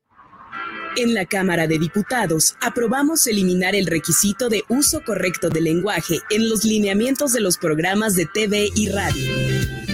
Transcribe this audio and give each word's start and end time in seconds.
En 0.97 1.15
la 1.15 1.25
Cámara 1.25 1.69
de 1.69 1.79
Diputados 1.79 2.57
aprobamos 2.61 3.29
eliminar 3.29 3.77
el 3.77 3.87
requisito 3.87 4.49
de 4.49 4.65
uso 4.69 5.05
correcto 5.05 5.49
del 5.49 5.63
lenguaje 5.65 6.19
en 6.31 6.51
los 6.51 6.65
lineamientos 6.65 7.33
de 7.33 7.41
los 7.41 7.59
programas 7.59 8.17
de 8.17 8.27
TV 8.27 8.71
y 8.75 8.89
radio. 8.89 9.90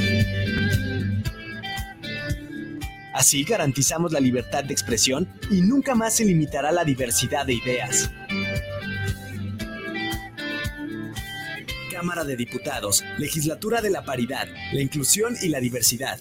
Así 3.17 3.45
garantizamos 3.45 4.12
la 4.12 4.21
libertad 4.21 4.62
de 4.62 4.75
expresión 4.75 5.27
y 5.51 5.62
nunca 5.62 5.95
más 5.95 6.16
se 6.16 6.27
limitará 6.27 6.70
la 6.70 6.84
diversidad 6.84 7.47
de 7.47 7.55
ideas. 7.55 8.11
Cámara 11.91 12.25
de 12.25 12.37
Diputados, 12.37 13.02
Legislatura 13.16 13.80
de 13.80 13.89
la 13.89 14.05
Paridad, 14.05 14.47
la 14.70 14.83
Inclusión 14.83 15.34
y 15.41 15.48
la 15.48 15.61
Diversidad. 15.61 16.20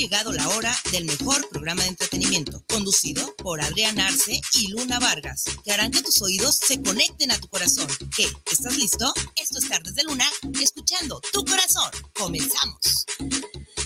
llegado 0.00 0.32
la 0.32 0.48
hora 0.48 0.74
del 0.92 1.04
mejor 1.04 1.46
programa 1.50 1.82
de 1.82 1.90
entretenimiento, 1.90 2.64
conducido 2.70 3.36
por 3.36 3.60
Adrián 3.60 4.00
Arce 4.00 4.40
y 4.54 4.68
Luna 4.68 4.98
Vargas, 4.98 5.44
que 5.62 5.72
harán 5.72 5.90
que 5.90 6.00
tus 6.00 6.22
oídos 6.22 6.56
se 6.56 6.80
conecten 6.80 7.30
a 7.30 7.38
tu 7.38 7.48
corazón. 7.48 7.86
¿Qué? 8.16 8.26
¿Estás 8.50 8.78
listo? 8.78 9.12
Esto 9.36 9.58
es 9.58 9.68
Tardes 9.68 9.94
de 9.94 10.04
Luna, 10.04 10.24
escuchando 10.58 11.20
tu 11.34 11.44
corazón. 11.44 11.90
Comenzamos. 12.14 13.04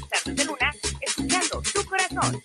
Tardes 0.08 0.36
de 0.36 0.44
Luna, 0.44 0.72
escuchando 1.00 1.60
tu 1.72 1.84
corazón. 1.84 2.40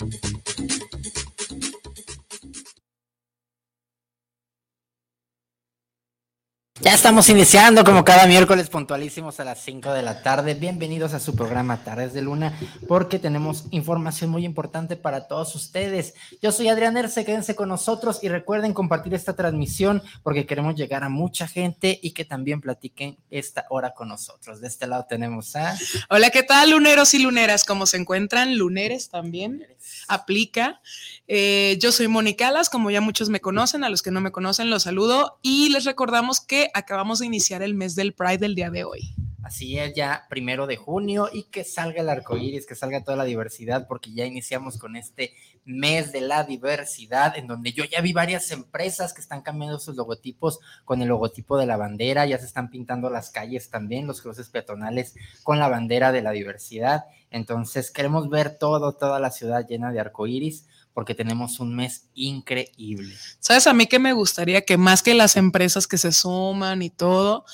Ya 6.81 6.93
estamos 6.93 7.27
iniciando 7.27 7.83
como 7.83 8.05
cada 8.05 8.25
miércoles 8.25 8.69
puntualísimos 8.69 9.41
a 9.41 9.43
las 9.43 9.59
5 9.59 9.91
de 9.91 10.01
la 10.01 10.23
tarde. 10.23 10.53
Bienvenidos 10.53 11.13
a 11.13 11.19
su 11.19 11.35
programa 11.35 11.83
Tardes 11.83 12.13
de 12.13 12.21
Luna 12.21 12.57
porque 12.87 13.19
tenemos 13.19 13.65
información 13.71 14.29
muy 14.29 14.45
importante 14.45 14.95
para 14.95 15.27
todos 15.27 15.53
ustedes. 15.55 16.13
Yo 16.41 16.53
soy 16.53 16.69
Adrián 16.69 16.95
Erce, 16.95 17.25
quédense 17.25 17.53
con 17.53 17.67
nosotros 17.67 18.19
y 18.21 18.29
recuerden 18.29 18.73
compartir 18.73 19.13
esta 19.13 19.35
transmisión 19.35 20.01
porque 20.23 20.45
queremos 20.45 20.75
llegar 20.75 21.03
a 21.03 21.09
mucha 21.09 21.49
gente 21.49 21.99
y 22.01 22.11
que 22.11 22.23
también 22.23 22.61
platiquen 22.61 23.17
esta 23.29 23.65
hora 23.69 23.93
con 23.93 24.07
nosotros. 24.07 24.61
De 24.61 24.67
este 24.69 24.87
lado 24.87 25.05
tenemos 25.09 25.57
a... 25.57 25.77
Hola, 26.09 26.29
¿qué 26.29 26.43
tal 26.43 26.71
luneros 26.71 27.13
y 27.13 27.19
luneras? 27.19 27.65
¿Cómo 27.65 27.87
se 27.87 27.97
encuentran? 27.97 28.57
Luneres 28.57 29.09
también. 29.09 29.67
Aplica. 30.07 30.81
Eh, 31.27 31.77
yo 31.79 31.91
soy 31.91 32.07
Mónica 32.07 32.47
Alas, 32.47 32.69
como 32.69 32.91
ya 32.91 33.01
muchos 33.01 33.29
me 33.29 33.39
conocen, 33.39 33.83
a 33.83 33.89
los 33.89 34.01
que 34.01 34.11
no 34.11 34.21
me 34.21 34.31
conocen 34.31 34.69
los 34.69 34.83
saludo 34.83 35.39
y 35.41 35.69
les 35.69 35.85
recordamos 35.85 36.41
que 36.41 36.69
acabamos 36.73 37.19
de 37.19 37.25
iniciar 37.25 37.61
el 37.61 37.75
mes 37.75 37.95
del 37.95 38.13
Pride 38.13 38.39
del 38.39 38.55
día 38.55 38.69
de 38.69 38.83
hoy. 38.83 39.13
Así 39.49 39.79
es, 39.79 39.95
ya 39.95 40.27
primero 40.29 40.67
de 40.67 40.75
junio 40.75 41.29
y 41.31 41.43
que 41.43 41.63
salga 41.63 42.01
el 42.01 42.09
arco 42.09 42.37
iris, 42.37 42.67
que 42.67 42.75
salga 42.75 43.03
toda 43.03 43.17
la 43.17 43.23
diversidad, 43.23 43.87
porque 43.87 44.13
ya 44.13 44.25
iniciamos 44.25 44.77
con 44.77 44.95
este 44.95 45.33
mes 45.65 46.11
de 46.11 46.21
la 46.21 46.43
diversidad, 46.43 47.37
en 47.37 47.47
donde 47.47 47.71
yo 47.71 47.83
ya 47.85 48.01
vi 48.01 48.13
varias 48.13 48.51
empresas 48.51 49.13
que 49.13 49.21
están 49.21 49.41
cambiando 49.41 49.79
sus 49.79 49.95
logotipos 49.95 50.59
con 50.83 51.01
el 51.01 51.07
logotipo 51.07 51.57
de 51.57 51.65
la 51.65 51.77
bandera, 51.77 52.25
ya 52.25 52.37
se 52.37 52.45
están 52.45 52.69
pintando 52.69 53.09
las 53.09 53.31
calles 53.31 53.69
también, 53.69 54.07
los 54.07 54.21
cruces 54.21 54.49
peatonales 54.49 55.15
con 55.41 55.57
la 55.57 55.67
bandera 55.67 56.11
de 56.11 56.21
la 56.21 56.31
diversidad. 56.31 57.05
Entonces 57.31 57.91
queremos 57.91 58.29
ver 58.29 58.57
todo, 58.57 58.93
toda 58.93 59.19
la 59.19 59.31
ciudad 59.31 59.65
llena 59.67 59.91
de 59.91 59.99
arco 59.99 60.27
iris 60.27 60.65
porque 60.93 61.15
tenemos 61.15 61.59
un 61.59 61.75
mes 61.75 62.09
increíble. 62.13 63.15
¿Sabes 63.39 63.67
a 63.67 63.73
mí 63.73 63.87
que 63.87 63.99
me 63.99 64.13
gustaría 64.13 64.61
que 64.65 64.77
más 64.77 65.03
que 65.03 65.13
las 65.13 65.37
empresas 65.37 65.87
que 65.87 65.97
se 65.97 66.11
suman 66.11 66.81
y 66.81 66.89
todo, 66.89 67.45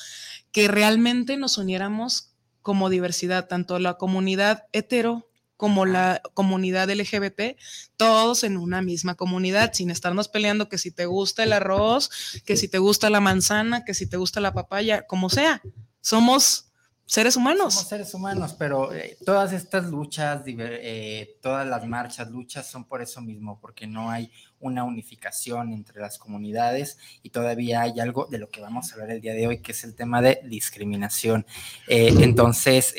que 0.51 0.67
realmente 0.67 1.37
nos 1.37 1.57
uniéramos 1.57 2.33
como 2.61 2.89
diversidad, 2.89 3.47
tanto 3.47 3.77
la 3.77 3.95
comunidad 3.95 4.63
hetero 4.71 5.29
como 5.57 5.85
la 5.85 6.21
comunidad 6.33 6.89
LGBT, 6.89 7.57
todos 7.97 8.43
en 8.43 8.57
una 8.57 8.81
misma 8.81 9.15
comunidad, 9.15 9.73
sin 9.73 9.89
estarnos 9.89 10.27
peleando 10.27 10.67
que 10.67 10.77
si 10.77 10.91
te 10.91 11.05
gusta 11.05 11.43
el 11.43 11.53
arroz, 11.53 12.09
que 12.45 12.57
si 12.57 12.67
te 12.67 12.77
gusta 12.77 13.09
la 13.09 13.21
manzana, 13.21 13.85
que 13.85 13.93
si 13.93 14.07
te 14.07 14.17
gusta 14.17 14.41
la 14.41 14.53
papaya, 14.53 15.05
como 15.07 15.29
sea. 15.29 15.61
Somos 16.01 16.73
seres 17.05 17.35
humanos. 17.35 17.73
Somos 17.75 17.89
seres 17.89 18.13
humanos, 18.13 18.55
pero 18.57 18.93
eh, 18.93 19.17
todas 19.23 19.53
estas 19.53 19.85
luchas, 19.85 20.41
eh, 20.47 21.37
todas 21.41 21.67
las 21.67 21.85
marchas, 21.87 22.31
luchas 22.31 22.65
son 22.65 22.85
por 22.85 23.01
eso 23.01 23.21
mismo, 23.21 23.59
porque 23.61 23.85
no 23.85 24.09
hay 24.09 24.31
una 24.59 24.83
unificación 24.83 25.73
entre 25.73 26.01
las 26.01 26.17
comunidades 26.17 26.97
y 27.21 27.29
todavía 27.29 27.81
hay 27.81 27.99
algo 27.99 28.25
de 28.25 28.39
lo 28.39 28.49
que 28.49 28.61
vamos 28.61 28.89
a 28.89 28.95
hablar 28.95 29.11
el 29.11 29.21
día 29.21 29.33
de 29.33 29.45
hoy, 29.45 29.59
que 29.59 29.73
es 29.73 29.83
el 29.83 29.93
tema 29.93 30.23
de 30.23 30.41
discriminación. 30.45 31.45
Eh, 31.87 32.11
entonces, 32.21 32.95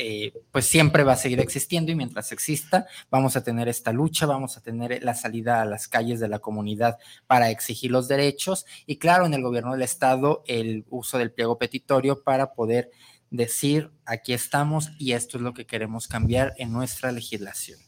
pues 0.53 0.67
siempre 0.67 1.03
va 1.03 1.15
a 1.15 1.17
seguir 1.17 1.41
existiendo 1.41 1.91
y 1.91 1.97
mientras 1.97 2.31
exista, 2.31 2.87
vamos 3.11 3.35
a 3.35 3.43
tener 3.43 3.69
esta 3.69 3.93
lucha, 3.93 4.27
vamos 4.27 4.57
a 4.57 4.61
tener 4.61 5.03
la 5.03 5.15
salida 5.15 5.63
a 5.63 5.65
las 5.65 5.89
calles 5.89 6.21
de 6.21 6.29
la 6.29 6.39
comunidad 6.39 6.99
para 7.27 7.51
exigir 7.51 7.91
los 7.91 8.07
derechos 8.07 8.67
y 8.87 8.99
claro, 8.99 9.27
en 9.27 9.35
el 9.35 9.43
gobierno 9.43 9.73
del 9.73 9.83
estado, 9.83 10.45
el 10.47 10.85
uso 10.91 11.19
del 11.19 11.33
pliego 11.33 11.59
petitorio 11.59 12.23
para 12.23 12.53
poder 12.53 12.93
decir, 13.37 13.91
aquí 14.05 14.33
estamos 14.33 14.91
y 14.99 15.13
esto 15.13 15.39
es 15.39 15.43
lo 15.43 15.55
que 15.55 15.67
queremos 15.67 16.09
cambiar 16.09 16.55
en 16.59 16.73
nuestra 16.73 17.13
legislación. 17.13 17.79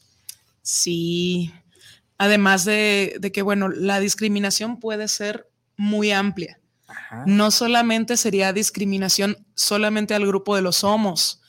Sí, 0.62 1.53
además 2.19 2.64
de, 2.64 3.19
que, 3.32 3.42
bueno, 3.42 3.69
la 3.69 4.00
discriminación 4.00 4.78
puede 4.78 5.08
ser 5.08 5.48
muy 5.76 6.12
amplia. 6.12 6.60
No 7.26 7.50
solamente 7.50 8.16
sería 8.16 8.53
discriminación 8.53 9.47
solamente 9.54 10.14
al 10.14 10.26
grupo 10.26 10.56
de 10.56 10.62
los 10.62 10.84
homos, 10.84 11.41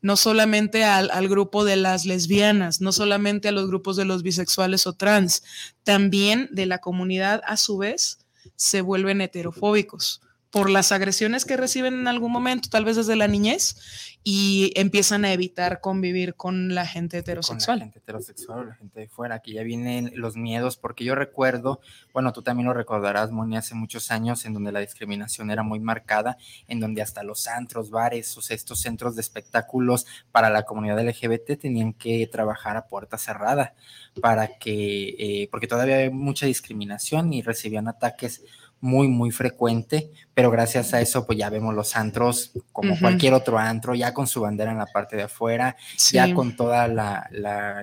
no 0.00 0.16
solamente 0.16 0.84
al, 0.84 1.10
al, 1.10 1.28
grupo 1.28 1.64
de 1.64 1.76
las 1.76 2.04
lesbianas, 2.04 2.80
no 2.80 2.92
solamente 2.92 3.48
a 3.48 3.52
los 3.52 3.66
grupos 3.66 3.96
de 3.96 4.04
los 4.04 4.22
bisexuales 4.22 4.86
o 4.86 4.94
trans, 4.94 5.42
también 5.84 6.48
de 6.52 6.66
la 6.66 6.78
comunidad 6.78 7.42
a 7.46 7.56
su 7.56 7.78
vez 7.78 8.18
se 8.56 8.80
vuelven 8.80 9.20
heterofóbicos 9.20 10.20
por 10.56 10.70
las 10.70 10.90
agresiones 10.90 11.44
que 11.44 11.54
reciben 11.58 11.92
en 11.92 12.08
algún 12.08 12.32
momento, 12.32 12.70
tal 12.70 12.86
vez 12.86 12.96
desde 12.96 13.14
la 13.14 13.28
niñez, 13.28 13.76
y 14.24 14.72
empiezan 14.74 15.26
a 15.26 15.32
evitar 15.34 15.82
convivir 15.82 16.34
con 16.34 16.74
la 16.74 16.86
gente 16.86 17.18
heterosexual. 17.18 17.80
la 17.80 17.84
gente 17.84 17.98
heterosexual, 17.98 18.68
la 18.68 18.74
gente 18.74 19.00
de 19.00 19.06
fuera, 19.06 19.40
que 19.40 19.52
ya 19.52 19.62
vienen 19.62 20.12
los 20.14 20.38
miedos, 20.38 20.78
porque 20.78 21.04
yo 21.04 21.14
recuerdo, 21.14 21.82
bueno, 22.14 22.32
tú 22.32 22.40
también 22.40 22.68
lo 22.68 22.72
recordarás, 22.72 23.32
Moni, 23.32 23.58
hace 23.58 23.74
muchos 23.74 24.10
años 24.10 24.46
en 24.46 24.54
donde 24.54 24.72
la 24.72 24.80
discriminación 24.80 25.50
era 25.50 25.62
muy 25.62 25.78
marcada, 25.78 26.38
en 26.68 26.80
donde 26.80 27.02
hasta 27.02 27.22
los 27.22 27.46
antros, 27.48 27.90
bares, 27.90 28.34
o 28.38 28.40
estos 28.48 28.80
centros 28.80 29.14
de 29.14 29.20
espectáculos 29.20 30.06
para 30.32 30.48
la 30.48 30.62
comunidad 30.62 31.06
LGBT 31.06 31.60
tenían 31.60 31.92
que 31.92 32.26
trabajar 32.32 32.78
a 32.78 32.86
puerta 32.86 33.18
cerrada 33.18 33.74
para 34.22 34.56
que, 34.56 35.16
eh, 35.18 35.48
porque 35.50 35.66
todavía 35.66 35.96
hay 35.96 36.10
mucha 36.10 36.46
discriminación 36.46 37.34
y 37.34 37.42
recibían 37.42 37.88
ataques 37.88 38.42
muy, 38.86 39.08
muy 39.08 39.30
frecuente, 39.30 40.10
pero 40.32 40.50
gracias 40.50 40.94
a 40.94 41.00
eso, 41.00 41.26
pues 41.26 41.38
ya 41.38 41.50
vemos 41.50 41.74
los 41.74 41.96
antros 41.96 42.52
como 42.72 42.98
cualquier 42.98 43.34
otro 43.34 43.58
antro, 43.58 43.94
ya 43.94 44.14
con 44.14 44.26
su 44.26 44.40
bandera 44.40 44.70
en 44.70 44.78
la 44.78 44.86
parte 44.86 45.16
de 45.16 45.24
afuera, 45.24 45.76
ya 46.12 46.32
con 46.32 46.56
toda 46.56 46.88
la, 46.88 47.28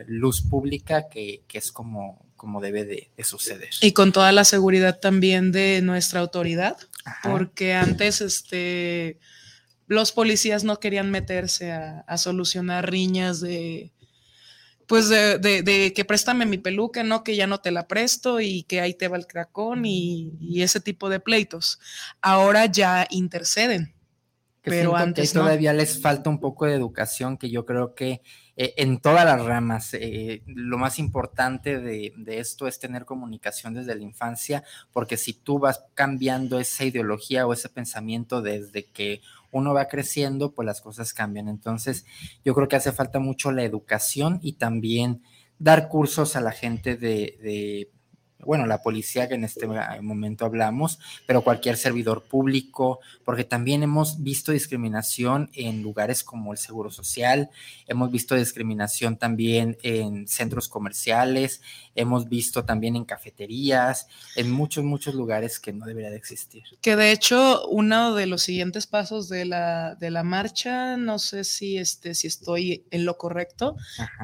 luz 0.07 0.41
pública 0.41 1.09
que, 1.09 1.43
es 1.51 1.71
como, 1.71 2.25
como 2.35 2.61
debe 2.61 2.85
de, 2.85 3.11
suceder. 3.23 3.69
Y 3.81 3.91
con 3.91 4.11
toda 4.11 4.31
la 4.31 4.45
seguridad 4.45 4.99
también 4.99 5.51
de 5.51 5.81
nuestra 5.83 6.21
autoridad, 6.21 6.77
porque 7.21 7.73
antes, 7.73 8.21
este, 8.21 9.19
los 9.87 10.13
policías 10.13 10.63
no 10.63 10.79
querían 10.79 11.11
meterse 11.11 11.71
a 11.71 12.17
solucionar 12.17 12.89
riñas 12.89 13.41
de 13.41 13.91
pues 14.93 15.09
de, 15.09 15.91
que 15.95 16.05
préstame 16.05 16.45
mi 16.45 16.59
peluca, 16.59 17.01
no 17.01 17.23
que 17.23 17.35
ya 17.35 17.47
no 17.47 17.61
te 17.61 17.71
la 17.71 17.87
presto 17.87 18.39
y 18.39 18.61
que 18.61 18.79
ahí 18.79 18.93
te 18.93 19.07
va 19.07 19.17
el 19.17 19.25
cracón 19.25 19.87
y, 19.87 20.61
ese 20.61 20.79
tipo 20.81 21.09
de 21.09 21.19
pleitos. 21.19 21.79
Ahora 22.21 22.67
ya 22.67 23.07
interceden. 23.09 23.95
pero 24.61 24.95
antes 24.95 25.33
todavía 25.33 25.73
les 25.73 25.99
falta 25.99 26.29
un 26.29 26.39
poco 26.39 26.67
de 26.67 26.75
educación 26.75 27.39
que 27.39 27.49
yo 27.49 27.65
creo 27.65 27.95
que 27.95 28.21
eh, 28.55 28.75
en 28.77 28.99
todas 28.99 29.25
las 29.25 29.43
ramas. 29.43 29.95
Eh, 29.95 30.43
lo 30.45 30.77
más 30.77 30.99
importante 30.99 31.79
de, 31.79 32.13
esto 32.27 32.67
es 32.67 32.77
tener 32.77 33.05
comunicación 33.05 33.73
desde 33.73 33.95
la 33.95 34.03
infancia, 34.03 34.63
porque 34.91 35.17
si 35.17 35.33
tú 35.33 35.57
vas 35.57 35.85
cambiando 35.95 36.59
esa 36.59 36.85
ideología 36.85 37.47
o 37.47 37.53
ese 37.53 37.69
pensamiento 37.69 38.43
desde 38.43 38.85
que 38.85 39.21
uno 39.53 39.73
va 39.73 39.87
creciendo, 39.87 40.51
pues 40.51 40.65
las 40.65 40.81
cosas 40.81 41.13
cambian. 41.13 41.47
Entonces, 41.47 42.05
yo 42.43 42.53
creo 42.53 42.67
que 42.67 42.75
hace 42.75 42.91
falta 42.91 43.19
mucho 43.19 43.51
la 43.51 43.63
educación 43.63 44.39
y 44.41 44.53
también 44.53 45.23
dar 45.59 45.87
cursos 45.87 46.35
a 46.35 46.41
la 46.41 46.51
gente 46.51 46.97
de 46.97 47.89
bueno, 48.45 48.65
la 48.65 48.81
policía 48.81 49.27
que 49.27 49.35
en 49.35 49.43
este 49.43 49.67
momento 50.01 50.45
hablamos, 50.45 50.99
pero 51.25 51.43
cualquier 51.43 51.77
servidor 51.77 52.23
público, 52.23 52.99
porque 53.23 53.43
también 53.43 53.83
hemos 53.83 54.23
visto 54.23 54.51
discriminación 54.51 55.49
en 55.53 55.81
lugares 55.81 56.23
como 56.23 56.51
el 56.51 56.57
Seguro 56.57 56.91
Social, 56.91 57.49
hemos 57.87 58.11
visto 58.11 58.35
discriminación 58.35 59.17
también 59.17 59.77
en 59.83 60.27
centros 60.27 60.67
comerciales, 60.67 61.61
hemos 61.95 62.27
visto 62.27 62.65
también 62.65 62.95
en 62.95 63.05
cafeterías, 63.05 64.07
en 64.35 64.51
muchos, 64.51 64.83
muchos 64.83 65.15
lugares 65.15 65.59
que 65.59 65.73
no 65.73 65.85
debería 65.85 66.09
de 66.09 66.17
existir. 66.17 66.63
Que 66.81 66.95
de 66.95 67.11
hecho, 67.11 67.67
uno 67.67 68.15
de 68.15 68.25
los 68.25 68.41
siguientes 68.41 68.87
pasos 68.87 69.29
de 69.29 69.45
la, 69.45 69.95
de 69.95 70.11
la 70.11 70.23
marcha, 70.23 70.97
no 70.97 71.19
sé 71.19 71.43
si, 71.43 71.77
este, 71.77 72.15
si 72.15 72.27
estoy 72.27 72.85
en 72.91 73.05
lo 73.05 73.17
correcto, 73.17 73.75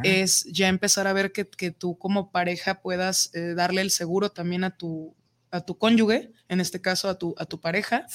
es 0.03 0.45
ya 0.45 0.67
empezar 0.67 1.07
a 1.07 1.13
ver 1.13 1.31
que, 1.31 1.47
que 1.47 1.71
tú 1.71 1.97
como 1.97 2.31
pareja 2.31 2.81
puedas 2.81 3.31
eh, 3.33 3.53
darle 3.55 3.81
el 3.81 3.91
seguro 3.91 4.31
también 4.31 4.63
a 4.63 4.75
tu, 4.75 5.15
a 5.51 5.61
tu 5.61 5.77
cónyuge, 5.77 6.31
en 6.47 6.59
este 6.59 6.81
caso 6.81 7.09
a 7.09 7.17
tu, 7.17 7.35
a 7.37 7.45
tu 7.45 7.59
pareja. 7.59 8.05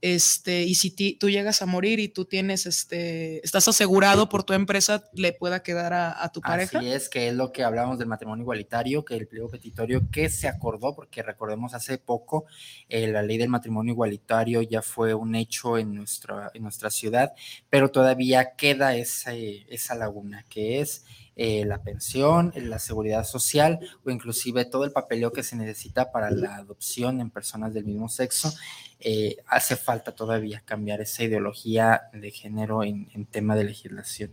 Este, 0.00 0.62
y 0.62 0.74
si 0.74 0.90
tú 1.16 1.30
llegas 1.30 1.62
a 1.62 1.66
morir 1.66 2.00
y 2.00 2.08
tú 2.08 2.24
tienes, 2.24 2.66
este, 2.66 3.44
estás 3.44 3.66
asegurado 3.68 4.28
por 4.28 4.44
tu 4.44 4.52
empresa, 4.52 5.04
le 5.12 5.32
pueda 5.32 5.62
quedar 5.62 5.92
a, 5.92 6.28
tu 6.32 6.40
pareja. 6.40 6.78
Así 6.78 6.90
es, 6.90 7.08
que 7.08 7.28
es 7.28 7.34
lo 7.34 7.52
que 7.52 7.62
hablamos 7.62 7.98
del 7.98 8.08
matrimonio 8.08 8.42
igualitario, 8.42 9.04
que 9.04 9.16
el 9.16 9.26
pliego 9.26 9.48
petitorio 9.48 10.02
que 10.10 10.28
se 10.28 10.48
acordó, 10.48 10.94
porque 10.94 11.22
recordemos 11.22 11.74
hace 11.74 11.98
poco, 11.98 12.44
eh, 12.88 13.08
la 13.08 13.22
ley 13.22 13.38
del 13.38 13.48
matrimonio 13.48 13.92
igualitario 13.92 14.62
ya 14.62 14.82
fue 14.82 15.14
un 15.14 15.34
hecho 15.34 15.78
en 15.78 15.94
nuestra, 15.94 16.50
en 16.54 16.62
nuestra 16.62 16.90
ciudad, 16.90 17.32
pero 17.70 17.90
todavía 17.90 18.56
queda 18.56 18.96
esa, 18.96 19.32
esa 19.34 19.94
laguna, 19.94 20.44
que 20.48 20.80
es 20.80 21.04
eh, 21.36 21.64
la 21.64 21.82
pensión, 21.82 22.52
la 22.54 22.78
seguridad 22.78 23.24
social 23.24 23.80
o 24.04 24.10
inclusive 24.10 24.64
todo 24.64 24.84
el 24.84 24.92
papeleo 24.92 25.32
que 25.32 25.42
se 25.42 25.56
necesita 25.56 26.12
para 26.12 26.30
la 26.30 26.56
adopción 26.56 27.20
en 27.20 27.30
personas 27.30 27.74
del 27.74 27.84
mismo 27.84 28.08
sexo. 28.08 28.52
Eh, 29.00 29.36
hace 29.46 29.76
falta 29.76 30.12
todavía 30.12 30.62
cambiar 30.64 31.00
esa 31.00 31.24
ideología 31.24 32.02
de 32.12 32.30
género 32.30 32.84
en, 32.84 33.26
tema 33.26 33.56
de 33.56 33.64
legislación. 33.64 34.32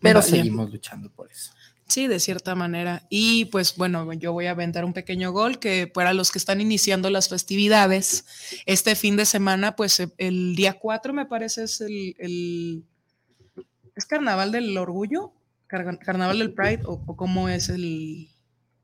Pero 0.00 0.22
seguimos 0.22 0.70
luchando 0.70 1.10
por 1.10 1.30
eso. 1.30 1.52
Sí, 1.86 2.06
de 2.06 2.20
cierta 2.20 2.54
manera. 2.54 3.06
Y 3.08 3.46
pues 3.46 3.76
bueno, 3.76 4.12
yo 4.14 4.32
voy 4.32 4.46
a 4.46 4.52
aventar 4.52 4.84
un 4.84 4.92
pequeño 4.92 5.32
gol 5.32 5.58
que 5.58 5.86
para 5.86 6.12
los 6.12 6.30
que 6.30 6.38
están 6.38 6.60
iniciando 6.60 7.10
las 7.10 7.28
festividades, 7.28 8.24
este 8.66 8.94
fin 8.94 9.16
de 9.16 9.24
semana, 9.24 9.76
pues 9.76 10.02
el 10.18 10.54
día 10.54 10.78
4 10.78 11.12
me 11.12 11.26
parece 11.26 11.64
es 11.64 11.80
el, 11.80 12.14
el 12.18 12.84
¿Es 13.98 14.06
Carnaval 14.06 14.52
del 14.52 14.78
Orgullo? 14.78 15.32
Carnaval 15.68 16.38
del 16.38 16.54
Pride 16.54 16.82
o, 16.86 17.16
cómo 17.16 17.48
es 17.48 17.68
el... 17.68 18.28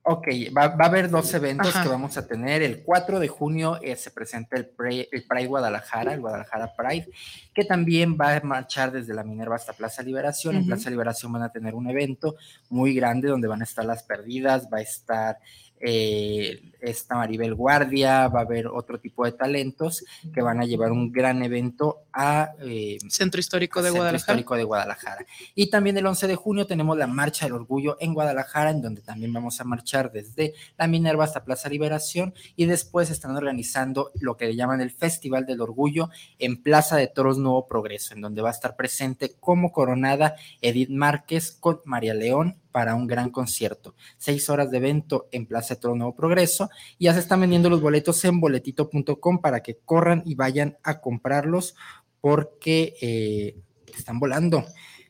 Ok, 0.07 0.29
va, 0.55 0.65
a 0.65 0.87
haber 0.87 1.09
dos 1.09 1.33
eventos 1.33 1.73
que 1.73 1.89
vamos 1.89 2.19
a 2.19 2.27
tener. 2.27 2.63
El 2.63 2.83
4 2.83 3.21
de 3.21 3.29
junio 3.29 3.81
eh, 3.81 3.97
se 3.97 4.11
presenta 4.11 4.59
el, 4.59 4.71
el, 5.11 5.25
Pride 5.27 5.47
Guadalajara, 5.47 6.13
el 6.13 6.21
Guadalajara 6.21 6.75
Pride, 6.77 7.09
que 7.55 7.65
también 7.65 8.19
va 8.21 8.37
a 8.37 8.41
marchar 8.43 8.93
desde 8.93 9.15
la 9.15 9.25
Minerva 9.25 9.57
hasta 9.57 9.73
Plaza 9.73 10.03
Liberación. 10.03 10.57
En 10.57 10.67
Plaza 10.67 10.91
Liberación 10.91 11.33
van 11.33 11.45
a 11.45 11.53
tener 11.53 11.75
un 11.75 11.89
evento 11.89 12.37
muy 12.69 12.95
grande 12.95 13.29
donde 13.29 13.49
van 13.49 13.63
a 13.63 13.65
estar 13.65 13.87
las 13.87 14.03
perdidas, 14.03 14.69
va 14.71 14.79
a 14.79 14.83
estar 14.83 15.39
eh, 15.81 16.73
esta 16.81 17.17
Maribel 17.17 17.55
Guardia, 17.55 18.29
va 18.29 18.41
a 18.41 18.43
haber 18.43 18.67
otro 18.67 19.01
tipo 19.01 19.25
de 19.25 19.33
talentos 19.33 20.05
que 20.33 20.41
van 20.41 20.61
a 20.61 20.65
llevar 20.65 20.93
un 20.93 21.13
gran 21.13 21.43
evento 21.43 22.04
a 22.15 22.53
eh, 22.61 22.99
Centro 23.09 23.41
Histórico 23.41 23.83
de 23.83 23.91
Centro 23.91 24.17
Histórico 24.17 24.57
de 24.57 24.63
Guadalajara. 24.65 25.27
Y 25.55 25.69
también 25.69 25.99
el 25.99 26.07
11 26.07 26.29
de 26.29 26.37
junio 26.37 26.67
tenemos 26.67 26.97
la 26.97 27.09
Marcha 27.09 27.45
del 27.45 27.55
Orgullo 27.55 27.97
en 27.99 28.15
Guadalajara, 28.15 28.71
en 28.71 28.81
donde 28.81 29.03
también 29.03 29.33
vamos 29.33 29.61
a 29.61 29.65
marchar 29.65 30.13
desde 30.13 30.55
la 30.79 30.87
Minerva 30.87 31.25
hasta 31.25 31.45
Plaza 31.45 31.69
Liberación 31.69 32.33
y 32.55 32.67
después 32.67 33.11
están 33.11 33.37
organizando 33.37 34.13
lo 34.21 34.37
que 34.37 34.47
le 34.47 34.57
llaman 34.57 34.81
el 34.81 34.93
Festival 34.93 35.45
del 35.45 35.61
Orgullo 35.61 36.09
en 36.39 36.63
Plaza 36.63 36.97
de 36.97 37.09
Toros 37.09 37.39
Nuevo 37.39 37.67
Progreso, 37.67 38.15
en 38.15 38.21
donde 38.21 38.43
va 38.43 38.51
a 38.51 38.53
estar 38.53 38.77
presente 38.77 39.35
como 39.41 39.73
coronada 39.73 40.37
Edith 40.61 40.91
Márquez 40.91 41.57
con 41.59 41.81
María 41.85 42.15
León 42.15 42.61
para 42.75 42.97
un 42.97 43.07
gran 43.07 43.31
concierto. 43.31 43.95
Seis 44.19 44.51
horas 44.51 44.71
de 44.73 44.79
evento 44.79 45.29
en 45.31 45.47
Plaza 45.47 45.75
de 45.75 45.81
Toros 45.81 45.97
Nuevo 45.97 46.17
Progreso 46.17 46.71
y 46.99 47.05
ya 47.05 47.15
se 47.15 47.21
están 47.21 47.41
vendiendo 47.41 47.71
los 47.71 47.81
boletos 47.81 48.25
en 48.25 48.41
boletito.com 48.41 49.41
para 49.41 49.63
que 49.63 49.79
corran 49.85 50.23
y 50.27 50.35
vayan 50.35 50.77
a 50.83 51.01
comprarlos 51.01 51.77
porque 52.25 52.97
eh, 53.03 53.55
están 53.95 54.19
volando 54.19 54.65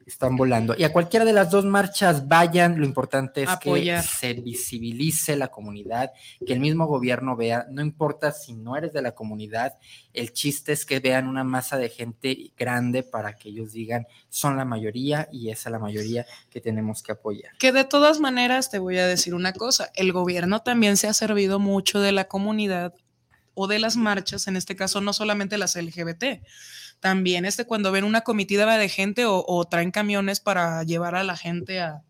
están 0.06 0.36
volando. 0.36 0.74
Y 0.76 0.84
a 0.84 0.92
cualquiera 0.92 1.24
de 1.24 1.32
las 1.32 1.50
dos 1.50 1.64
marchas 1.64 2.28
vayan, 2.28 2.78
lo 2.78 2.84
importante 2.84 3.44
es 3.44 3.50
que 3.60 4.02
se 4.02 4.34
visibilice 4.34 5.36
la 5.36 5.48
comunidad, 5.48 6.12
que 6.44 6.52
el 6.52 6.60
mismo 6.60 6.86
gobierno 6.86 7.36
vea, 7.36 7.66
no 7.70 7.82
importa 7.82 8.32
si 8.32 8.52
no 8.52 8.76
eres 8.76 8.92
de 8.92 9.00
la 9.00 9.12
comunidad, 9.12 9.78
el 10.12 10.32
chiste 10.32 10.72
es 10.72 10.84
que 10.84 11.00
vean 11.00 11.26
una 11.26 11.44
masa 11.44 11.78
de 11.78 11.88
gente 11.88 12.52
grande 12.56 13.02
para 13.02 13.34
que 13.34 13.48
ellos 13.48 13.72
digan, 13.72 14.06
son 14.28 14.56
la 14.56 14.64
mayoría 14.64 15.28
y 15.32 15.50
esa 15.50 15.68
es 15.68 15.72
la 15.72 15.78
mayoría 15.78 16.26
que 16.50 16.60
tenemos 16.60 17.02
que 17.02 17.12
apoyar. 17.12 17.56
Que 17.58 17.72
de 17.72 17.84
todas 17.84 18.20
maneras 18.20 18.70
te 18.70 18.78
voy 18.78 18.98
a 18.98 19.06
decir 19.06 19.34
una 19.34 19.52
cosa, 19.52 19.90
el 19.94 20.12
gobierno 20.12 20.60
también 20.60 20.96
se 20.96 21.08
ha 21.08 21.14
servido 21.14 21.58
mucho 21.58 22.00
de 22.00 22.12
la 22.12 22.24
comunidad 22.24 22.92
o 23.54 23.66
de 23.66 23.78
las 23.78 23.96
marchas, 23.96 24.46
en 24.46 24.56
este 24.56 24.76
caso 24.76 25.00
no 25.00 25.12
solamente 25.12 25.58
las 25.58 25.76
LGBT, 25.76 26.42
también 27.00 27.44
este, 27.44 27.66
cuando 27.66 27.92
ven 27.92 28.04
una 28.04 28.22
comitiva 28.22 28.78
de 28.78 28.88
gente 28.88 29.24
o, 29.26 29.64
traen 29.66 29.90
camiones 29.90 30.40
para 30.40 30.82
llevar 30.84 31.14
a 31.14 31.24
la 31.24 31.36
gente 31.36 31.80
a 31.80 32.02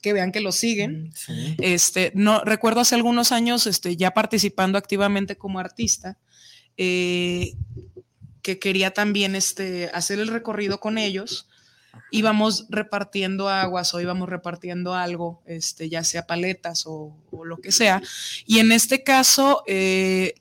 que 0.00 0.12
vean 0.12 0.32
que 0.32 0.40
lo 0.40 0.52
siguen. 0.52 1.12
Este, 1.58 2.12
no, 2.14 2.44
recuerdo 2.44 2.80
hace 2.80 2.94
algunos 2.94 3.32
años, 3.32 3.66
este, 3.66 3.96
ya 3.96 4.12
participando 4.12 4.78
activamente 4.78 5.36
como 5.36 5.58
artista, 5.58 6.18
eh, 6.76 7.54
que 8.42 8.58
quería 8.58 8.92
también 8.92 9.34
este, 9.34 9.90
hacer 9.92 10.20
el 10.20 10.28
recorrido 10.28 10.80
con 10.80 10.98
ellos 10.98 11.48
íbamos 12.10 12.66
repartiendo 12.68 13.48
aguas 13.48 13.92
o 13.94 14.00
íbamos 14.00 14.28
repartiendo 14.28 14.94
algo, 14.94 15.42
este, 15.46 15.88
ya 15.88 16.04
sea 16.04 16.26
paletas 16.26 16.84
o, 16.86 17.14
lo 17.44 17.58
que 17.58 17.70
sea. 17.70 18.02
Y 18.46 18.58
en 18.58 18.72
este 18.72 19.04
caso, 19.04 19.62
eh, 19.66 20.34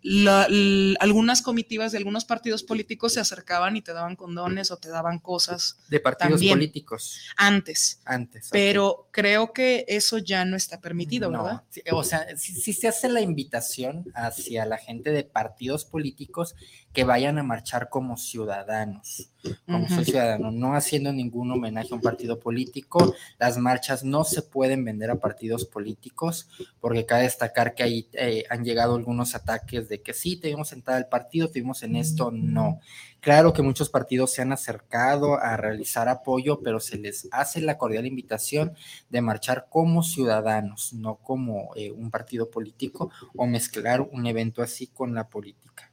algunas 1.00 1.42
comitivas 1.42 1.92
de 1.92 2.00
algunos 2.00 2.26
partidos 2.26 2.64
políticos 2.64 3.14
se 3.14 3.20
acercaban 3.20 3.78
y 3.78 3.82
te 3.82 3.94
daban 3.94 4.16
condones 4.16 4.72
o 4.72 4.78
te 4.78 4.90
daban 4.90 5.20
cosas. 5.20 5.78
De 5.90 6.00
partidos 6.00 6.44
políticos. 6.44 7.19
Antes. 7.38 8.02
Antes. 8.04 8.50
Pero 8.52 9.10
creo 9.12 9.54
que 9.54 9.86
eso 9.88 10.18
ya 10.18 10.44
no 10.44 10.57
está 10.57 10.81
permitido, 10.81 11.30
¿verdad? 11.30 11.64
o 11.92 12.04
sea, 12.04 12.26
si 12.36 12.74
se 12.74 12.88
hace 12.88 13.10
la 13.10 13.21
invitación 13.21 14.12
hacia 14.16 14.66
la 14.66 14.78
gente 14.78 15.12
de 15.12 15.24
partidos 15.24 15.86
políticos 15.86 16.56
que 16.97 17.04
vayan 17.04 17.37
a 17.37 17.44
marchar 17.44 17.89
como 17.89 18.18
ciudadanos, 18.18 19.30
como 19.68 19.87
ciudadanos, 19.87 20.51
no 20.51 20.73
haciendo 20.73 21.13
ningún 21.13 21.51
homenaje 21.51 21.89
a 21.92 21.95
un 21.95 22.01
partido 22.01 22.39
político. 22.39 23.13
Las 23.37 23.59
marchas 23.59 24.04
no 24.04 24.23
se 24.23 24.42
pueden 24.42 24.83
vender 24.83 25.11
a 25.11 25.19
partidos 25.19 25.66
políticos, 25.66 26.49
porque 26.80 27.06
cabe 27.06 27.21
destacar 27.21 27.75
que 27.75 27.83
ahí 27.83 28.09
eh, 28.13 28.45
han 28.49 28.63
llegado 28.63 28.95
algunos 28.95 29.35
ataques 29.35 29.87
de 29.87 30.01
que 30.01 30.16
sí, 30.16 30.37
tuvimos 30.37 30.69
sentada 30.69 30.97
el 30.97 31.06
partido, 31.06 31.49
tuvimos 31.49 31.83
en 31.83 31.97
esto, 31.97 32.31
no. 32.31 32.80
Claro 33.19 33.54
que 33.54 33.61
muchos 33.61 33.92
partidos 33.92 34.33
se 34.33 34.42
han 34.42 34.51
acercado 34.51 35.35
a 35.35 35.56
realizar 35.56 36.09
apoyo, 36.09 36.61
pero 36.63 36.80
se 36.80 36.97
les 36.97 37.27
hace 37.31 37.61
la 37.61 37.77
cordial 37.77 38.07
invitación 38.07 38.73
de 39.11 39.21
marchar 39.21 39.68
como 39.69 40.01
ciudadanos, 40.01 40.94
no 40.94 41.18
como 41.18 41.75
eh, 41.75 41.92
un 41.92 42.09
partido 42.09 42.49
político 42.49 43.11
o 43.35 43.45
mezclar 43.45 44.01
un 44.01 44.25
evento 44.25 44.63
así 44.63 44.87
con 44.87 45.13
la 45.13 45.30
política. 45.30 45.92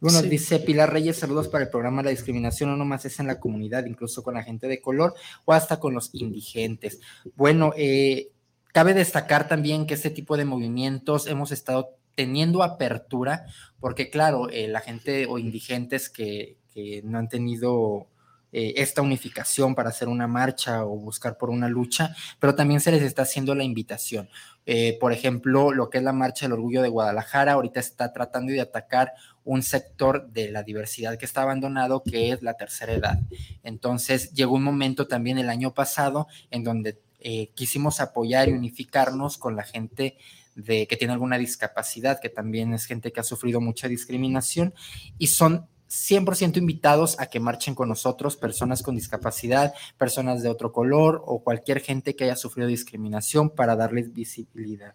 Bueno, 0.00 0.22
dice 0.22 0.60
Pilar 0.60 0.90
Reyes, 0.90 1.18
saludos 1.18 1.48
para 1.48 1.64
el 1.64 1.70
programa 1.70 2.02
La 2.02 2.08
discriminación 2.10 2.70
no 2.70 2.76
nomás 2.76 3.04
es 3.04 3.20
en 3.20 3.26
la 3.26 3.38
comunidad, 3.38 3.84
incluso 3.84 4.22
con 4.22 4.32
la 4.34 4.42
gente 4.42 4.66
de 4.66 4.80
color 4.80 5.14
o 5.44 5.52
hasta 5.52 5.78
con 5.78 5.92
los 5.92 6.14
indigentes. 6.14 7.00
Bueno, 7.36 7.74
eh, 7.76 8.30
cabe 8.72 8.94
destacar 8.94 9.46
también 9.46 9.86
que 9.86 9.92
este 9.92 10.08
tipo 10.08 10.38
de 10.38 10.46
movimientos 10.46 11.26
hemos 11.26 11.52
estado 11.52 11.96
teniendo 12.14 12.62
apertura, 12.62 13.44
porque 13.78 14.08
claro, 14.08 14.48
eh, 14.48 14.68
la 14.68 14.80
gente 14.80 15.26
o 15.26 15.38
indigentes 15.38 16.08
que, 16.08 16.56
que 16.72 17.02
no 17.04 17.18
han 17.18 17.28
tenido 17.28 18.06
eh, 18.52 18.74
esta 18.76 19.02
unificación 19.02 19.74
para 19.74 19.90
hacer 19.90 20.08
una 20.08 20.26
marcha 20.26 20.84
o 20.84 20.96
buscar 20.96 21.38
por 21.38 21.50
una 21.50 21.68
lucha, 21.68 22.14
pero 22.38 22.54
también 22.54 22.80
se 22.80 22.90
les 22.90 23.02
está 23.02 23.22
haciendo 23.22 23.54
la 23.54 23.64
invitación. 23.64 24.28
Eh, 24.66 24.98
por 25.00 25.12
ejemplo, 25.12 25.72
lo 25.72 25.88
que 25.88 25.98
es 25.98 26.04
la 26.04 26.12
Marcha 26.12 26.46
del 26.46 26.52
Orgullo 26.52 26.82
de 26.82 26.88
Guadalajara, 26.88 27.52
ahorita 27.52 27.80
está 27.80 28.12
tratando 28.12 28.52
de 28.52 28.60
atacar 28.60 29.12
un 29.44 29.62
sector 29.62 30.28
de 30.30 30.50
la 30.50 30.62
diversidad 30.62 31.16
que 31.18 31.24
está 31.24 31.42
abandonado, 31.42 32.02
que 32.02 32.32
es 32.32 32.42
la 32.42 32.54
tercera 32.54 32.92
edad. 32.92 33.18
Entonces, 33.62 34.32
llegó 34.32 34.54
un 34.54 34.62
momento 34.62 35.06
también 35.06 35.38
el 35.38 35.48
año 35.48 35.72
pasado 35.72 36.26
en 36.50 36.62
donde 36.62 37.00
eh, 37.20 37.50
quisimos 37.54 38.00
apoyar 38.00 38.48
y 38.48 38.52
unificarnos 38.52 39.38
con 39.38 39.56
la 39.56 39.62
gente 39.62 40.16
de, 40.54 40.86
que 40.86 40.96
tiene 40.96 41.12
alguna 41.12 41.38
discapacidad, 41.38 42.20
que 42.20 42.28
también 42.28 42.72
es 42.74 42.86
gente 42.86 43.12
que 43.12 43.20
ha 43.20 43.24
sufrido 43.24 43.60
mucha 43.60 43.88
discriminación, 43.88 44.74
y 45.18 45.28
son 45.28 45.68
100% 45.90 46.56
invitados 46.56 47.18
a 47.18 47.26
que 47.26 47.40
marchen 47.40 47.74
con 47.74 47.88
nosotros 47.88 48.36
personas 48.36 48.82
con 48.82 48.94
discapacidad, 48.94 49.74
personas 49.98 50.42
de 50.42 50.48
otro 50.48 50.72
color 50.72 51.22
o 51.26 51.42
cualquier 51.42 51.80
gente 51.80 52.14
que 52.14 52.24
haya 52.24 52.36
sufrido 52.36 52.68
discriminación 52.68 53.50
para 53.50 53.74
darles 53.74 54.12
visibilidad. 54.12 54.94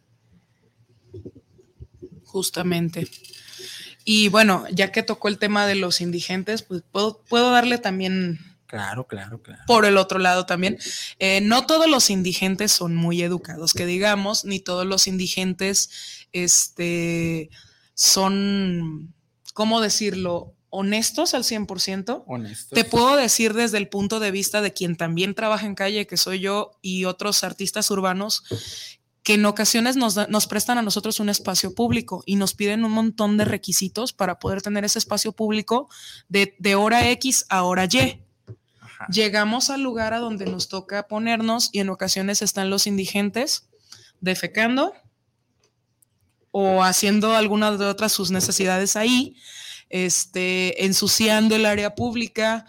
Justamente. 2.23 3.07
Y 4.05 4.29
bueno, 4.29 4.65
ya 4.71 4.91
que 4.91 5.03
tocó 5.03 5.27
el 5.27 5.37
tema 5.37 5.67
de 5.67 5.75
los 5.75 5.99
indigentes, 5.99 6.61
pues 6.61 6.83
puedo, 6.89 7.21
puedo 7.27 7.51
darle 7.51 7.77
también... 7.77 8.39
Claro, 8.67 9.05
claro, 9.05 9.41
claro. 9.41 9.61
Por 9.67 9.85
el 9.85 9.97
otro 9.97 10.17
lado 10.17 10.45
también. 10.45 10.77
Eh, 11.19 11.39
no 11.41 11.65
todos 11.65 11.89
los 11.89 12.09
indigentes 12.09 12.71
son 12.71 12.95
muy 12.95 13.21
educados, 13.21 13.73
que 13.73 13.85
digamos, 13.85 14.43
ni 14.43 14.59
todos 14.59 14.85
los 14.85 15.07
indigentes 15.07 16.27
este, 16.33 17.49
son, 17.93 19.13
¿cómo 19.53 19.81
decirlo? 19.81 20.54
Honestos 20.75 21.33
al 21.33 21.43
100%. 21.43 22.23
Honestos. 22.27 22.69
Te 22.69 22.83
puedo 22.83 23.15
decir 23.15 23.53
desde 23.53 23.77
el 23.77 23.87
punto 23.87 24.19
de 24.19 24.31
vista 24.31 24.61
de 24.61 24.73
quien 24.73 24.97
también 24.97 25.33
trabaja 25.33 25.65
en 25.65 25.75
calle, 25.75 26.05
que 26.05 26.17
soy 26.17 26.41
yo 26.41 26.71
y 26.81 27.05
otros 27.05 27.43
artistas 27.45 27.89
urbanos, 27.91 28.43
que 29.23 29.35
en 29.35 29.45
ocasiones 29.45 29.95
nos, 29.95 30.29
nos, 30.29 30.47
prestan 30.47 30.77
a 30.77 30.81
nosotros 30.81 31.19
un 31.19 31.29
espacio 31.29 31.73
público 31.73 32.23
y 32.25 32.35
nos 32.35 32.53
piden 32.53 32.83
un 32.83 32.91
montón 32.91 33.37
de 33.37 33.45
requisitos 33.45 34.11
para 34.11 34.37
poder 34.37 34.61
tener 34.61 34.83
ese 34.83 34.99
espacio 34.99 35.31
público 35.31 35.89
de, 36.27 36.55
de 36.59 36.75
hora 36.75 37.09
X 37.09 37.45
a 37.49 37.63
hora 37.63 37.85
Y. 37.85 38.21
Llegamos 39.09 39.69
al 39.69 39.81
lugar 39.81 40.13
a 40.13 40.19
donde 40.19 40.45
nos 40.45 40.67
toca 40.67 41.07
ponernos 41.07 41.69
y 41.71 41.79
en 41.79 41.89
ocasiones 41.89 42.41
están 42.41 42.69
los 42.69 42.85
indigentes 42.85 43.67
defecando 44.19 44.93
o 46.51 46.83
haciendo 46.83 47.33
alguna 47.33 47.71
de 47.71 47.85
otras 47.85 48.11
sus 48.11 48.31
necesidades 48.31 48.95
ahí 48.95 49.35
este, 49.89 50.85
ensuciando 50.85 51.55
el 51.55 51.65
área 51.65 51.95
pública 51.95 52.65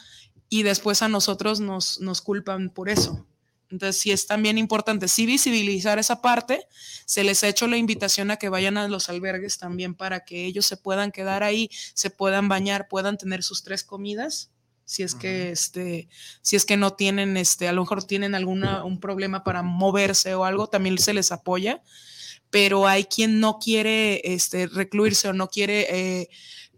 y 0.48 0.62
después 0.62 1.02
a 1.02 1.08
nosotros 1.08 1.60
nos, 1.60 2.00
nos 2.00 2.20
culpan 2.20 2.70
por 2.70 2.88
eso. 2.88 3.26
Entonces, 3.70 4.00
sí 4.00 4.12
es 4.12 4.26
también 4.26 4.58
importante, 4.58 5.08
sí 5.08 5.26
visibilizar 5.26 5.98
esa 5.98 6.22
parte. 6.22 6.66
Se 7.04 7.24
les 7.24 7.42
ha 7.42 7.48
hecho 7.48 7.66
la 7.66 7.76
invitación 7.76 8.30
a 8.30 8.36
que 8.36 8.48
vayan 8.48 8.76
a 8.76 8.88
los 8.88 9.08
albergues 9.08 9.58
también 9.58 9.94
para 9.94 10.24
que 10.24 10.44
ellos 10.44 10.66
se 10.66 10.76
puedan 10.76 11.10
quedar 11.10 11.42
ahí, 11.42 11.70
se 11.94 12.10
puedan 12.10 12.48
bañar, 12.48 12.88
puedan 12.88 13.18
tener 13.18 13.42
sus 13.42 13.64
tres 13.64 13.82
comidas. 13.82 14.50
Si 14.84 15.02
es 15.02 15.16
que, 15.16 15.50
este, 15.50 16.08
si 16.42 16.54
es 16.54 16.64
que 16.64 16.76
no 16.76 16.92
tienen, 16.92 17.36
este, 17.36 17.66
a 17.66 17.72
lo 17.72 17.82
mejor 17.82 18.04
tienen 18.04 18.36
alguna, 18.36 18.84
un 18.84 19.00
problema 19.00 19.42
para 19.42 19.64
moverse 19.64 20.36
o 20.36 20.44
algo, 20.44 20.68
también 20.68 20.96
se 20.98 21.12
les 21.12 21.32
apoya. 21.32 21.82
Pero 22.50 22.86
hay 22.86 23.04
quien 23.04 23.40
no 23.40 23.58
quiere, 23.58 24.20
este, 24.24 24.66
recluirse 24.66 25.28
o 25.28 25.32
no 25.32 25.48
quiere, 25.48 25.86
eh, 25.90 26.28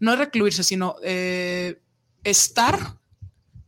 no 0.00 0.16
recluirse, 0.16 0.64
sino 0.64 0.96
eh, 1.02 1.80
estar 2.25 2.98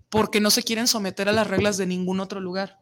porque 0.09 0.41
no 0.41 0.51
se 0.51 0.63
quieren 0.63 0.87
someter 0.87 1.29
a 1.29 1.33
las 1.33 1.47
reglas 1.47 1.77
de 1.77 1.87
ningún 1.87 2.21
otro 2.21 2.41
lugar. 2.41 2.81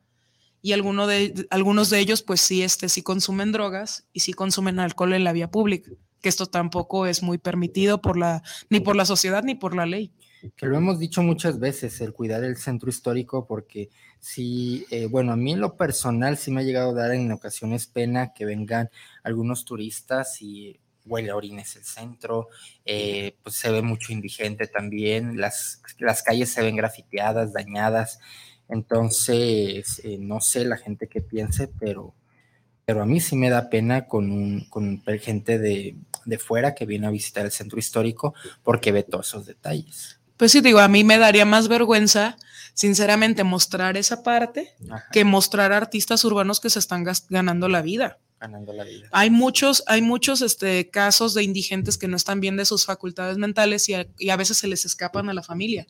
Y 0.60 0.72
alguno 0.72 1.06
de, 1.06 1.46
algunos 1.50 1.90
de 1.90 2.00
ellos, 2.00 2.22
pues 2.22 2.40
sí, 2.40 2.62
este, 2.62 2.88
sí 2.88 3.02
consumen 3.02 3.52
drogas 3.52 4.06
y 4.12 4.20
sí 4.20 4.32
consumen 4.32 4.80
alcohol 4.80 5.12
en 5.12 5.25
la 5.25 5.32
vía 5.32 5.50
pública, 5.50 5.90
que 6.20 6.28
esto 6.28 6.46
tampoco 6.46 7.06
es 7.06 7.22
muy 7.22 7.38
permitido 7.38 8.00
por 8.00 8.16
la, 8.16 8.42
ni 8.70 8.80
por 8.80 8.96
la 8.96 9.04
sociedad 9.04 9.44
ni 9.44 9.54
por 9.54 9.76
la 9.76 9.87
ley. 9.87 10.12
Que 10.57 10.66
lo 10.66 10.76
hemos 10.76 11.00
dicho 11.00 11.23
muchas 11.23 11.59
veces, 11.59 12.00
el 12.00 12.12
cuidar 12.12 12.45
el 12.45 12.57
centro 12.57 12.88
histórico, 12.88 13.47
porque 13.47 13.90
sí, 14.21 14.87
eh, 14.90 15.07
bueno, 15.07 15.33
a 15.33 15.37
mí 15.37 15.52
en 15.52 15.61
lo 15.61 15.76
personal 15.76 16.37
sí 16.38 16.52
me 16.52 16.61
ha 16.61 16.64
llegado 16.64 16.90
a 16.90 16.95
dar 16.95 17.12
en 17.12 17.33
ocasiones 17.33 17.88
pena 17.88 18.33
que 18.33 18.45
vengan 18.45 18.88
algunos 19.25 19.64
turistas 19.64 20.40
y 20.40 20.78
huele 21.04 21.30
a 21.30 21.37
orines 21.37 21.75
el 21.76 21.85
centro, 21.85 22.49
eh, 22.85 23.37
pues 23.42 23.57
se 23.57 23.71
ve 23.73 23.83
mucho 23.83 24.12
indigente 24.12 24.68
también, 24.68 25.40
las, 25.40 25.83
las 25.99 26.23
calles 26.23 26.50
se 26.50 26.62
ven 26.62 26.76
grafiteadas, 26.76 27.52
dañadas, 27.52 28.21
entonces 28.68 30.00
eh, 30.04 30.18
no 30.21 30.40
sé 30.40 30.64
la 30.66 30.76
gente 30.76 31.09
que 31.09 31.21
piense, 31.21 31.68
pero, 31.80 32.14
pero 32.85 33.02
a 33.02 33.07
mí 33.07 33.21
sí 33.21 33.37
me 33.37 33.50
da 33.50 33.71
pena 33.71 34.07
con, 34.07 34.30
un, 34.33 34.68
con 34.71 35.02
gente 35.21 35.59
de, 35.59 35.97
de 36.26 36.38
fuera 36.38 36.75
que 36.75 36.87
viene 36.87 37.07
a 37.09 37.11
visitar 37.11 37.45
el 37.47 37.52
centro 37.52 37.78
histórico 37.78 38.35
porque 38.62 38.92
ve 38.92 39.02
todos 39.04 39.28
esos 39.28 39.47
detalles. 39.47 40.17
Pues 40.38 40.52
sí, 40.52 40.62
digo, 40.62 40.78
a 40.78 40.88
mí 40.88 41.04
me 41.04 41.18
daría 41.18 41.45
más 41.45 41.68
vergüenza, 41.68 42.38
sinceramente, 42.73 43.45
mostrar 43.45 43.99
esa 43.99 44.23
parte 44.23 44.73
que 45.12 45.25
mostrar 45.25 45.73
artistas 45.73 46.25
urbanos 46.25 46.61
que 46.61 46.71
se 46.71 46.78
están 46.78 47.04
ganando 47.28 47.68
la 47.68 47.83
vida 47.83 48.18
ganando 48.40 48.73
la 48.73 48.85
vida. 48.85 49.09
Hay 49.12 49.30
muchos, 49.30 49.83
hay 49.87 50.02
muchos 50.02 50.42
este, 50.42 50.90
casos 50.90 51.35
de 51.35 51.42
indigentes 51.42 51.99
que 51.99 52.09
no 52.09 52.16
están 52.16 52.40
bien 52.40 52.57
de 52.57 52.64
sus 52.64 52.87
facultades 52.87 53.37
mentales 53.37 53.88
y 53.88 53.95
a, 53.95 54.37
veces 54.37 54.59
se 54.59 54.68
les 54.68 54.85
escapan 54.85 55.28
a 55.28 55.35
la 55.35 55.42
familia. 55.42 55.87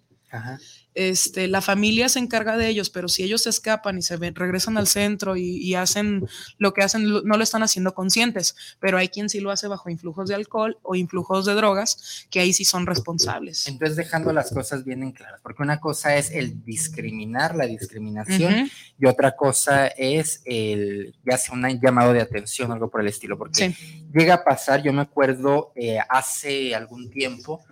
Este, 0.95 1.47
la 1.47 1.61
familia 1.61 2.09
se 2.09 2.19
encarga 2.19 2.57
de 2.57 2.69
ellos, 2.69 2.91
pero 2.91 3.09
si 3.09 3.23
ellos 3.23 3.43
se 3.43 3.51
escapan 3.51 3.99
y 3.99 4.03
se 4.03 4.17
regresan 4.17 4.79
al 4.79 4.89
centro 4.89 5.37
y, 5.37 5.75
hacen 5.75 6.27
lo 6.59 6.73
que 6.73 6.83
hacen, 6.83 7.05
no 7.05 7.37
lo 7.37 7.43
están 7.43 7.63
haciendo 7.63 7.95
conscientes, 7.95 8.57
pero 8.81 8.99
hay 8.99 9.09
quien 9.09 9.29
sí 9.29 9.39
lo 9.39 9.51
hace 9.53 9.69
bajo 9.69 9.91
influjos 9.91 10.29
de 10.29 10.35
alcohol 10.35 10.79
o 10.83 10.97
influjos 10.97 11.47
de 11.47 11.55
drogas, 11.55 12.27
que 12.31 12.41
ahí 12.41 12.53
sí 12.53 12.65
son 12.65 12.87
responsables. 12.87 13.69
Entonces, 13.69 13.97
dejando 13.97 14.33
las 14.33 14.51
cosas 14.51 14.85
bien 14.85 15.03
en 15.05 15.13
claras, 15.13 15.41
porque 15.43 15.63
una 15.63 15.79
cosa 15.79 16.17
es 16.17 16.33
el 16.33 16.65
discriminar, 16.65 17.55
la 17.55 17.67
discriminación, 17.67 18.69
y 18.99 19.07
otra 19.07 19.37
cosa 19.37 19.87
es 19.89 20.43
el, 20.47 21.15
ya 21.25 21.39
sea 21.39 21.55
un 21.55 21.81
llamado 21.81 22.13
de 22.13 22.23
atención, 22.23 22.73
algo 22.73 22.91
por 22.91 23.03
el 23.03 23.09
estilo, 23.09 23.39
porque 23.39 23.75
llega 24.13 24.35
a 24.35 24.45
pasar, 24.45 24.83
yo 24.83 24.93
me 24.93 25.03
acuerdo 25.03 25.73
eh, 25.77 25.99
hace 26.09 26.75
algún 26.75 27.11
tiempo, 27.11 27.63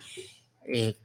eh, 0.64 0.96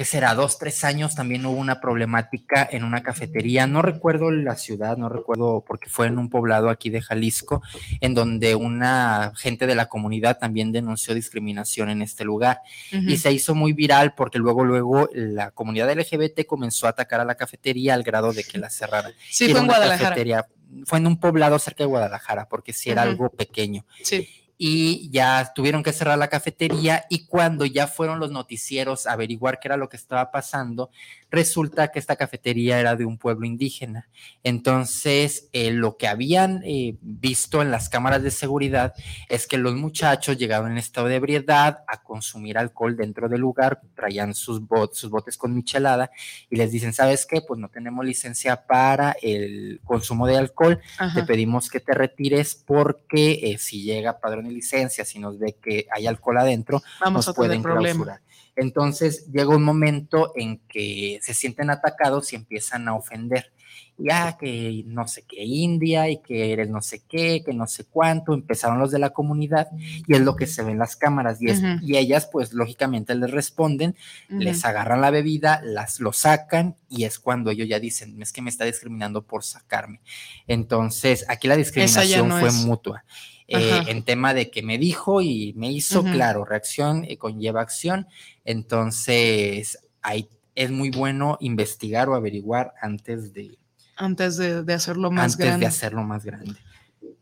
que 0.00 0.06
será 0.06 0.34
dos, 0.34 0.56
tres 0.56 0.82
años, 0.82 1.14
también 1.14 1.44
hubo 1.44 1.58
una 1.58 1.78
problemática 1.78 2.66
en 2.72 2.84
una 2.84 3.02
cafetería. 3.02 3.66
No 3.66 3.82
recuerdo 3.82 4.30
la 4.30 4.56
ciudad, 4.56 4.96
no 4.96 5.10
recuerdo 5.10 5.62
porque 5.68 5.90
fue 5.90 6.06
en 6.06 6.16
un 6.16 6.30
poblado 6.30 6.70
aquí 6.70 6.88
de 6.88 7.02
Jalisco, 7.02 7.62
en 8.00 8.14
donde 8.14 8.54
una 8.54 9.34
gente 9.36 9.66
de 9.66 9.74
la 9.74 9.90
comunidad 9.90 10.38
también 10.38 10.72
denunció 10.72 11.12
discriminación 11.12 11.90
en 11.90 12.00
este 12.00 12.24
lugar. 12.24 12.62
Y 12.90 13.18
se 13.18 13.30
hizo 13.30 13.54
muy 13.54 13.74
viral 13.74 14.14
porque 14.14 14.38
luego, 14.38 14.64
luego 14.64 15.10
la 15.12 15.50
comunidad 15.50 15.92
LGBT 15.92 16.46
comenzó 16.46 16.86
a 16.86 16.90
atacar 16.90 17.20
a 17.20 17.26
la 17.26 17.34
cafetería 17.34 17.92
al 17.92 18.02
grado 18.02 18.32
de 18.32 18.44
que 18.44 18.56
la 18.56 18.70
cerraran. 18.70 19.12
Sí, 19.28 19.50
fue 19.50 19.60
en 19.60 19.66
Guadalajara. 19.66 20.46
fue 20.86 20.98
en 20.98 21.08
un 21.08 21.20
poblado 21.20 21.58
cerca 21.58 21.84
de 21.84 21.88
Guadalajara, 21.88 22.48
porque 22.48 22.72
sí 22.72 22.88
era 22.88 23.02
algo 23.02 23.28
pequeño. 23.28 23.84
Sí 24.02 24.26
y 24.62 25.08
ya 25.08 25.54
tuvieron 25.54 25.82
que 25.82 25.90
cerrar 25.90 26.18
la 26.18 26.28
cafetería 26.28 27.06
y 27.08 27.24
cuando 27.24 27.64
ya 27.64 27.86
fueron 27.86 28.20
los 28.20 28.30
noticieros 28.30 29.06
a 29.06 29.12
averiguar 29.12 29.58
qué 29.58 29.68
era 29.68 29.78
lo 29.78 29.88
que 29.88 29.96
estaba 29.96 30.30
pasando, 30.30 30.90
resulta 31.30 31.88
que 31.88 31.98
esta 31.98 32.16
cafetería 32.16 32.80
era 32.80 32.96
de 32.96 33.04
un 33.04 33.18
pueblo 33.18 33.46
indígena. 33.46 34.08
Entonces, 34.42 35.48
eh, 35.52 35.70
lo 35.70 35.96
que 35.96 36.08
habían 36.08 36.62
eh, 36.64 36.96
visto 37.00 37.62
en 37.62 37.70
las 37.70 37.88
cámaras 37.88 38.22
de 38.22 38.30
seguridad 38.30 38.94
es 39.28 39.46
que 39.46 39.58
los 39.58 39.74
muchachos 39.74 40.36
llegaban 40.36 40.72
en 40.72 40.78
estado 40.78 41.06
de 41.06 41.16
ebriedad 41.16 41.84
a 41.86 42.02
consumir 42.02 42.58
alcohol 42.58 42.96
dentro 42.96 43.28
del 43.28 43.40
lugar, 43.40 43.80
traían 43.94 44.34
sus, 44.34 44.60
sus 44.92 45.10
botes 45.10 45.36
con 45.36 45.54
michelada 45.54 46.10
y 46.48 46.56
les 46.56 46.72
dicen, 46.72 46.92
¿sabes 46.92 47.26
qué? 47.26 47.42
Pues 47.46 47.60
no 47.60 47.68
tenemos 47.68 48.04
licencia 48.04 48.66
para 48.66 49.14
el 49.22 49.80
consumo 49.84 50.26
de 50.26 50.36
alcohol, 50.36 50.80
te 51.14 51.22
pedimos 51.22 51.70
que 51.70 51.80
te 51.80 51.92
retires 51.92 52.54
porque 52.54 53.40
eh, 53.42 53.58
si 53.58 53.82
llega 53.82 54.18
padrón 54.18 54.46
de 54.46 54.52
licencia, 54.52 55.04
si 55.04 55.18
nos 55.18 55.38
ve 55.38 55.56
que 55.62 55.86
hay 55.90 56.06
alcohol 56.06 56.38
adentro, 56.38 56.82
Vamos 57.00 57.26
nos 57.26 57.36
pueden 57.36 57.62
clausurar. 57.62 58.20
Entonces 58.60 59.26
llega 59.32 59.56
un 59.56 59.62
momento 59.62 60.32
en 60.36 60.58
que 60.68 61.18
se 61.22 61.32
sienten 61.32 61.70
atacados 61.70 62.32
y 62.32 62.36
empiezan 62.36 62.88
a 62.88 62.94
ofender. 62.94 63.52
Ya 63.96 64.36
que 64.38 64.82
no 64.86 65.06
sé 65.06 65.24
qué 65.26 65.44
India 65.44 66.08
y 66.10 66.20
que 66.22 66.52
eres 66.52 66.68
no 66.68 66.82
sé 66.82 67.02
qué, 67.08 67.42
que 67.44 67.54
no 67.54 67.66
sé 67.66 67.84
cuánto, 67.84 68.34
empezaron 68.34 68.78
los 68.78 68.90
de 68.90 68.98
la 68.98 69.10
comunidad 69.10 69.68
y 70.06 70.14
es 70.14 70.20
lo 70.20 70.36
que 70.36 70.46
se 70.46 70.62
ve 70.62 70.72
en 70.72 70.78
las 70.78 70.96
cámaras 70.96 71.40
y, 71.40 71.46
y 71.82 71.96
ellas 71.96 72.28
pues 72.30 72.52
lógicamente 72.54 73.14
les 73.14 73.30
responden, 73.30 73.94
les 74.28 74.64
agarran 74.64 75.02
la 75.02 75.10
bebida, 75.10 75.60
las 75.62 76.00
lo 76.00 76.12
sacan 76.12 76.76
y 76.88 77.04
es 77.04 77.18
cuando 77.18 77.50
ellos 77.50 77.68
ya 77.68 77.78
dicen, 77.78 78.20
es 78.22 78.32
que 78.32 78.42
me 78.42 78.50
está 78.50 78.64
discriminando 78.64 79.22
por 79.22 79.44
sacarme. 79.44 80.00
Entonces 80.46 81.26
aquí 81.28 81.48
la 81.48 81.56
discriminación 81.56 82.30
fue 82.30 82.52
mutua. 82.52 83.04
Eh, 83.52 83.82
en 83.88 84.04
tema 84.04 84.32
de 84.32 84.48
que 84.50 84.62
me 84.62 84.78
dijo 84.78 85.20
y 85.20 85.52
me 85.56 85.70
hizo, 85.72 86.04
claro, 86.04 86.44
reacción 86.44 87.06
conlleva 87.18 87.60
acción. 87.60 88.06
Entonces, 88.44 89.78
hay 90.02 90.28
es 90.54 90.70
muy 90.70 90.90
bueno 90.90 91.38
investigar 91.40 92.08
o 92.08 92.14
averiguar 92.14 92.74
antes 92.80 93.32
de... 93.32 93.58
Antes 93.96 94.36
de, 94.36 94.72
hacerlo 94.72 95.10
más 95.10 95.36
grande. 95.36 95.54
Antes 95.54 95.60
de 95.60 95.66
hacerlo 95.66 96.02
más 96.02 96.24
grande. 96.24 96.56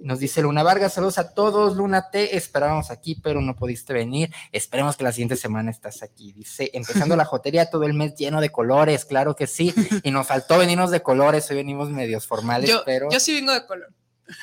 Nos 0.00 0.20
dice 0.20 0.42
Luna 0.42 0.62
Vargas, 0.62 0.94
saludos 0.94 1.18
a 1.18 1.35
todos. 1.35 1.76
Luna, 1.76 2.11
te 2.11 2.37
esperábamos 2.37 2.90
aquí, 2.90 3.16
pero 3.16 3.40
no 3.40 3.56
pudiste 3.56 3.92
venir. 3.92 4.32
Esperemos 4.52 4.97
que 4.97 5.02
la 5.02 5.11
siguiente 5.11 5.37
semana 5.37 5.73
estás 5.73 6.02
aquí. 6.02 6.32
Dice, 6.32 6.70
empezando 6.73 7.16
la 7.16 7.25
jotería 7.25 7.68
todo 7.68 7.85
el 7.85 7.94
mes 7.94 8.14
lleno 8.14 8.40
de 8.40 8.50
colores, 8.50 9.04
claro 9.04 9.35
que 9.35 9.47
sí. 9.47 9.73
Y 10.04 10.11
nos 10.12 10.26
faltó 10.26 10.58
venirnos 10.58 10.90
de 10.92 11.02
colores, 11.02 11.50
hoy 11.50 11.56
venimos 11.56 11.90
medios 11.90 12.26
formales, 12.26 12.70
pero. 12.85 13.08
Yo 13.11 13.18
sí 13.18 13.35
vengo 13.35 13.52
de 13.52 13.66
color. 13.66 13.92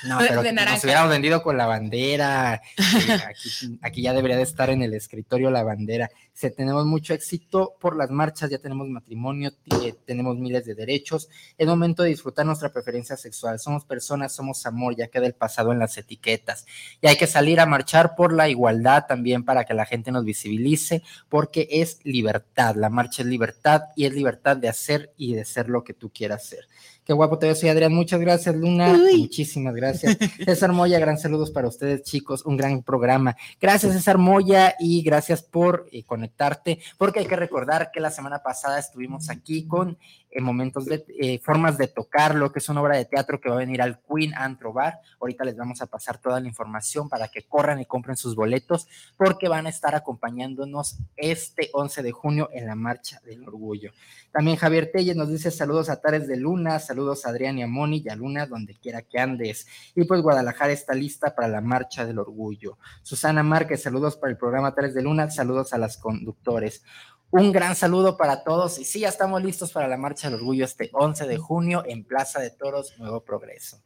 No, 0.08 0.18
pero 0.28 0.44
nos 0.44 0.84
hubiéramos 0.84 1.10
vendido 1.10 1.42
con 1.44 1.58
la 1.58 1.66
bandera. 1.66 2.62
Aquí, 3.82 4.02
ya 4.02 4.14
debería 4.14 4.38
de 4.38 4.44
estar 4.44 4.70
en 4.70 4.82
el 4.82 4.94
escritorio 4.94 5.52
la 5.52 5.64
bandera. 5.64 6.10
Si 6.34 6.50
tenemos 6.52 6.86
mucho 6.86 7.14
éxito 7.14 7.76
por 7.80 7.96
las 7.96 8.10
marchas, 8.10 8.50
ya 8.50 8.58
tenemos 8.58 8.90
matrimonio, 8.90 9.52
eh, 9.84 9.96
tenemos 10.06 10.38
miles 10.38 10.66
de 10.66 10.76
derechos. 10.76 11.30
Es 11.58 11.68
momento 11.68 12.04
de 12.04 12.10
disfrutar 12.10 12.46
nuestra 12.46 12.74
preferencia 12.74 13.16
sexual. 13.16 13.60
Somos 13.60 13.86
personas, 13.86 14.34
somos 14.34 14.66
amor, 14.66 14.96
ya 14.96 15.08
queda 15.08 15.28
el 15.28 15.34
pasado 15.34 15.72
en 15.72 15.80
las 15.80 15.98
etiquetas. 15.98 16.66
Y 17.02 17.08
hay 17.08 17.16
que 17.16 17.28
salir 17.28 17.60
a 17.60 17.66
marchar 17.66 18.16
por 18.16 18.34
la 18.34 18.50
igualdad 18.50 19.06
también 19.08 19.46
para 19.46 19.64
que 19.64 19.74
la 19.74 19.86
gente 19.86 20.12
nos 20.12 20.26
visibilice, 20.26 21.04
porque 21.30 21.68
es 21.72 22.00
libertad. 22.04 22.76
La 22.76 22.90
marcha 22.90 23.22
es 23.22 23.28
libertad 23.28 23.84
y 23.96 24.06
es 24.06 24.14
libertad 24.14 24.58
de 24.58 24.68
hacer 24.68 25.14
y 25.18 25.36
de 25.36 25.46
ser 25.46 25.70
lo 25.70 25.84
que 25.84 25.94
tú 25.94 26.12
quieras 26.12 26.46
ser. 26.46 26.68
Qué 27.06 27.14
guapo 27.14 27.38
te 27.38 27.46
veo, 27.46 27.54
soy 27.54 27.70
Adrián. 27.70 27.94
Muchas 27.94 28.20
gracias, 28.20 28.56
Luna. 28.56 28.98
Muchísimas 29.16 29.76
gracias. 29.76 30.18
César 30.46 30.72
Moya, 30.72 30.98
gran 30.98 31.20
saludos 31.20 31.52
para 31.52 31.68
ustedes, 31.68 32.02
chicos. 32.02 32.44
Un 32.46 32.58
gran 32.58 32.82
programa. 32.82 33.38
Gracias, 33.62 33.94
César 33.94 34.18
Moya, 34.18 34.76
y 34.80 35.04
gracias 35.04 35.44
por 35.44 35.88
eh, 35.92 36.04
conectarte, 36.04 36.80
porque 36.98 37.20
hay 37.20 37.28
que 37.28 37.36
recordar 37.36 37.92
que 37.94 38.00
la 38.00 38.10
semana 38.10 38.40
pasada 38.42 38.80
estuvimos 38.80 39.30
aquí 39.30 39.68
con 39.68 40.00
en 40.36 40.44
momentos 40.44 40.86
de 40.86 41.06
eh, 41.18 41.40
formas 41.40 41.78
de 41.78 41.88
tocarlo, 41.88 42.52
que 42.52 42.60
es 42.60 42.68
una 42.68 42.82
obra 42.82 42.98
de 42.98 43.06
teatro 43.06 43.40
que 43.40 43.48
va 43.48 43.56
a 43.56 43.60
venir 43.60 43.82
al 43.82 44.02
Queen 44.02 44.34
Antro 44.36 44.74
Bar. 44.74 45.00
Ahorita 45.22 45.46
les 45.46 45.56
vamos 45.56 45.82
a 45.82 45.88
pasar 45.88 46.18
toda 46.18 46.42
la 46.42 46.48
información 46.48 47.08
para 47.08 47.30
que 47.30 47.44
corran 47.44 47.80
y 47.80 47.86
compren 47.86 48.18
sus 48.18 48.36
boletos, 48.36 48.88
porque 49.16 49.48
van 49.48 49.66
a 49.66 49.70
estar 49.70 49.96
acompañándonos 49.96 50.98
este 51.16 51.70
11 51.72 52.04
de 52.04 52.12
junio 52.12 52.50
en 52.52 52.68
la 52.68 52.76
Marcha 52.76 53.22
del 53.26 53.48
Orgullo. 53.48 53.92
También 54.34 54.58
Javier 54.58 54.92
Telles 54.92 55.16
nos 55.16 55.30
dice 55.30 55.52
saludos 55.52 55.90
a 55.90 56.02
Tares 56.02 56.28
de 56.28 56.36
Luna, 56.36 56.80
saludos 56.80 57.26
a 57.26 57.30
Adrián 57.30 57.58
y 57.58 57.64
a 57.64 57.68
Moni 57.68 58.04
y 58.04 58.10
a 58.10 58.16
Luna, 58.18 58.46
donde 58.46 58.76
quiera 58.76 59.04
que 59.04 59.18
andes. 59.18 59.68
Y 59.96 60.04
pues 60.04 60.22
Guadalajara 60.22 60.74
está 60.74 60.94
lista 60.94 61.34
para 61.34 61.48
la 61.48 61.62
Marcha 61.62 62.06
del 62.06 62.20
Orgullo. 62.20 62.78
Susana 63.04 63.42
Márquez, 63.42 63.84
saludos 63.84 64.18
para 64.18 64.32
el 64.32 64.38
programa 64.38 64.76
Tares 64.76 64.94
de 64.94 65.02
Luna, 65.02 65.30
saludos 65.30 65.72
a 65.72 65.78
las 65.78 65.98
conductores. 65.98 66.84
Un 67.32 67.52
gran 67.52 67.76
saludo 67.76 68.18
para 68.18 68.44
todos 68.44 68.80
y 68.80 68.86
sí, 68.86 69.02
ya 69.02 69.10
estamos 69.10 69.44
listos 69.44 69.72
para 69.72 69.88
la 69.88 69.98
Marcha 69.98 70.30
del 70.30 70.40
Orgullo 70.40 70.66
este 70.66 70.90
11 70.94 71.28
de 71.28 71.38
junio 71.38 71.84
en 71.86 72.04
Plaza 72.06 72.40
de 72.40 72.52
Toros, 72.52 72.94
Nuevo 72.98 73.24
Progreso. 73.24 73.82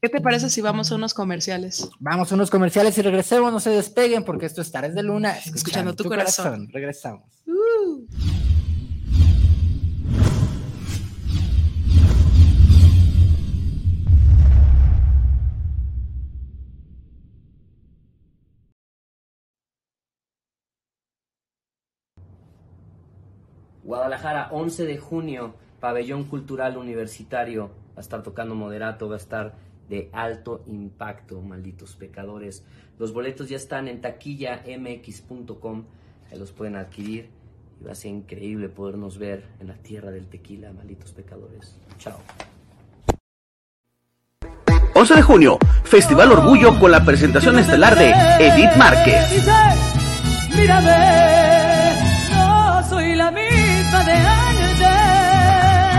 ¿Qué 0.00 0.08
te 0.08 0.20
parece 0.20 0.50
si 0.50 0.60
vamos 0.60 0.90
a 0.90 0.96
unos 0.96 1.14
comerciales? 1.14 1.88
Vamos 2.00 2.30
a 2.30 2.34
unos 2.34 2.50
comerciales 2.50 2.96
y 2.98 3.02
regresemos, 3.02 3.52
no 3.52 3.60
se 3.60 3.70
despeguen 3.70 4.24
porque 4.24 4.46
esto 4.46 4.60
es 4.60 4.70
Tares 4.70 4.94
de 4.94 5.02
Luna. 5.02 5.36
Escuchando, 5.38 5.94
tu, 5.94 6.04
corazón. 6.04 6.68
Regresamos. 6.72 7.42
Uh. 7.46 8.06
Guadalajara, 23.84 24.48
11 24.52 24.84
de 24.86 24.98
junio, 24.98 25.54
Pabellón 25.80 26.24
Cultural 26.24 26.76
Universitario. 26.76 27.70
Va 27.90 27.98
a 27.98 28.00
estar 28.00 28.22
tocando 28.22 28.54
moderato, 28.54 29.08
va 29.08 29.14
a 29.14 29.18
estar 29.18 29.54
de 29.88 30.08
alto 30.12 30.62
impacto, 30.66 31.40
malditos 31.42 31.96
pecadores. 31.96 32.64
Los 32.98 33.12
boletos 33.12 33.48
ya 33.48 33.56
están 33.56 33.88
en 33.88 34.00
taquillamx.com, 34.00 35.84
ahí 36.30 36.38
los 36.38 36.52
pueden 36.52 36.76
adquirir 36.76 37.30
y 37.80 37.84
va 37.84 37.92
a 37.92 37.94
ser 37.94 38.12
increíble 38.12 38.68
podernos 38.68 39.18
ver 39.18 39.44
en 39.60 39.68
la 39.68 39.74
tierra 39.74 40.10
del 40.10 40.28
tequila, 40.28 40.72
malditos 40.72 41.12
pecadores. 41.12 41.76
Chao. 41.98 42.18
11 44.94 45.14
de 45.14 45.22
junio, 45.22 45.58
Festival 45.84 46.32
Orgullo 46.32 46.78
con 46.78 46.90
la 46.90 47.04
presentación 47.04 47.58
estelar 47.58 47.98
de 47.98 48.10
Edith 48.38 48.76
Márquez. 48.76 49.42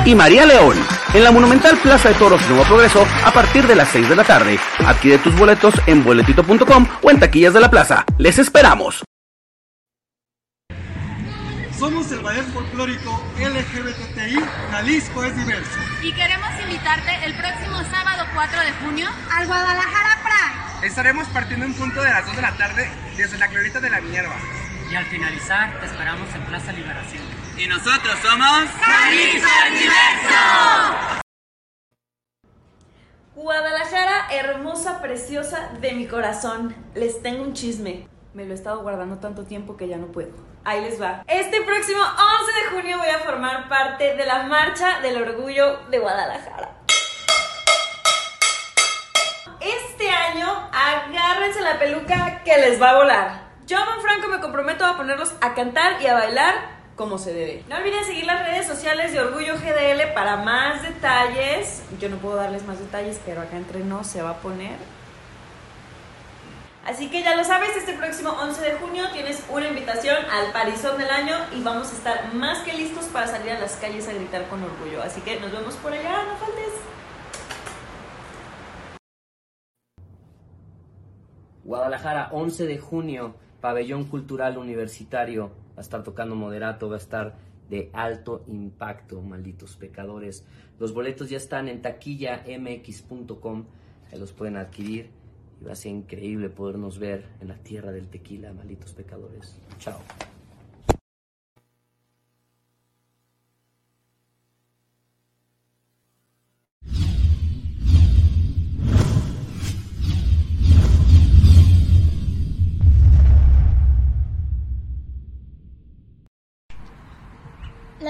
Y 0.05 0.15
María 0.15 0.45
León, 0.45 0.75
en 1.13 1.23
la 1.23 1.31
Monumental 1.31 1.77
Plaza 1.77 2.09
de 2.09 2.15
Toros 2.15 2.41
Nuevo 2.49 2.63
Progreso 2.65 3.05
a 3.25 3.31
partir 3.31 3.65
de 3.67 3.75
las 3.75 3.89
6 3.89 4.09
de 4.09 4.15
la 4.15 4.23
tarde. 4.23 4.59
Adquiere 4.85 5.17
tus 5.17 5.35
boletos 5.35 5.73
en 5.87 6.03
boletito.com 6.03 6.87
o 7.01 7.11
en 7.11 7.19
taquillas 7.19 7.53
de 7.53 7.61
la 7.61 7.69
plaza. 7.69 8.05
¡Les 8.17 8.37
esperamos! 8.37 9.03
Somos 11.77 12.11
el 12.11 12.19
ballet 12.19 12.45
folclórico 12.53 13.21
LGBTI 13.37 14.39
Jalisco 14.71 15.23
es 15.23 15.35
diverso. 15.35 15.79
Y 16.01 16.13
queremos 16.13 16.49
invitarte 16.61 17.25
el 17.25 17.33
próximo 17.35 17.77
sábado 17.91 18.25
4 18.33 18.59
de 18.61 18.71
junio 18.85 19.09
al 19.31 19.47
Guadalajara 19.47 20.19
Pride. 20.23 20.87
Estaremos 20.87 21.27
partiendo 21.29 21.65
en 21.65 21.73
punto 21.73 22.01
de 22.01 22.09
las 22.09 22.25
2 22.25 22.35
de 22.35 22.41
la 22.41 22.51
tarde 22.53 22.89
desde 23.17 23.37
la 23.37 23.47
Glorieta 23.47 23.79
de 23.79 23.89
la 23.89 24.01
Minerva. 24.01 24.35
Y 24.91 24.95
al 24.95 25.05
finalizar 25.05 25.79
te 25.79 25.85
esperamos 25.85 26.27
en 26.35 26.41
Plaza 26.43 26.71
Liberación. 26.71 27.42
Y 27.55 27.67
nosotros 27.67 28.17
somos 28.23 28.63
Jalisco 28.81 29.49
Universo. 29.69 31.23
Guadalajara, 33.35 34.27
hermosa, 34.31 34.99
preciosa 35.01 35.69
de 35.79 35.91
mi 35.93 36.07
corazón. 36.07 36.75
Les 36.95 37.21
tengo 37.21 37.43
un 37.43 37.53
chisme. 37.53 38.07
Me 38.33 38.45
lo 38.45 38.53
he 38.53 38.55
estado 38.55 38.81
guardando 38.81 39.17
tanto 39.17 39.43
tiempo 39.43 39.77
que 39.77 39.87
ya 39.87 39.97
no 39.97 40.07
puedo. 40.07 40.31
Ahí 40.63 40.81
les 40.81 40.99
va. 40.99 41.23
Este 41.27 41.61
próximo 41.61 42.01
11 42.01 42.53
de 42.53 42.75
junio 42.75 42.97
voy 42.97 43.09
a 43.09 43.19
formar 43.19 43.69
parte 43.69 44.15
de 44.15 44.25
la 44.25 44.43
Marcha 44.43 45.01
del 45.01 45.21
Orgullo 45.21 45.77
de 45.91 45.99
Guadalajara. 45.99 46.77
Este 49.59 50.09
año, 50.09 50.47
agárrense 50.73 51.61
la 51.61 51.77
peluca 51.77 52.41
que 52.43 52.57
les 52.57 52.81
va 52.81 52.89
a 52.89 52.95
volar. 52.95 53.43
Yo, 53.67 53.77
Franco, 54.01 54.27
me 54.27 54.39
comprometo 54.39 54.85
a 54.85 54.97
ponerlos 54.97 55.33
a 55.39 55.53
cantar 55.53 56.01
y 56.01 56.07
a 56.07 56.15
bailar 56.15 56.72
como 56.95 57.17
se 57.17 57.33
debe. 57.33 57.63
No 57.67 57.77
olviden 57.77 58.03
seguir 58.05 58.25
las 58.25 58.47
redes 58.47 58.67
sociales 58.67 59.11
de 59.13 59.19
Orgullo 59.19 59.55
GDL 59.55 60.13
para 60.13 60.37
más 60.37 60.83
detalles. 60.83 61.83
Yo 61.99 62.09
no 62.09 62.17
puedo 62.17 62.35
darles 62.35 62.65
más 62.65 62.79
detalles, 62.79 63.19
pero 63.25 63.41
acá 63.41 63.57
entre 63.57 63.79
nos 63.83 64.07
se 64.07 64.21
va 64.21 64.31
a 64.31 64.37
poner. 64.37 64.77
Así 66.85 67.09
que 67.09 67.23
ya 67.23 67.35
lo 67.35 67.45
sabes, 67.45 67.75
este 67.77 67.93
próximo 67.93 68.31
11 68.31 68.61
de 68.61 68.73
junio 68.73 69.05
tienes 69.13 69.41
una 69.49 69.69
invitación 69.69 70.17
al 70.29 70.51
Parizón 70.51 70.97
del 70.97 71.09
año 71.09 71.37
y 71.55 71.63
vamos 71.63 71.89
a 71.91 71.95
estar 71.95 72.33
más 72.33 72.59
que 72.59 72.73
listos 72.73 73.05
para 73.05 73.25
salir 73.25 73.53
a 73.53 73.59
las 73.59 73.77
calles 73.77 74.07
a 74.09 74.13
gritar 74.13 74.47
con 74.49 74.61
orgullo. 74.61 75.01
Así 75.01 75.21
que 75.21 75.39
nos 75.39 75.51
vemos 75.51 75.75
por 75.75 75.93
allá, 75.93 76.23
no 76.25 76.35
faltes. 76.35 76.73
Guadalajara, 81.63 82.27
11 82.33 82.65
de 82.65 82.77
junio, 82.77 83.35
Pabellón 83.61 84.03
Cultural 84.03 84.57
Universitario 84.57 85.62
va 85.75 85.77
a 85.77 85.81
estar 85.81 86.03
tocando 86.03 86.35
moderato, 86.35 86.89
va 86.89 86.95
a 86.95 86.99
estar 86.99 87.35
de 87.69 87.89
alto 87.93 88.43
impacto, 88.47 89.21
malditos 89.21 89.75
pecadores. 89.77 90.45
Los 90.79 90.93
boletos 90.93 91.29
ya 91.29 91.37
están 91.37 91.67
en 91.67 91.81
taquillamx.com, 91.81 93.65
ahí 94.11 94.19
los 94.19 94.31
pueden 94.31 94.57
adquirir 94.57 95.09
y 95.61 95.65
va 95.65 95.73
a 95.73 95.75
ser 95.75 95.91
increíble 95.91 96.49
podernos 96.49 96.99
ver 96.99 97.25
en 97.41 97.47
la 97.47 97.55
tierra 97.55 97.91
del 97.91 98.07
tequila, 98.07 98.53
malditos 98.53 98.93
pecadores. 98.93 99.59
Chao. 99.79 99.99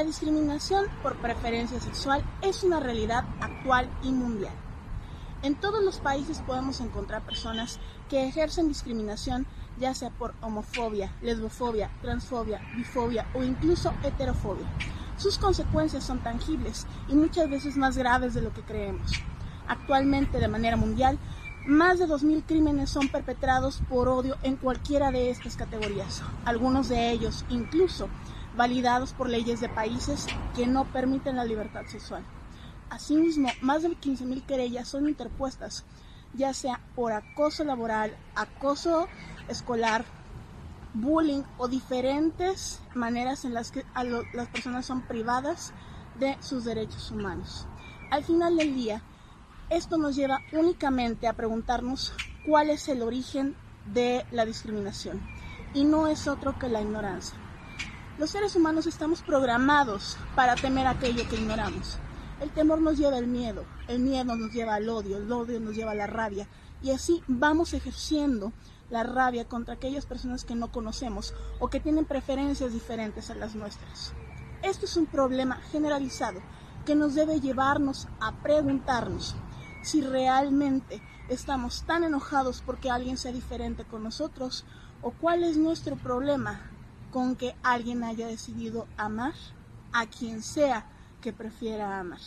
La 0.03 0.07
discriminación 0.07 0.87
por 1.01 1.15
preferencia 1.15 1.79
sexual 1.79 2.25
es 2.41 2.65
una 2.65 2.81
realidad 2.81 3.23
actual 3.39 3.89
y 4.03 4.11
mundial. 4.11 4.51
En 5.43 5.55
todos 5.55 5.81
los 5.81 5.99
países 5.99 6.41
podemos 6.45 6.81
encontrar 6.81 7.21
personas 7.21 7.79
que 8.09 8.27
ejercen 8.27 8.67
discriminación 8.67 9.47
ya 9.79 9.93
sea 9.93 10.09
por 10.09 10.33
homofobia, 10.41 11.13
lesbofobia, 11.21 11.89
transfobia, 12.01 12.59
bifobia 12.75 13.25
o 13.33 13.43
incluso 13.43 13.93
heterofobia. 14.03 14.67
Sus 15.15 15.37
consecuencias 15.37 16.03
son 16.03 16.19
tangibles 16.19 16.85
y 17.07 17.15
muchas 17.15 17.49
veces 17.49 17.77
más 17.77 17.97
graves 17.97 18.33
de 18.33 18.41
lo 18.41 18.53
que 18.53 18.63
creemos. 18.63 19.21
Actualmente, 19.69 20.37
de 20.37 20.49
manera 20.49 20.75
mundial, 20.75 21.17
más 21.65 21.97
de 21.97 22.09
2.000 22.09 22.43
crímenes 22.45 22.89
son 22.89 23.07
perpetrados 23.07 23.81
por 23.87 24.09
odio 24.09 24.35
en 24.43 24.57
cualquiera 24.57 25.11
de 25.11 25.29
estas 25.29 25.55
categorías. 25.55 26.21
Algunos 26.43 26.89
de 26.89 27.09
ellos 27.09 27.45
incluso 27.47 28.09
validados 28.55 29.13
por 29.13 29.29
leyes 29.29 29.59
de 29.59 29.69
países 29.69 30.29
que 30.55 30.67
no 30.67 30.85
permiten 30.85 31.35
la 31.35 31.45
libertad 31.45 31.85
sexual. 31.87 32.23
Asimismo, 32.89 33.53
más 33.61 33.83
de 33.83 33.89
15.000 33.89 34.45
querellas 34.45 34.87
son 34.87 35.07
interpuestas, 35.07 35.83
ya 36.35 36.53
sea 36.53 36.79
por 36.95 37.11
acoso 37.11 37.63
laboral, 37.63 38.15
acoso 38.35 39.07
escolar, 39.49 40.05
bullying 40.93 41.43
o 41.57 41.67
diferentes 41.67 42.81
maneras 42.93 43.45
en 43.45 43.53
las 43.53 43.71
que 43.71 43.83
las 44.33 44.47
personas 44.49 44.85
son 44.85 45.01
privadas 45.01 45.73
de 46.19 46.37
sus 46.41 46.65
derechos 46.65 47.09
humanos. 47.11 47.65
Al 48.11 48.23
final 48.23 48.55
del 48.55 48.75
día, 48.75 49.01
esto 49.69 49.97
nos 49.97 50.15
lleva 50.15 50.43
únicamente 50.51 51.27
a 51.27 51.33
preguntarnos 51.33 52.13
cuál 52.45 52.69
es 52.69 52.87
el 52.89 53.01
origen 53.01 53.55
de 53.85 54.25
la 54.31 54.45
discriminación 54.45 55.19
y 55.73 55.83
no 55.83 56.07
es 56.07 56.27
otro 56.27 56.57
que 56.59 56.69
la 56.69 56.81
ignorancia. 56.81 57.42
Los 58.19 58.29
seres 58.29 58.55
humanos 58.55 58.85
estamos 58.85 59.23
programados 59.23 60.17
para 60.35 60.53
temer 60.53 60.85
aquello 60.85 61.27
que 61.27 61.35
ignoramos. 61.35 61.97
El 62.41 62.51
temor 62.51 62.79
nos 62.79 62.99
lleva 62.99 63.17
al 63.17 63.25
miedo, 63.25 63.65
el 63.87 64.01
miedo 64.01 64.35
nos 64.35 64.53
lleva 64.53 64.75
al 64.75 64.87
odio, 64.87 65.17
el 65.17 65.31
odio 65.31 65.59
nos 65.59 65.75
lleva 65.75 65.91
a 65.91 65.95
la 65.95 66.05
rabia 66.05 66.47
y 66.83 66.91
así 66.91 67.23
vamos 67.27 67.73
ejerciendo 67.73 68.53
la 68.91 69.01
rabia 69.01 69.45
contra 69.45 69.73
aquellas 69.73 70.05
personas 70.05 70.45
que 70.45 70.53
no 70.53 70.71
conocemos 70.71 71.33
o 71.59 71.69
que 71.69 71.79
tienen 71.79 72.05
preferencias 72.05 72.71
diferentes 72.71 73.31
a 73.31 73.35
las 73.35 73.55
nuestras. 73.55 74.13
Esto 74.61 74.85
es 74.85 74.95
un 74.95 75.07
problema 75.07 75.55
generalizado 75.71 76.39
que 76.85 76.93
nos 76.93 77.15
debe 77.15 77.41
llevarnos 77.41 78.07
a 78.19 78.33
preguntarnos 78.43 79.35
si 79.81 80.01
realmente 80.01 81.01
estamos 81.29 81.81
tan 81.87 82.03
enojados 82.03 82.61
porque 82.63 82.91
alguien 82.91 83.17
sea 83.17 83.31
diferente 83.31 83.85
con 83.85 84.03
nosotros 84.03 84.65
o 85.01 85.09
cuál 85.09 85.43
es 85.43 85.57
nuestro 85.57 85.95
problema 85.95 86.69
con 87.13 87.35
que 87.35 87.55
alguien 87.61 88.03
haya 88.03 88.25
decidido 88.25 88.87
amar 88.97 89.35
a 89.91 90.07
quien 90.07 90.41
sea 90.41 90.83
que 91.21 91.31
prefiera 91.31 91.99
amar. 91.99 92.19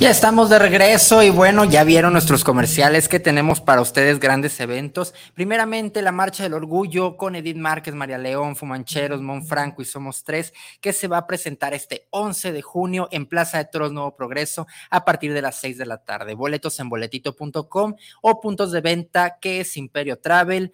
Ya 0.00 0.10
estamos 0.10 0.50
de 0.50 0.58
regreso 0.58 1.22
y 1.22 1.30
bueno, 1.30 1.64
ya 1.64 1.84
vieron 1.84 2.12
nuestros 2.12 2.42
comerciales 2.42 3.08
que 3.08 3.20
tenemos 3.20 3.60
para 3.60 3.80
ustedes 3.80 4.18
grandes 4.18 4.58
eventos. 4.58 5.14
Primeramente, 5.34 6.02
la 6.02 6.10
Marcha 6.12 6.42
del 6.42 6.52
Orgullo 6.54 7.16
con 7.16 7.36
Edith 7.36 7.56
Márquez, 7.56 7.94
María 7.94 8.18
León, 8.18 8.56
Fumancheros, 8.56 9.22
Monfranco 9.22 9.80
y 9.82 9.84
Somos 9.84 10.24
Tres, 10.24 10.52
que 10.80 10.92
se 10.92 11.06
va 11.06 11.18
a 11.18 11.26
presentar 11.26 11.74
este 11.74 12.06
11 12.10 12.52
de 12.52 12.60
junio 12.60 13.08
en 13.12 13.26
Plaza 13.26 13.58
de 13.58 13.66
Toros 13.66 13.92
Nuevo 13.92 14.16
Progreso 14.16 14.66
a 14.90 15.04
partir 15.04 15.32
de 15.32 15.42
las 15.42 15.56
6 15.60 15.78
de 15.78 15.86
la 15.86 15.98
tarde. 15.98 16.34
Boletos 16.34 16.78
en 16.80 16.88
boletito.com 16.88 17.94
o 18.20 18.40
puntos 18.40 18.72
de 18.72 18.80
venta 18.80 19.38
que 19.40 19.60
es 19.60 19.76
Imperio 19.76 20.18
Travel, 20.18 20.72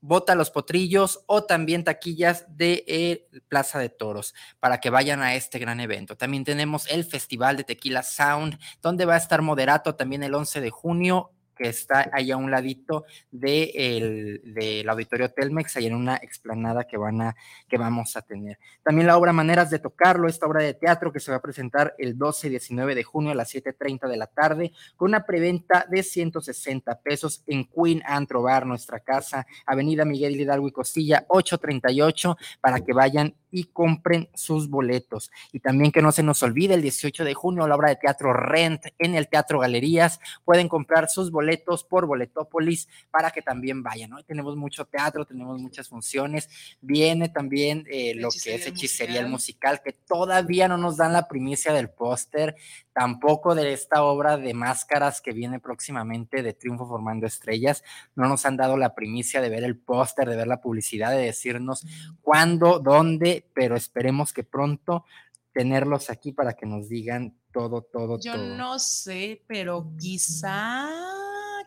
Bota 0.00 0.34
los 0.34 0.50
Potrillos 0.50 1.22
o 1.26 1.44
también 1.44 1.84
taquillas 1.84 2.44
de 2.48 2.84
eh, 2.86 3.28
Plaza 3.48 3.78
de 3.78 3.88
Toros 3.88 4.34
para 4.58 4.80
que 4.80 4.90
vayan 4.90 5.22
a 5.22 5.34
este 5.34 5.58
gran 5.58 5.80
evento. 5.80 6.16
También 6.16 6.44
tenemos 6.44 6.86
el 6.90 7.04
Festival 7.04 7.56
de 7.56 7.64
Tequila 7.64 8.02
Sound, 8.02 8.58
donde 8.80 9.04
va 9.04 9.14
a 9.14 9.18
estar 9.18 9.42
Moderato 9.42 9.94
también 9.94 10.22
el 10.22 10.34
11 10.34 10.60
de 10.60 10.70
junio 10.70 11.32
que 11.60 11.68
está 11.68 12.08
ahí 12.12 12.30
a 12.30 12.38
un 12.38 12.50
ladito 12.50 13.04
de 13.30 14.40
del 14.44 14.88
auditorio 14.88 15.30
Telmex, 15.30 15.76
ahí 15.76 15.86
en 15.86 15.94
una 15.94 16.16
explanada 16.16 16.84
que, 16.84 16.96
van 16.96 17.20
a, 17.20 17.36
que 17.68 17.76
vamos 17.76 18.16
a 18.16 18.22
tener. 18.22 18.58
También 18.82 19.06
la 19.06 19.18
obra 19.18 19.34
Maneras 19.34 19.68
de 19.68 19.78
Tocarlo, 19.78 20.26
esta 20.26 20.46
obra 20.46 20.62
de 20.62 20.72
teatro 20.72 21.12
que 21.12 21.20
se 21.20 21.30
va 21.30 21.36
a 21.36 21.42
presentar 21.42 21.94
el 21.98 22.16
12 22.16 22.46
y 22.46 22.50
19 22.50 22.94
de 22.94 23.04
junio 23.04 23.32
a 23.32 23.34
las 23.34 23.54
7.30 23.54 24.08
de 24.08 24.16
la 24.16 24.26
tarde, 24.26 24.72
con 24.96 25.10
una 25.10 25.26
preventa 25.26 25.84
de 25.90 26.02
160 26.02 27.00
pesos 27.00 27.42
en 27.46 27.66
Queen 27.66 28.02
Antro 28.06 28.42
Bar, 28.42 28.64
nuestra 28.64 29.00
casa, 29.00 29.46
Avenida 29.66 30.06
Miguel 30.06 30.40
Hidalgo 30.40 30.66
y 30.66 30.72
Costilla, 30.72 31.26
838, 31.28 32.38
para 32.62 32.80
que 32.80 32.94
vayan 32.94 33.34
y 33.50 33.64
compren 33.64 34.28
sus 34.34 34.68
boletos. 34.68 35.30
Y 35.52 35.60
también 35.60 35.92
que 35.92 36.02
no 36.02 36.12
se 36.12 36.22
nos 36.22 36.42
olvide, 36.42 36.74
el 36.74 36.82
18 36.82 37.24
de 37.24 37.34
junio, 37.34 37.66
la 37.66 37.76
obra 37.76 37.90
de 37.90 37.96
teatro 37.96 38.32
Rent 38.32 38.86
en 38.98 39.14
el 39.14 39.28
Teatro 39.28 39.60
Galerías. 39.60 40.20
Pueden 40.44 40.68
comprar 40.68 41.08
sus 41.08 41.30
boletos 41.30 41.84
por 41.84 42.06
Boletópolis 42.06 42.88
para 43.10 43.30
que 43.30 43.42
también 43.42 43.82
vayan. 43.82 44.12
Hoy 44.12 44.24
tenemos 44.24 44.56
mucho 44.56 44.84
teatro, 44.84 45.24
tenemos 45.24 45.60
muchas 45.60 45.88
funciones. 45.88 46.48
Viene 46.80 47.28
también 47.28 47.84
eh, 47.90 48.14
lo 48.14 48.30
que 48.30 48.54
es 48.54 48.66
hechicería 48.66 49.20
el 49.20 49.28
musical, 49.28 49.80
que 49.82 49.92
todavía 49.92 50.68
no 50.68 50.76
nos 50.76 50.96
dan 50.96 51.12
la 51.12 51.28
primicia 51.28 51.72
del 51.72 51.90
póster, 51.90 52.56
tampoco 52.92 53.54
de 53.54 53.72
esta 53.72 54.02
obra 54.02 54.36
de 54.36 54.54
máscaras 54.54 55.20
que 55.20 55.32
viene 55.32 55.60
próximamente 55.60 56.42
de 56.42 56.52
Triunfo 56.52 56.86
Formando 56.86 57.26
Estrellas. 57.26 57.84
No 58.14 58.28
nos 58.28 58.44
han 58.46 58.56
dado 58.56 58.76
la 58.76 58.94
primicia 58.94 59.40
de 59.40 59.48
ver 59.48 59.64
el 59.64 59.76
póster, 59.76 60.28
de 60.28 60.36
ver 60.36 60.46
la 60.46 60.60
publicidad, 60.60 61.10
de 61.10 61.24
decirnos 61.24 61.86
cuándo, 62.22 62.78
dónde 62.78 63.39
pero 63.54 63.76
esperemos 63.76 64.32
que 64.32 64.44
pronto 64.44 65.04
tenerlos 65.52 66.10
aquí 66.10 66.32
para 66.32 66.54
que 66.54 66.66
nos 66.66 66.88
digan 66.88 67.34
todo, 67.52 67.82
todo, 67.82 68.18
Yo 68.20 68.32
todo. 68.32 68.48
Yo 68.48 68.56
no 68.56 68.78
sé, 68.78 69.42
pero 69.46 69.92
quizá, 69.98 70.88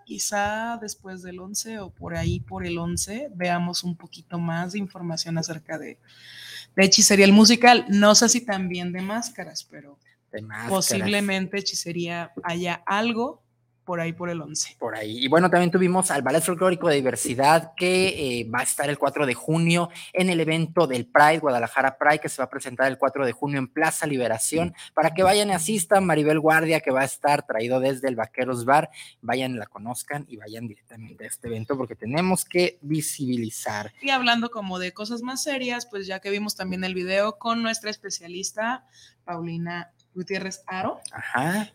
quizá 0.05 0.77
después 0.81 1.21
del 1.21 1.39
11 1.39 1.79
o 1.79 1.89
por 1.89 2.15
ahí 2.15 2.39
por 2.39 2.65
el 2.65 2.77
11 2.77 3.29
veamos 3.35 3.83
un 3.83 3.97
poquito 3.97 4.39
más 4.39 4.73
de 4.73 4.79
información 4.79 5.37
acerca 5.37 5.77
de, 5.77 5.99
de 6.75 6.85
hechicería 6.85 7.25
el 7.25 7.33
musical. 7.33 7.85
No 7.89 8.15
sé 8.15 8.29
si 8.29 8.41
también 8.41 8.91
de 8.93 9.01
máscaras, 9.01 9.63
pero 9.69 9.99
posiblemente 10.69 11.59
hechicería 11.59 12.31
haya 12.43 12.81
algo 12.85 13.42
por 13.83 13.99
ahí 13.99 14.13
por 14.13 14.29
el 14.29 14.41
11. 14.41 14.77
Por 14.79 14.95
ahí. 14.95 15.23
Y 15.23 15.27
bueno, 15.27 15.49
también 15.49 15.71
tuvimos 15.71 16.11
al 16.11 16.21
Ballet 16.21 16.43
Folclórico 16.43 16.87
de 16.87 16.95
Diversidad 16.95 17.73
que 17.75 18.39
eh, 18.39 18.49
va 18.49 18.59
a 18.59 18.63
estar 18.63 18.89
el 18.89 18.97
4 18.97 19.25
de 19.25 19.33
junio 19.33 19.89
en 20.13 20.29
el 20.29 20.39
evento 20.39 20.87
del 20.87 21.05
Pride, 21.05 21.39
Guadalajara 21.39 21.97
Pride, 21.97 22.19
que 22.19 22.29
se 22.29 22.41
va 22.41 22.45
a 22.45 22.49
presentar 22.49 22.87
el 22.87 22.97
4 22.97 23.25
de 23.25 23.31
junio 23.31 23.59
en 23.59 23.67
Plaza 23.67 24.07
Liberación, 24.07 24.73
para 24.93 25.13
que 25.13 25.23
vayan 25.23 25.49
y 25.49 25.53
asistan. 25.53 26.05
Maribel 26.05 26.39
Guardia, 26.39 26.79
que 26.81 26.91
va 26.91 27.01
a 27.01 27.05
estar 27.05 27.45
traído 27.45 27.79
desde 27.79 28.07
el 28.07 28.15
Vaqueros 28.15 28.65
Bar, 28.65 28.89
vayan, 29.21 29.57
la 29.57 29.65
conozcan 29.65 30.25
y 30.27 30.37
vayan 30.37 30.67
directamente 30.67 31.25
a 31.25 31.27
este 31.27 31.47
evento 31.47 31.77
porque 31.77 31.95
tenemos 31.95 32.45
que 32.45 32.77
visibilizar. 32.81 33.93
Y 34.01 34.09
hablando 34.09 34.49
como 34.49 34.79
de 34.79 34.93
cosas 34.93 35.21
más 35.21 35.43
serias, 35.43 35.85
pues 35.85 36.07
ya 36.07 36.19
que 36.19 36.29
vimos 36.29 36.55
también 36.55 36.83
el 36.83 36.93
video 36.93 37.37
con 37.37 37.61
nuestra 37.61 37.89
especialista, 37.89 38.85
Paulina 39.23 39.91
Gutiérrez 40.15 40.63
Aro, 40.67 40.99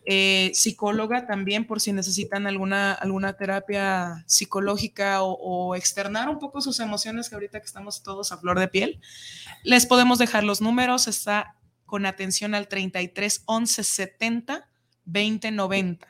eh, 0.05 0.51
psicóloga 0.53 1.27
también 1.27 1.65
por 1.65 1.81
si 1.81 1.91
necesitan 1.91 2.47
alguna, 2.47 2.93
alguna 2.93 3.33
terapia 3.33 4.23
psicológica 4.27 5.21
o, 5.21 5.75
externar 5.75 6.29
un 6.29 6.39
poco 6.39 6.61
sus 6.61 6.79
emociones 6.79 7.29
que 7.29 7.35
ahorita 7.35 7.59
que 7.59 7.65
estamos 7.65 8.03
todos 8.03 8.31
a 8.31 8.37
flor 8.37 8.59
de 8.59 8.67
piel. 8.67 9.01
Les 9.63 9.85
podemos 9.85 10.19
dejar 10.19 10.43
los 10.43 10.61
números, 10.61 11.07
está 11.07 11.55
con 11.85 12.05
atención 12.05 12.55
al 12.55 12.67
33 12.67 13.43
11 13.45 13.83
70 13.83 14.69
20 15.05 15.51
90. 15.51 16.07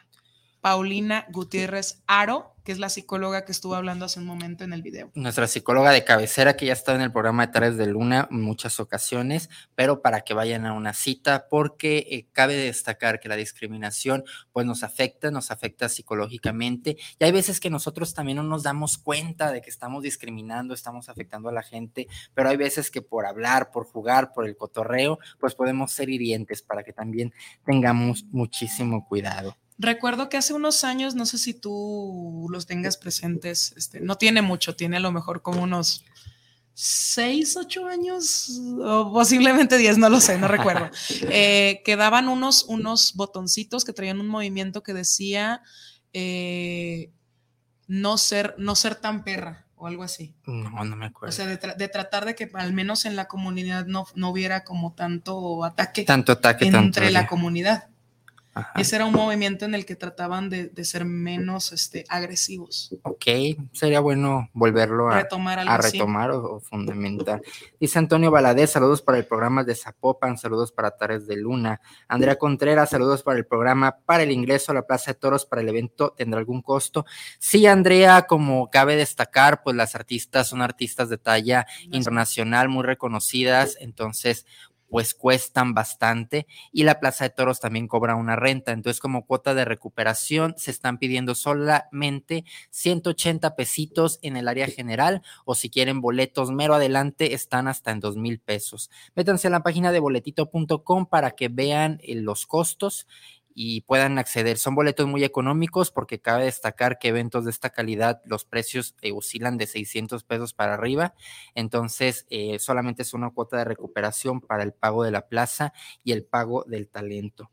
Paulina 0.62 1.26
Gutiérrez 1.30 2.04
Aro, 2.06 2.54
que 2.70 2.74
es 2.74 2.78
la 2.78 2.90
psicóloga 2.90 3.46
que 3.46 3.52
estuvo 3.52 3.74
hablando 3.74 4.06
hace 4.06 4.20
un 4.20 4.28
momento 4.28 4.64
en 4.64 4.74
el 4.74 4.84
video. 4.84 5.10
Nuestra 5.16 5.48
psicóloga 5.48 5.90
de 5.90 6.04
cabecera 6.04 6.56
que 6.56 6.68
ya 6.68 6.74
está 6.74 6.94
en 6.94 7.02
el 7.02 7.12
programa 7.12 7.48
de 7.48 7.52
Tardes 7.52 7.78
de 7.78 7.88
Luna 7.88 8.28
en 8.30 8.44
muchas 8.44 8.80
ocasiones, 8.80 9.50
pero 9.74 10.04
para 10.04 10.22
que 10.22 10.36
vayan 10.36 10.68
a 10.68 10.74
una 10.74 10.94
cita, 10.94 11.48
porque 11.50 12.06
eh, 12.12 12.28
cabe 12.32 12.54
destacar 12.54 13.20
que 13.20 13.28
la 13.28 13.38
discriminación 13.38 14.24
pues 14.52 14.68
nos 14.68 14.84
afecta, 14.84 15.32
nos 15.32 15.50
afecta 15.50 15.90
psicológicamente 15.90 16.96
y 17.18 17.24
hay 17.24 17.32
veces 17.32 17.60
que 17.60 17.72
nosotros 17.72 18.14
también 18.14 18.36
no 18.36 18.44
nos 18.44 18.62
damos 18.62 19.00
cuenta 19.00 19.52
de 19.52 19.62
que 19.62 19.72
estamos 19.72 20.04
discriminando, 20.04 20.76
estamos 20.76 21.10
afectando 21.10 21.50
a 21.50 21.52
la 21.52 21.64
gente, 21.64 22.06
pero 22.36 22.50
hay 22.50 22.58
veces 22.58 22.92
que 22.92 23.02
por 23.02 23.26
hablar, 23.26 23.72
por 23.72 23.86
jugar, 23.88 24.32
por 24.32 24.46
el 24.46 24.56
cotorreo, 24.56 25.18
pues 25.40 25.56
podemos 25.56 25.92
ser 25.92 26.12
hirientes 26.12 26.62
para 26.62 26.84
que 26.84 26.94
también 26.94 27.34
tengamos 27.66 28.26
muchísimo 28.26 29.08
cuidado. 29.08 29.58
Recuerdo 29.82 30.28
que 30.28 30.36
hace 30.36 30.54
unos 30.54 30.84
años, 30.84 31.16
no 31.16 31.26
sé 31.26 31.38
si 31.38 31.54
tú 31.54 32.48
los 32.52 32.66
tengas 32.66 32.98
presentes, 32.98 33.74
este, 33.78 34.02
no 34.02 34.18
tiene 34.18 34.42
mucho, 34.42 34.76
tiene 34.76 34.98
a 34.98 35.00
lo 35.00 35.14
mejor 35.14 35.42
como 35.42 35.64
unos 35.64 36.04
seis, 36.74 37.56
ocho 37.56 37.88
años, 37.88 38.60
o 38.82 39.14
posiblemente 39.14 39.78
diez, 39.78 39.98
no 39.98 40.10
lo 40.10 40.20
sé, 40.20 40.38
no 40.38 40.50
recuerdo, 40.50 40.90
eh, 41.30 41.82
que 41.86 41.96
daban 41.96 42.28
unos, 42.28 42.66
unos 42.66 43.14
botoncitos 43.16 43.86
que 43.86 43.94
traían 43.94 44.20
un 44.20 44.28
movimiento 44.28 44.84
que 44.84 44.94
decía 44.94 45.62
eh, 46.12 47.12
no, 47.88 48.18
ser, 48.18 48.56
no 48.58 48.76
ser 48.76 48.96
tan 48.96 49.24
perra 49.24 49.66
o 49.76 49.88
algo 49.88 50.04
así. 50.04 50.36
No, 50.46 50.84
no 50.84 50.96
me 50.98 51.06
acuerdo. 51.06 51.30
O 51.30 51.36
sea, 51.36 51.46
de, 51.48 51.88
tratar 51.88 52.26
de 52.26 52.36
que 52.36 52.52
al 52.54 52.74
menos 52.74 53.06
en 53.06 53.16
la 53.16 53.30
comunidad 53.30 53.86
no, 53.86 54.06
no 54.16 54.30
hubiera 54.30 54.66
como 54.66 54.94
tanto 54.94 55.64
ataque, 55.64 56.04
tanto 56.04 56.34
ataque 56.34 56.68
entre 56.68 57.12
la 57.12 57.28
comunidad. 57.28 57.88
Ese 58.76 58.96
era 58.96 59.06
un 59.06 59.14
movimiento 59.14 59.66
en 59.66 59.76
el 59.76 59.86
que 59.86 59.96
trataban 59.96 60.50
de, 60.50 60.72
ser 60.84 61.06
menos 61.06 61.72
este, 61.72 62.06
agresivos. 62.10 62.96
Ok, 63.04 63.26
sería 63.74 64.00
bueno 64.00 64.50
volverlo 64.54 65.10
a 65.10 65.22
retomar, 65.22 65.60
a 65.60 65.78
retomar 65.78 66.32
o, 66.32 66.60
fundamentar. 66.60 67.42
Dice 67.80 68.00
Antonio 68.00 68.32
Valadez, 68.32 68.72
saludos 68.72 69.02
para 69.02 69.18
el 69.18 69.26
programa 69.26 69.64
de 69.64 69.76
Zapopan, 69.76 70.38
saludos 70.38 70.72
para 70.72 70.92
Tares 70.92 71.28
de 71.28 71.38
Luna. 71.38 71.80
Andrea 72.08 72.38
Contreras, 72.38 72.90
saludos 72.90 73.24
para 73.24 73.38
el 73.38 73.46
programa, 73.46 73.98
para 74.06 74.24
el 74.24 74.32
ingreso 74.32 74.72
a 74.72 74.76
la 74.76 74.88
Plaza 74.88 75.12
de 75.12 75.20
Toros, 75.20 75.46
para 75.46 75.62
el 75.62 75.70
evento, 75.70 76.14
¿tendrá 76.18 76.40
algún 76.40 76.62
costo? 76.62 77.06
Sí, 77.38 77.68
Andrea, 77.68 78.24
como 78.24 78.70
cabe 78.70 78.96
destacar, 78.96 79.64
pues 79.64 79.76
las 79.76 79.96
artistas 79.96 80.48
son 80.48 80.62
artistas 80.62 81.10
de 81.10 81.18
talla 81.18 81.68
internacional, 81.92 82.70
muy 82.70 82.84
reconocidas, 82.84 83.78
entonces 83.80 84.46
pues 84.90 85.14
cuestan 85.14 85.74
bastante 85.74 86.48
y 86.72 86.84
la 86.84 87.00
Plaza 87.00 87.26
de 87.26 87.30
Toros 87.30 87.60
también 87.60 87.88
cobra 87.88 88.16
una 88.16 88.36
renta. 88.36 88.72
Entonces, 88.72 89.00
como 89.00 89.26
cuota 89.26 89.54
de 89.54 89.66
recuperación, 89.66 90.56
se 90.58 90.72
están 90.72 90.98
pidiendo 90.98 91.36
solamente 91.36 92.44
180 92.72 93.56
pesitos 93.56 94.20
en 94.22 94.38
el 94.38 94.48
área 94.48 94.68
general 94.68 95.22
o 95.46 95.56
si 95.56 95.70
quieren 95.70 96.02
boletos 96.02 96.52
mero 96.52 96.76
adelante, 96.76 97.34
están 97.34 97.68
hasta 97.68 97.92
en 97.92 98.00
dos 98.00 98.18
mil 98.18 98.40
pesos. 98.40 98.90
Métanse 99.16 99.48
a 99.48 99.52
la 99.52 99.64
página 99.64 99.92
de 99.92 100.00
boletito.com 100.00 101.06
para 101.06 101.32
que 101.32 101.48
vean 101.50 102.00
eh, 102.04 102.16
los 102.16 102.46
costos 102.46 103.08
y 103.62 103.82
puedan 103.82 104.18
acceder. 104.20 104.58
Son 104.58 104.74
boletos 104.74 105.06
muy 105.06 105.26
económicos 105.26 105.92
porque 105.92 106.22
cabe 106.22 106.46
destacar 106.46 106.98
que 106.98 107.10
eventos 107.10 107.44
de 107.44 107.52
esta 107.52 107.72
calidad 107.72 108.22
los 108.24 108.46
precios 108.46 108.96
eh, 109.02 109.12
oscilan 109.12 109.58
de 109.58 109.68
600 109.68 110.24
pesos 110.24 110.54
para 110.54 110.76
arriba, 110.76 111.14
entonces 111.56 112.26
eh, 112.30 112.58
solamente 112.60 113.02
es 113.02 113.14
una 113.14 113.32
cuota 113.32 113.58
de 113.58 113.66
recuperación 113.66 114.40
para 114.40 114.64
el 114.64 114.72
pago 114.72 115.04
de 115.04 115.12
la 115.12 115.28
plaza 115.28 115.74
y 116.06 116.14
el 116.14 116.24
pago 116.24 116.64
del 116.70 116.88
talento. 116.88 117.52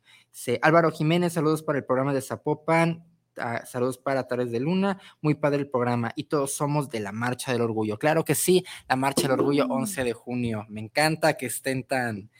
Álvaro 0.62 0.92
Jiménez, 0.92 1.32
saludos 1.32 1.64
para 1.64 1.78
el 1.78 1.84
programa 1.84 2.14
de 2.14 2.22
Zapopan. 2.22 3.04
Ah, 3.38 3.66
saludos 3.66 3.98
para 3.98 4.26
Tares 4.28 4.50
de 4.50 4.60
Luna, 4.60 4.98
muy 5.20 5.34
padre 5.34 5.58
el 5.58 5.68
programa 5.68 6.12
y 6.16 6.24
todos 6.24 6.52
somos 6.52 6.88
de 6.88 7.00
la 7.00 7.12
Marcha 7.12 7.52
del 7.52 7.60
Orgullo. 7.60 7.98
Claro 7.98 8.24
que 8.24 8.34
sí, 8.34 8.64
la 8.88 8.96
Marcha 8.96 9.22
del 9.22 9.32
Orgullo 9.32 9.66
11 9.66 10.04
de 10.04 10.12
junio. 10.14 10.64
Me 10.70 10.80
encanta 10.80 11.36
que 11.36 11.46
estén 11.46 11.84
tan, 11.84 12.30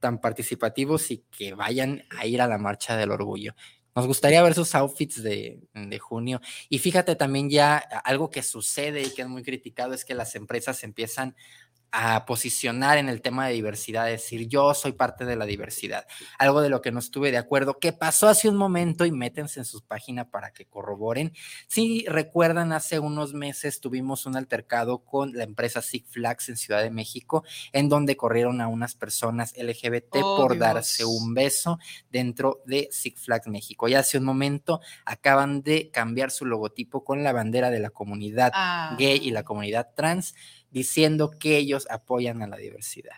tan 0.00 0.20
participativos 0.20 1.10
y 1.10 1.24
que 1.30 1.54
vayan 1.54 2.04
a 2.10 2.26
ir 2.26 2.42
a 2.42 2.48
la 2.48 2.58
marcha 2.58 2.96
del 2.96 3.10
orgullo. 3.10 3.54
Nos 3.94 4.06
gustaría 4.06 4.42
ver 4.42 4.54
sus 4.54 4.74
outfits 4.74 5.22
de, 5.22 5.60
de, 5.74 5.98
junio. 5.98 6.40
Y 6.68 6.78
fíjate 6.78 7.16
también 7.16 7.50
ya 7.50 7.76
algo 7.76 8.30
que 8.30 8.42
sucede 8.42 9.02
y 9.02 9.12
que 9.14 9.22
es 9.22 9.28
muy 9.28 9.42
criticado 9.42 9.94
es 9.94 10.04
que 10.04 10.14
las 10.14 10.34
empresas 10.36 10.84
empiezan 10.84 11.36
a 11.92 12.24
posicionar 12.26 12.98
en 12.98 13.08
el 13.08 13.20
tema 13.20 13.46
de 13.46 13.54
diversidad, 13.54 14.06
decir 14.06 14.48
yo 14.48 14.74
soy 14.74 14.92
parte 14.92 15.24
de 15.24 15.36
la 15.36 15.44
diversidad, 15.44 16.06
algo 16.38 16.60
de 16.60 16.68
lo 16.68 16.80
que 16.80 16.92
no 16.92 16.98
estuve 16.98 17.30
de 17.30 17.38
acuerdo, 17.38 17.78
que 17.78 17.92
pasó 17.92 18.28
hace 18.28 18.48
un 18.48 18.56
momento 18.56 19.04
y 19.04 19.12
métense 19.12 19.60
en 19.60 19.64
sus 19.64 19.82
páginas 19.82 20.26
para 20.26 20.52
que 20.52 20.66
corroboren. 20.66 21.32
Si 21.66 22.04
recuerdan, 22.06 22.72
hace 22.72 22.98
unos 22.98 23.34
meses 23.34 23.80
tuvimos 23.80 24.26
un 24.26 24.36
altercado 24.36 24.98
con 24.98 25.32
la 25.32 25.44
empresa 25.44 25.82
Six 25.82 26.10
Flags 26.10 26.48
en 26.48 26.56
Ciudad 26.56 26.82
de 26.82 26.90
México, 26.90 27.44
en 27.72 27.88
donde 27.88 28.16
corrieron 28.16 28.60
a 28.60 28.68
unas 28.68 28.94
personas 28.94 29.54
LGBT 29.56 30.16
oh, 30.22 30.36
por 30.36 30.58
darse 30.58 31.04
un 31.04 31.34
beso 31.34 31.78
dentro 32.10 32.62
de 32.66 32.88
Six 32.90 33.22
Flags 33.22 33.48
México. 33.48 33.88
Y 33.88 33.94
hace 33.94 34.18
un 34.18 34.24
momento 34.24 34.80
acaban 35.04 35.62
de 35.62 35.90
cambiar 35.90 36.30
su 36.30 36.46
logotipo 36.46 37.04
con 37.04 37.22
la 37.22 37.32
bandera 37.32 37.70
de 37.70 37.80
la 37.80 37.90
comunidad 37.90 38.52
ah. 38.54 38.96
gay 38.98 39.18
y 39.22 39.30
la 39.30 39.42
comunidad 39.42 39.88
trans 39.94 40.34
diciendo 40.70 41.30
que 41.30 41.56
ellos 41.56 41.86
apoyan 41.90 42.42
a 42.42 42.46
la 42.46 42.56
diversidad. 42.56 43.16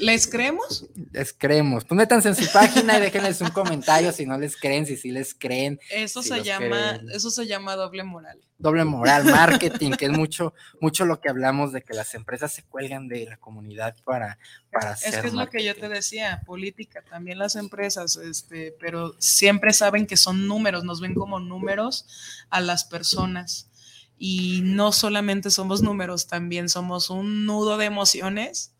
¿Les 0.00 0.26
creemos? 0.26 0.86
Les 1.12 1.32
creemos. 1.32 1.84
Pues 1.84 1.96
métanse 1.96 2.28
en 2.28 2.36
su 2.36 2.50
página 2.52 2.96
y 2.96 3.00
déjenles 3.00 3.40
un 3.40 3.50
comentario 3.50 4.12
si 4.12 4.24
no 4.24 4.38
les 4.38 4.56
creen, 4.56 4.86
si 4.86 4.96
sí 4.96 5.10
les 5.10 5.34
creen. 5.34 5.78
Eso 5.90 6.22
se 6.22 6.42
llama, 6.42 7.00
eso 7.12 7.30
se 7.30 7.46
llama 7.46 7.76
doble 7.76 8.02
moral. 8.04 8.40
Doble 8.56 8.84
moral, 8.84 9.24
marketing, 9.24 9.92
que 9.92 10.06
es 10.06 10.12
mucho, 10.12 10.54
mucho 10.80 11.04
lo 11.04 11.20
que 11.20 11.28
hablamos 11.28 11.72
de 11.72 11.82
que 11.82 11.92
las 11.92 12.14
empresas 12.14 12.52
se 12.52 12.62
cuelgan 12.62 13.08
de 13.08 13.26
la 13.26 13.36
comunidad 13.36 13.96
para, 14.04 14.38
para 14.70 14.92
hacer. 14.92 15.14
Es 15.14 15.20
que 15.20 15.26
es 15.26 15.34
lo 15.34 15.50
que 15.50 15.64
yo 15.64 15.74
te 15.74 15.88
decía, 15.88 16.42
política, 16.46 17.02
también 17.02 17.38
las 17.38 17.56
empresas, 17.56 18.16
este, 18.16 18.74
pero 18.80 19.16
siempre 19.18 19.72
saben 19.72 20.06
que 20.06 20.16
son 20.16 20.46
números, 20.46 20.84
nos 20.84 21.00
ven 21.00 21.14
como 21.14 21.40
números 21.40 22.06
a 22.48 22.60
las 22.60 22.84
personas 22.84 23.68
y 24.18 24.60
no 24.64 24.92
solamente 24.92 25.50
somos 25.50 25.82
números, 25.82 26.26
también 26.26 26.68
somos 26.68 27.10
un 27.10 27.46
nudo 27.46 27.76
de 27.78 27.86
emociones 27.86 28.74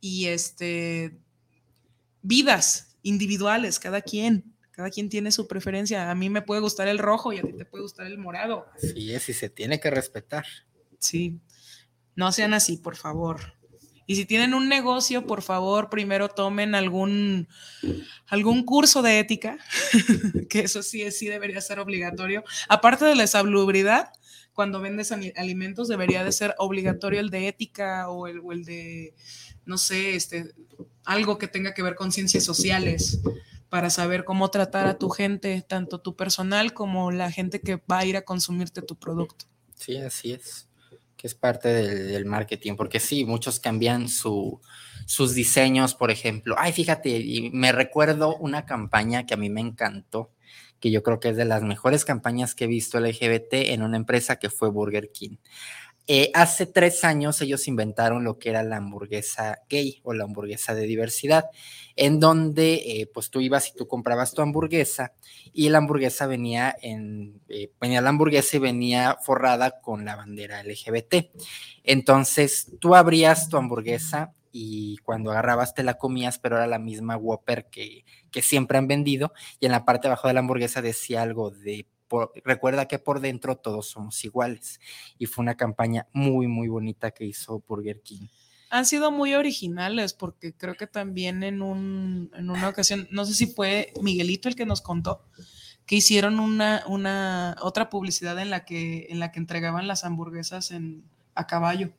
y 0.00 0.26
este 0.26 1.18
vidas 2.22 2.96
individuales, 3.02 3.78
cada 3.78 4.00
quien, 4.00 4.54
cada 4.70 4.90
quien 4.90 5.08
tiene 5.08 5.30
su 5.30 5.46
preferencia. 5.46 6.10
A 6.10 6.14
mí 6.14 6.30
me 6.30 6.42
puede 6.42 6.60
gustar 6.60 6.88
el 6.88 6.98
rojo 6.98 7.32
y 7.32 7.38
a 7.38 7.42
ti 7.42 7.52
te 7.52 7.64
puede 7.64 7.82
gustar 7.82 8.06
el 8.06 8.18
morado. 8.18 8.66
Sí, 8.78 9.12
es, 9.12 9.28
y 9.28 9.34
se 9.34 9.48
tiene 9.48 9.78
que 9.80 9.90
respetar. 9.90 10.44
Sí, 10.98 11.38
no 12.16 12.32
sean 12.32 12.54
así, 12.54 12.76
por 12.76 12.96
favor. 12.96 13.54
Y 14.06 14.16
si 14.16 14.26
tienen 14.26 14.52
un 14.52 14.68
negocio, 14.68 15.26
por 15.26 15.42
favor, 15.42 15.88
primero 15.88 16.28
tomen 16.28 16.74
algún, 16.74 17.48
algún 18.26 18.64
curso 18.64 19.00
de 19.00 19.18
ética, 19.18 19.58
que 20.50 20.60
eso 20.60 20.82
sí, 20.82 21.10
sí 21.10 21.28
debería 21.28 21.60
ser 21.60 21.78
obligatorio. 21.78 22.44
Aparte 22.68 23.06
de 23.06 23.14
la 23.14 23.26
salubridad, 23.26 24.12
cuando 24.54 24.80
vendes 24.80 25.12
alimentos 25.12 25.88
debería 25.88 26.24
de 26.24 26.32
ser 26.32 26.54
obligatorio 26.58 27.20
el 27.20 27.30
de 27.30 27.48
ética 27.48 28.08
o 28.08 28.26
el, 28.26 28.40
el 28.50 28.64
de, 28.64 29.14
no 29.66 29.76
sé, 29.76 30.14
este, 30.14 30.54
algo 31.04 31.38
que 31.38 31.48
tenga 31.48 31.74
que 31.74 31.82
ver 31.82 31.96
con 31.96 32.12
ciencias 32.12 32.44
sociales 32.44 33.20
para 33.68 33.90
saber 33.90 34.24
cómo 34.24 34.50
tratar 34.50 34.86
a 34.86 34.98
tu 34.98 35.10
gente, 35.10 35.64
tanto 35.66 36.00
tu 36.00 36.14
personal 36.14 36.72
como 36.72 37.10
la 37.10 37.32
gente 37.32 37.60
que 37.60 37.76
va 37.90 37.98
a 37.98 38.04
ir 38.04 38.16
a 38.16 38.22
consumirte 38.22 38.82
tu 38.82 38.96
producto. 38.96 39.46
Sí, 39.74 39.96
así 39.96 40.32
es, 40.32 40.68
que 41.16 41.26
es 41.26 41.34
parte 41.34 41.68
del, 41.68 42.24
marketing, 42.24 42.76
porque 42.76 43.00
sí, 43.00 43.24
muchos 43.24 43.58
cambian 43.58 44.08
su, 44.08 44.60
sus 45.06 45.34
diseños, 45.34 45.96
por 45.96 46.12
ejemplo. 46.12 46.54
Ay, 46.56 46.72
fíjate, 46.72 47.18
y 47.18 47.50
me 47.50 47.72
recuerdo 47.72 48.36
una 48.36 48.64
campaña 48.64 49.26
que 49.26 49.34
a 49.34 49.38
mí 49.38 49.50
me 49.50 49.60
encantó, 49.60 50.30
que 50.80 50.90
yo 50.90 51.02
creo 51.02 51.20
que 51.20 51.30
es 51.30 51.36
de 51.36 51.44
las 51.44 51.62
mejores 51.62 52.04
campañas 52.04 52.54
que 52.54 52.64
he 52.64 52.68
visto 52.68 53.00
LGBT 53.00 53.52
en 53.52 53.82
una 53.82 53.96
empresa 53.96 54.36
que 54.36 54.50
fue 54.50 54.70
Burger 54.70 55.10
King. 55.12 55.36
Eh, 56.06 56.30
hace 56.34 56.66
tres 56.66 57.02
años 57.02 57.40
ellos 57.40 57.66
inventaron 57.66 58.24
lo 58.24 58.38
que 58.38 58.50
era 58.50 58.62
la 58.62 58.76
hamburguesa 58.76 59.60
gay 59.70 60.00
o 60.02 60.12
la 60.12 60.24
hamburguesa 60.24 60.74
de 60.74 60.86
diversidad, 60.86 61.46
en 61.96 62.20
donde 62.20 62.74
eh, 62.74 63.10
pues 63.12 63.30
tú 63.30 63.40
ibas 63.40 63.70
y 63.70 63.74
tú 63.74 63.88
comprabas 63.88 64.34
tu 64.34 64.42
hamburguesa 64.42 65.14
y 65.54 65.70
la 65.70 65.78
hamburguesa 65.78 66.26
venía 66.26 66.76
en, 66.82 67.40
eh, 67.48 67.72
venía 67.80 68.02
la 68.02 68.10
hamburguesa 68.10 68.58
y 68.58 68.60
venía 68.60 69.16
forrada 69.22 69.80
con 69.80 70.04
la 70.04 70.16
bandera 70.16 70.62
LGBT. 70.62 71.30
Entonces 71.84 72.72
tú 72.80 72.94
abrías 72.94 73.48
tu 73.48 73.56
hamburguesa 73.56 74.34
y 74.56 74.98
cuando 74.98 75.32
agarrabas 75.32 75.74
te 75.74 75.82
la 75.82 75.94
comías, 75.94 76.38
pero 76.38 76.54
era 76.56 76.68
la 76.68 76.78
misma 76.78 77.16
Whopper 77.16 77.66
que, 77.70 78.04
que 78.30 78.40
siempre 78.40 78.78
han 78.78 78.86
vendido 78.86 79.32
y 79.58 79.66
en 79.66 79.72
la 79.72 79.84
parte 79.84 80.06
de 80.06 80.12
abajo 80.12 80.28
de 80.28 80.34
la 80.34 80.40
hamburguesa 80.40 80.80
decía 80.80 81.22
algo 81.22 81.50
de 81.50 81.88
recuerda 82.44 82.86
que 82.86 83.00
por 83.00 83.18
dentro 83.18 83.56
todos 83.56 83.88
somos 83.88 84.24
iguales 84.24 84.78
y 85.18 85.26
fue 85.26 85.42
una 85.42 85.56
campaña 85.56 86.06
muy 86.12 86.46
muy 86.46 86.68
bonita 86.68 87.10
que 87.10 87.24
hizo 87.24 87.64
Burger 87.66 88.00
King. 88.02 88.28
Han 88.70 88.86
sido 88.86 89.10
muy 89.10 89.34
originales 89.34 90.14
porque 90.14 90.54
creo 90.54 90.76
que 90.76 90.86
también 90.86 91.42
en, 91.42 91.60
un, 91.60 92.30
en 92.34 92.48
una 92.48 92.68
ocasión, 92.68 93.08
no 93.10 93.24
sé 93.24 93.34
si 93.34 93.46
fue 93.48 93.92
Miguelito 94.00 94.48
el 94.48 94.54
que 94.54 94.66
nos 94.66 94.80
contó, 94.80 95.26
que 95.84 95.96
hicieron 95.96 96.38
una, 96.38 96.84
una 96.86 97.56
otra 97.60 97.90
publicidad 97.90 98.38
en 98.38 98.50
la 98.50 98.64
que, 98.64 99.08
en 99.10 99.18
la 99.18 99.32
que 99.32 99.40
entregaban 99.40 99.88
las 99.88 100.04
hamburguesas 100.04 100.70
en, 100.70 101.04
a 101.34 101.48
caballo 101.48 101.92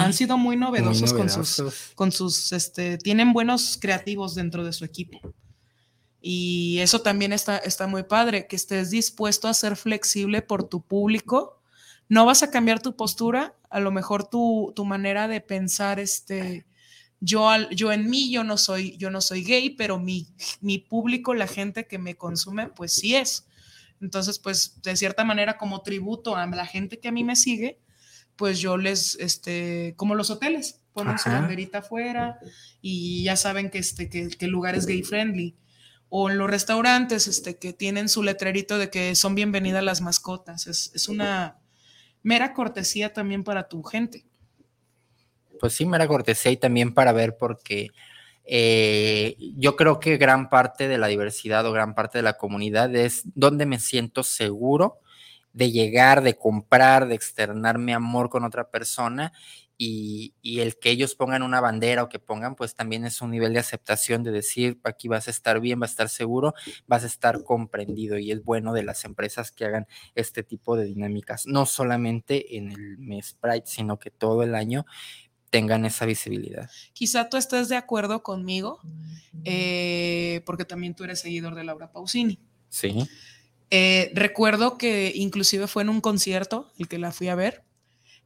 han 0.00 0.12
sido 0.12 0.38
muy 0.38 0.56
novedosos, 0.56 1.12
con 1.12 1.28
sus, 1.28 1.92
con 1.94 2.12
sus, 2.12 2.52
este, 2.52 2.98
tienen 2.98 3.32
buenos 3.32 3.78
creativos 3.80 4.34
dentro 4.34 4.64
de 4.64 4.72
su 4.72 4.84
equipo. 4.84 5.20
Y 6.20 6.78
eso 6.78 7.02
también 7.02 7.32
está, 7.32 7.58
está 7.58 7.86
muy 7.86 8.04
padre, 8.04 8.46
que 8.46 8.56
estés 8.56 8.90
dispuesto 8.90 9.46
a 9.46 9.54
ser 9.54 9.76
flexible 9.76 10.40
por 10.40 10.64
tu 10.64 10.80
público. 10.82 11.60
No 12.08 12.24
vas 12.24 12.42
a 12.42 12.50
cambiar 12.50 12.80
tu 12.80 12.96
postura, 12.96 13.54
a 13.68 13.80
lo 13.80 13.90
mejor 13.90 14.28
tu, 14.28 14.72
tu 14.74 14.84
manera 14.84 15.28
de 15.28 15.40
pensar, 15.40 16.00
este, 16.00 16.66
yo, 17.20 17.50
yo 17.70 17.92
en 17.92 18.08
mí, 18.08 18.30
yo 18.30 18.44
no 18.44 18.56
soy, 18.56 18.96
yo 18.96 19.10
no 19.10 19.20
soy 19.20 19.44
gay, 19.44 19.70
pero 19.70 19.98
mi, 19.98 20.28
mi 20.60 20.78
público, 20.78 21.34
la 21.34 21.46
gente 21.46 21.86
que 21.86 21.98
me 21.98 22.16
consume, 22.16 22.68
pues 22.68 22.92
sí 22.92 23.16
es. 23.16 23.46
Entonces, 24.00 24.38
pues 24.38 24.80
de 24.82 24.96
cierta 24.96 25.24
manera, 25.24 25.58
como 25.58 25.82
tributo 25.82 26.36
a 26.36 26.46
la 26.46 26.66
gente 26.66 27.00
que 27.00 27.08
a 27.08 27.12
mí 27.12 27.24
me 27.24 27.36
sigue, 27.36 27.80
pues 28.36 28.60
yo 28.60 28.76
les, 28.76 29.16
este, 29.16 29.94
como 29.96 30.14
los 30.14 30.30
hoteles, 30.30 30.80
ponen 30.92 31.18
su 31.18 31.28
banderita 31.28 31.78
afuera 31.78 32.38
y 32.80 33.24
ya 33.24 33.36
saben 33.36 33.70
que, 33.70 33.78
este, 33.78 34.08
que, 34.08 34.28
el 34.38 34.50
lugar 34.50 34.74
es 34.74 34.86
gay 34.86 35.02
friendly. 35.02 35.56
O 36.08 36.30
en 36.30 36.38
los 36.38 36.48
restaurantes, 36.48 37.26
este, 37.26 37.56
que 37.56 37.72
tienen 37.72 38.08
su 38.08 38.22
letrerito 38.22 38.78
de 38.78 38.90
que 38.90 39.14
son 39.16 39.34
bienvenidas 39.34 39.82
las 39.82 40.00
mascotas. 40.00 40.66
Es, 40.68 40.92
es 40.94 41.08
una 41.08 41.58
mera 42.22 42.54
cortesía 42.54 43.12
también 43.12 43.42
para 43.42 43.68
tu 43.68 43.82
gente. 43.82 44.24
Pues 45.58 45.72
sí, 45.72 45.86
mera 45.86 46.06
cortesía 46.06 46.52
y 46.52 46.56
también 46.56 46.94
para 46.94 47.12
ver 47.12 47.36
porque 47.36 47.90
eh, 48.44 49.36
yo 49.56 49.74
creo 49.76 50.00
que 50.00 50.18
gran 50.18 50.50
parte 50.50 50.86
de 50.86 50.98
la 50.98 51.06
diversidad 51.06 51.64
o 51.66 51.72
gran 51.72 51.94
parte 51.94 52.18
de 52.18 52.22
la 52.22 52.36
comunidad 52.36 52.94
es 52.94 53.22
donde 53.34 53.64
me 53.64 53.78
siento 53.80 54.22
seguro 54.22 55.00
de 55.54 55.70
llegar, 55.70 56.22
de 56.22 56.36
comprar, 56.36 57.08
de 57.08 57.14
externar 57.14 57.78
mi 57.78 57.92
amor 57.92 58.28
con 58.28 58.44
otra 58.44 58.70
persona 58.70 59.32
y, 59.76 60.34
el 60.42 60.78
que 60.78 60.90
ellos 60.90 61.14
pongan 61.14 61.42
una 61.42 61.60
bandera 61.60 62.02
o 62.02 62.08
que 62.08 62.18
pongan, 62.18 62.54
pues 62.54 62.74
también 62.74 63.04
es 63.04 63.20
un 63.20 63.30
nivel 63.30 63.52
de 63.54 63.60
aceptación 63.60 64.22
de 64.22 64.30
decir, 64.30 64.80
aquí 64.84 65.08
vas 65.08 65.26
a 65.28 65.30
estar 65.30 65.60
bien, 65.60 65.80
vas 65.80 65.90
a 65.90 65.92
estar 65.92 66.08
seguro, 66.08 66.54
vas 66.86 67.04
a 67.04 67.06
estar 67.06 67.42
comprendido 67.42 68.18
y 68.18 68.30
es 68.30 68.44
bueno 68.44 68.72
de 68.72 68.82
las 68.82 69.04
empresas 69.04 69.50
que 69.50 69.64
hagan 69.64 69.86
este 70.14 70.42
tipo 70.42 70.76
de 70.76 70.84
dinámicas, 70.84 71.46
no 71.46 71.66
solamente 71.66 72.56
en 72.56 72.70
el 72.70 72.98
mes 72.98 73.36
Pride, 73.40 73.64
sino 73.66 73.98
que 73.98 74.10
todo 74.10 74.42
el 74.42 74.54
año 74.54 74.86
tengan 75.50 75.84
esa 75.84 76.04
visibilidad. 76.04 76.68
Quizá 76.92 77.28
tú 77.28 77.36
estés 77.36 77.68
de 77.68 77.76
acuerdo 77.76 78.22
conmigo, 78.22 78.80
eh, 79.44 80.42
porque 80.46 80.64
también 80.64 80.94
tú 80.94 81.04
eres 81.04 81.20
seguidor 81.20 81.54
de 81.54 81.64
Laura 81.64 81.92
Pausini. 81.92 82.40
Sí. 82.68 83.08
Eh, 83.76 84.12
recuerdo 84.14 84.78
que 84.78 85.10
inclusive 85.16 85.66
fue 85.66 85.82
en 85.82 85.88
un 85.88 86.00
concierto 86.00 86.70
el 86.78 86.86
que 86.86 86.98
la 86.98 87.10
fui 87.10 87.26
a 87.26 87.34
ver 87.34 87.64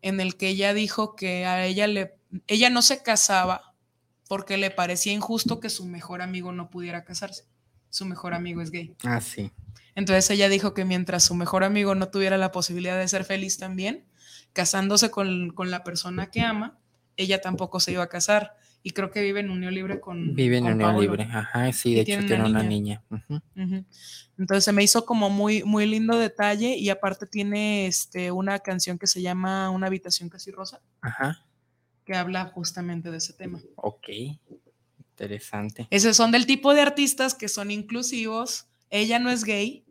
en 0.02 0.20
el 0.20 0.37
que 0.37 0.48
ella 0.48 0.74
dijo 0.74 1.16
que 1.16 1.46
a 1.46 1.64
ella 1.64 1.87
le, 1.87 2.18
ella 2.46 2.68
no 2.68 2.82
se 2.82 3.02
casaba 3.02 3.74
porque 4.28 4.58
le 4.58 4.70
parecía 4.70 5.14
injusto 5.14 5.58
que 5.58 5.70
su 5.70 5.87
mejor 5.87 6.20
amigo 6.20 6.52
no 6.52 6.68
pudiera 6.68 7.02
casarse. 7.04 7.44
Su 7.88 8.04
mejor 8.04 8.34
amigo 8.34 8.61
es 8.61 8.70
gay. 8.70 8.94
Ah, 9.04 9.22
sí. 9.22 9.50
Entonces 9.94 10.28
ella 10.30 10.50
dijo 10.50 10.74
que 10.74 10.84
mientras 10.84 11.24
su 11.24 11.34
mejor 11.34 11.64
amigo 11.64 11.94
no 11.94 12.08
tuviera 12.08 12.37
la 12.37 12.52
posibilidad 12.52 12.98
de 12.98 13.08
ser 13.08 13.24
feliz 13.24 13.56
también, 13.56 14.04
casándose 14.52 15.11
con, 15.11 15.54
la 15.56 15.82
persona 15.82 16.30
que 16.30 16.42
ama, 16.42 16.78
ella 17.16 17.40
tampoco 17.40 17.80
se 17.80 17.92
iba 17.92 18.02
a 18.02 18.08
casar. 18.08 18.56
Y 18.88 18.92
creo 18.92 19.11
que 19.11 19.20
vive 19.20 19.40
en 19.40 19.51
unión 19.51 19.74
libre 19.74 20.01
con. 20.01 20.35
Vive 20.35 20.57
en 20.57 20.64
unión 20.64 20.98
libre, 20.98 21.24
ajá, 21.24 21.70
sí, 21.74 21.94
de 21.94 22.01
hecho 22.01 22.24
tiene 22.27 22.46
una 22.46 22.62
niña. 22.62 23.03
Entonces 24.38 24.64
se 24.64 24.72
me 24.72 24.83
hizo 24.83 25.05
como 25.05 25.29
muy, 25.29 25.62
muy 25.62 25.85
lindo 25.85 26.16
detalle 26.16 26.74
y 26.74 26.88
aparte 26.88 27.27
tiene 27.27 27.87
este, 27.87 28.31
una 28.31 28.61
canción 28.61 28.98
que 28.98 29.07
se 29.07 29.20
llama 29.20 29.68
Una 29.68 29.88
habitación 29.88 30.31
casi 30.31 30.53
rosa. 30.53 30.81
Ajá. 31.03 31.44
Que 32.07 32.14
habla 32.14 32.46
justamente 32.46 33.11
de 33.11 33.18
ese 33.18 33.35
tema. 33.35 33.61
Ok, 33.74 34.09
interesante. 34.98 35.87
Esos 35.90 36.16
son 36.16 36.31
del 36.33 36.46
tipo 36.46 36.72
de 36.72 36.81
artistas 36.81 37.35
que 37.35 37.48
son 37.48 37.70
inclusivos. 37.70 38.68
Ella 38.88 39.18
no 39.18 39.29
es 39.29 39.44
gay, 39.44 39.85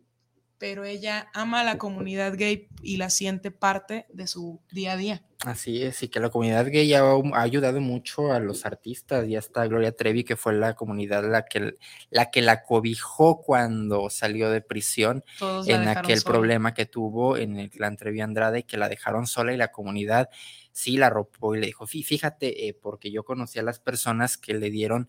pero 0.58 0.84
ella 0.84 1.28
ama 1.34 1.60
a 1.60 1.64
la 1.64 1.78
comunidad 1.78 2.34
gay 2.36 2.68
y 2.82 2.96
la 2.96 3.10
siente 3.10 3.50
parte 3.50 4.06
de 4.12 4.26
su 4.26 4.60
día 4.70 4.92
a 4.92 4.96
día. 4.96 5.22
Así 5.46 5.82
es, 5.82 6.02
y 6.02 6.08
que 6.08 6.18
la 6.18 6.30
comunidad 6.30 6.66
gay 6.66 6.92
ha, 6.94 7.12
ayudado 7.34 7.80
mucho 7.80 8.32
a 8.32 8.40
los 8.40 8.66
artistas, 8.66 9.28
y 9.28 9.36
hasta 9.36 9.66
Gloria 9.68 9.92
Trevi, 9.92 10.24
que 10.24 10.36
fue 10.36 10.52
la 10.52 10.74
comunidad 10.74 11.30
la 11.30 11.44
que 11.44 11.74
la, 12.10 12.30
que 12.30 12.42
la 12.42 12.64
cobijó 12.64 13.40
cuando 13.40 14.10
salió 14.10 14.50
de 14.50 14.60
prisión 14.60 15.24
en 15.66 15.86
aquel 15.86 16.22
problema 16.22 16.74
que 16.74 16.86
tuvo 16.86 17.36
en 17.36 17.56
el 17.56 17.70
clan 17.70 17.96
Trevi 17.96 18.20
Andrade, 18.20 18.64
que 18.64 18.76
la 18.76 18.88
dejaron 18.88 19.28
sola 19.28 19.52
y 19.52 19.56
la 19.56 19.70
comunidad 19.70 20.28
sí 20.72 20.96
la 20.96 21.06
arropó 21.06 21.54
y 21.54 21.60
le 21.60 21.66
dijo, 21.66 21.86
fíjate, 21.86 22.68
eh, 22.68 22.74
porque 22.74 23.12
yo 23.12 23.24
conocí 23.24 23.60
a 23.60 23.62
las 23.62 23.78
personas 23.78 24.36
que 24.38 24.54
le 24.54 24.70
dieron 24.70 25.08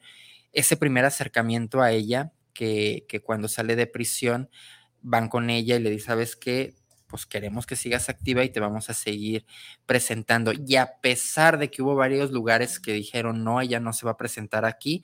ese 0.51 0.77
primer 0.77 1.05
acercamiento 1.05 1.81
a 1.81 1.91
ella, 1.91 2.33
que, 2.53 3.05
que 3.07 3.21
cuando 3.21 3.47
sale 3.47 3.75
de 3.75 3.87
prisión 3.87 4.49
van 5.01 5.29
con 5.29 5.49
ella 5.49 5.75
y 5.75 5.79
le 5.79 5.89
dicen, 5.89 6.07
¿sabes 6.07 6.35
qué? 6.35 6.75
pues 7.09 7.25
queremos 7.25 7.65
que 7.65 7.75
sigas 7.75 8.07
activa 8.07 8.43
y 8.43 8.49
te 8.49 8.59
vamos 8.59 8.89
a 8.89 8.93
seguir 8.93 9.45
presentando. 9.85 10.51
Y 10.53 10.75
a 10.75 10.99
pesar 11.01 11.57
de 11.57 11.69
que 11.71 11.81
hubo 11.81 11.95
varios 11.95 12.31
lugares 12.31 12.79
que 12.79 12.93
dijeron, 12.93 13.43
no, 13.43 13.59
ella 13.61 13.79
no 13.79 13.93
se 13.93 14.05
va 14.05 14.11
a 14.13 14.17
presentar 14.17 14.63
aquí, 14.63 15.03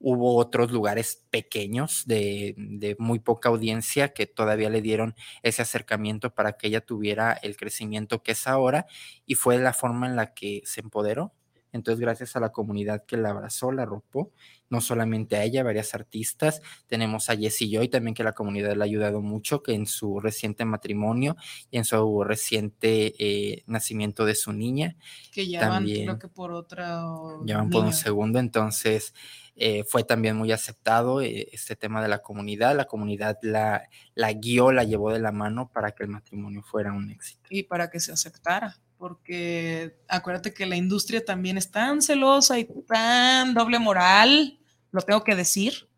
hubo 0.00 0.36
otros 0.36 0.72
lugares 0.72 1.24
pequeños 1.30 2.04
de, 2.06 2.54
de, 2.58 2.96
muy 2.98 3.20
poca 3.20 3.48
audiencia 3.48 4.12
que 4.12 4.26
todavía 4.26 4.68
le 4.68 4.82
dieron 4.82 5.14
ese 5.42 5.62
acercamiento 5.62 6.34
para 6.34 6.54
que 6.58 6.66
ella 6.66 6.80
tuviera 6.80 7.32
el 7.32 7.56
crecimiento 7.56 8.22
que 8.22 8.32
es 8.32 8.46
ahora 8.46 8.86
y 9.24 9.36
fue 9.36 9.56
la 9.58 9.72
forma 9.72 10.06
en 10.06 10.16
la 10.16 10.34
que 10.34 10.62
se 10.66 10.80
empoderó 10.80 11.32
entonces, 11.74 12.00
gracias 12.00 12.36
a 12.36 12.40
la 12.40 12.52
comunidad 12.52 13.04
que 13.04 13.16
la 13.16 13.30
abrazó, 13.30 13.72
la 13.72 13.82
arropó, 13.82 14.30
no 14.70 14.80
solamente 14.80 15.34
a 15.34 15.42
ella, 15.42 15.64
varias 15.64 15.92
artistas. 15.92 16.62
Tenemos 16.86 17.30
a 17.30 17.36
Jessie 17.36 17.68
Joy 17.68 17.88
también, 17.88 18.14
que 18.14 18.22
la 18.22 18.32
comunidad 18.32 18.76
le 18.76 18.82
ha 18.82 18.84
ayudado 18.84 19.20
mucho, 19.20 19.60
que 19.60 19.74
en 19.74 19.86
su 19.86 20.20
reciente 20.20 20.64
matrimonio 20.64 21.36
y 21.72 21.78
en 21.78 21.84
su 21.84 22.22
reciente 22.22 23.14
eh, 23.18 23.64
nacimiento 23.66 24.24
de 24.24 24.36
su 24.36 24.52
niña. 24.52 24.94
Que 25.32 25.48
ya 25.48 25.68
van, 25.68 25.84
creo 25.84 26.16
que 26.16 26.28
por 26.28 26.52
otra. 26.52 27.02
Ya 27.44 27.56
van 27.56 27.70
por 27.70 27.84
un 27.84 27.92
segundo, 27.92 28.38
entonces. 28.38 29.12
Eh, 29.56 29.84
fue 29.84 30.02
también 30.02 30.36
muy 30.36 30.50
aceptado 30.50 31.22
eh, 31.22 31.48
este 31.52 31.76
tema 31.76 32.02
de 32.02 32.08
la 32.08 32.18
comunidad. 32.18 32.76
La 32.76 32.86
comunidad 32.86 33.38
la, 33.42 33.88
la 34.14 34.32
guió, 34.32 34.72
la 34.72 34.82
llevó 34.82 35.12
de 35.12 35.20
la 35.20 35.30
mano 35.30 35.70
para 35.72 35.92
que 35.92 36.04
el 36.04 36.08
matrimonio 36.08 36.62
fuera 36.62 36.92
un 36.92 37.10
éxito. 37.10 37.48
Y 37.50 37.64
para 37.64 37.88
que 37.88 38.00
se 38.00 38.10
aceptara 38.10 38.80
porque 39.04 39.98
acuérdate 40.08 40.54
que 40.54 40.64
la 40.64 40.76
industria 40.76 41.22
también 41.22 41.58
es 41.58 41.70
tan 41.70 42.00
celosa 42.00 42.58
y 42.58 42.66
tan 42.88 43.52
doble 43.52 43.78
moral, 43.78 44.58
lo 44.92 45.02
tengo 45.02 45.22
que 45.22 45.36
decir, 45.36 45.90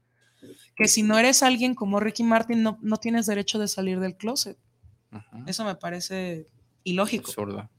que 0.74 0.88
si 0.88 1.04
no 1.04 1.16
eres 1.16 1.44
alguien 1.44 1.76
como 1.76 2.00
Ricky 2.00 2.24
Martin, 2.24 2.64
no, 2.64 2.96
tienes 2.96 3.26
derecho 3.26 3.60
de 3.60 3.68
salir 3.68 4.00
del 4.00 4.16
closet. 4.16 4.58
Eso 5.46 5.64
me 5.64 5.76
parece 5.76 6.48
ilógico. 6.82 7.28
Absurdo. 7.28 7.70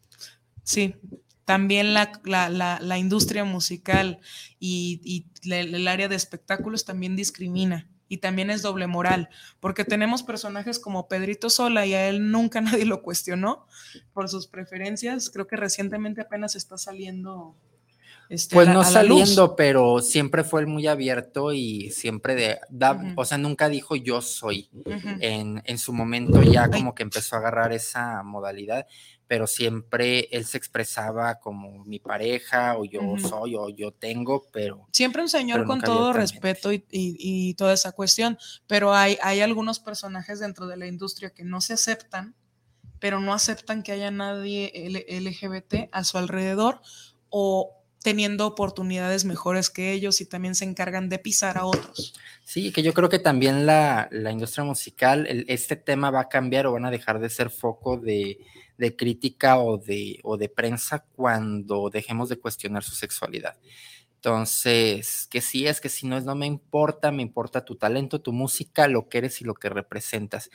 Sí, 0.64 0.96
también 1.44 1.94
la, 1.94 2.98
industria 2.98 3.44
musical 3.44 4.20
y, 4.62 5.26
el 5.44 5.90
área 5.90 6.08
de 6.08 6.16
espectáculos 6.16 6.86
también 6.86 7.18
discrimina 7.18 7.86
y 8.10 8.18
también 8.18 8.50
es 8.50 8.62
doble 8.62 8.88
moral, 8.88 9.30
porque 9.60 9.84
tenemos 9.84 10.24
personajes 10.24 10.80
como 10.80 11.08
Pedrito 11.08 11.50
Sola 11.50 11.86
y 11.86 11.94
a 11.94 12.08
él 12.08 12.32
nunca 12.32 12.62
nadie 12.62 12.86
lo 12.86 13.02
cuestionó 13.02 13.66
por 14.14 14.30
sus 14.30 14.48
preferencias. 14.48 15.30
Creo 15.30 15.48
que 15.48 15.56
recientemente 15.56 16.22
apenas 16.22 16.56
está 16.56 16.78
saliendo. 16.78 17.56
Este, 18.30 18.56
pues 18.56 18.68
no 18.68 18.84
saliendo, 18.84 19.56
pero 19.56 20.02
siempre 20.02 20.44
fue 20.44 20.66
muy 20.66 20.86
abierto 20.86 21.54
y 21.54 21.92
siempre 21.92 22.36
de, 22.36 22.60
o 23.16 23.24
sea, 23.24 23.38
nunca 23.38 23.70
dijo 23.70 23.96
yo 23.96 24.22
soy. 24.22 24.70
en, 25.22 25.62
en, 25.64 25.78
su 25.78 25.94
momento 25.94 26.42
ya 26.44 26.70
como 26.70 26.94
que 26.94 27.04
empezó 27.04 27.38
a 27.38 27.40
agarrar 27.40 27.72
esa 27.72 28.24
modalidad, 28.24 28.86
pero 29.28 29.48
siempre 29.48 30.30
él 30.32 30.46
se 30.46 30.58
expresaba 30.58 31.40
como 31.40 31.84
mi 31.86 32.00
pareja 32.00 32.78
o 32.78 32.86
yo 32.86 33.02
soy 33.20 33.56
o 33.56 33.70
yo 33.70 33.92
tengo, 33.92 34.48
pero... 34.52 34.88
Siempre 34.94 35.22
un 35.22 35.30
señor 35.30 35.66
con 35.66 35.82
todo 35.82 36.14
respeto 36.14 36.72
y, 36.72 37.54
toda 37.56 37.74
esa 37.74 37.92
cuestión, 37.92 38.38
pero 38.68 38.94
hay, 38.94 39.18
hay 39.22 39.42
algunos 39.42 39.80
personajes 39.80 40.40
dentro 40.40 40.68
de 40.68 40.78
la 40.78 40.88
industria 40.88 41.32
que 41.32 41.44
no 41.44 41.62
se 41.62 41.74
aceptan, 41.74 42.36
pero 43.00 43.20
no 43.20 43.34
aceptan 43.34 43.84
que 43.84 43.92
haya 43.92 44.12
nadie 44.12 44.72
LGBT 45.10 45.90
a 45.92 46.04
su 46.04 46.18
alrededor 46.18 46.82
o 47.30 47.78
teniendo 48.04 48.48
oportunidades 48.48 49.26
mejores 49.26 49.70
que 49.70 49.92
ellos 49.92 50.22
y 50.22 50.26
también 50.26 50.56
se 50.56 50.66
encargan 50.66 51.10
de 51.10 51.20
pisar 51.20 51.58
a 51.58 51.66
otros. 51.66 52.14
Sí, 52.46 52.72
que 52.72 52.82
yo 52.82 52.94
creo 52.94 53.10
que 53.10 53.20
también 53.20 53.66
la, 53.66 54.08
industria 54.32 54.64
musical, 54.64 55.28
este 55.48 55.76
tema 55.76 56.10
va 56.10 56.22
a 56.22 56.30
cambiar 56.30 56.68
o 56.68 56.72
van 56.72 56.86
a 56.86 56.92
dejar 56.92 57.20
de 57.20 57.30
ser 57.30 57.50
foco 57.50 57.98
de 57.98 58.38
de 58.78 58.96
crítica 58.96 59.60
o 59.60 59.78
de, 59.78 60.20
o 60.24 60.38
de 60.38 60.50
prensa 60.50 61.06
cuando 61.16 61.90
dejemos 61.90 62.30
de 62.30 62.40
cuestionar 62.40 62.84
su 62.84 62.96
sexualidad. 62.96 63.58
Entonces, 64.18 65.28
que 65.30 65.42
sí 65.42 65.68
es 65.68 65.80
que 65.80 65.90
si 65.90 66.08
no 66.08 66.18
es, 66.18 66.26
no 66.26 66.34
me 66.36 66.48
importa, 66.48 67.12
me 67.12 67.22
importa 67.22 67.64
tu 67.64 67.76
talento, 67.76 68.20
tu 68.20 68.34
música, 68.34 68.88
lo 68.88 69.10
que 69.10 69.20
eres 69.20 69.42
y 69.42 69.46
lo 69.46 69.54
que 69.54 69.70
representas. 69.70 70.50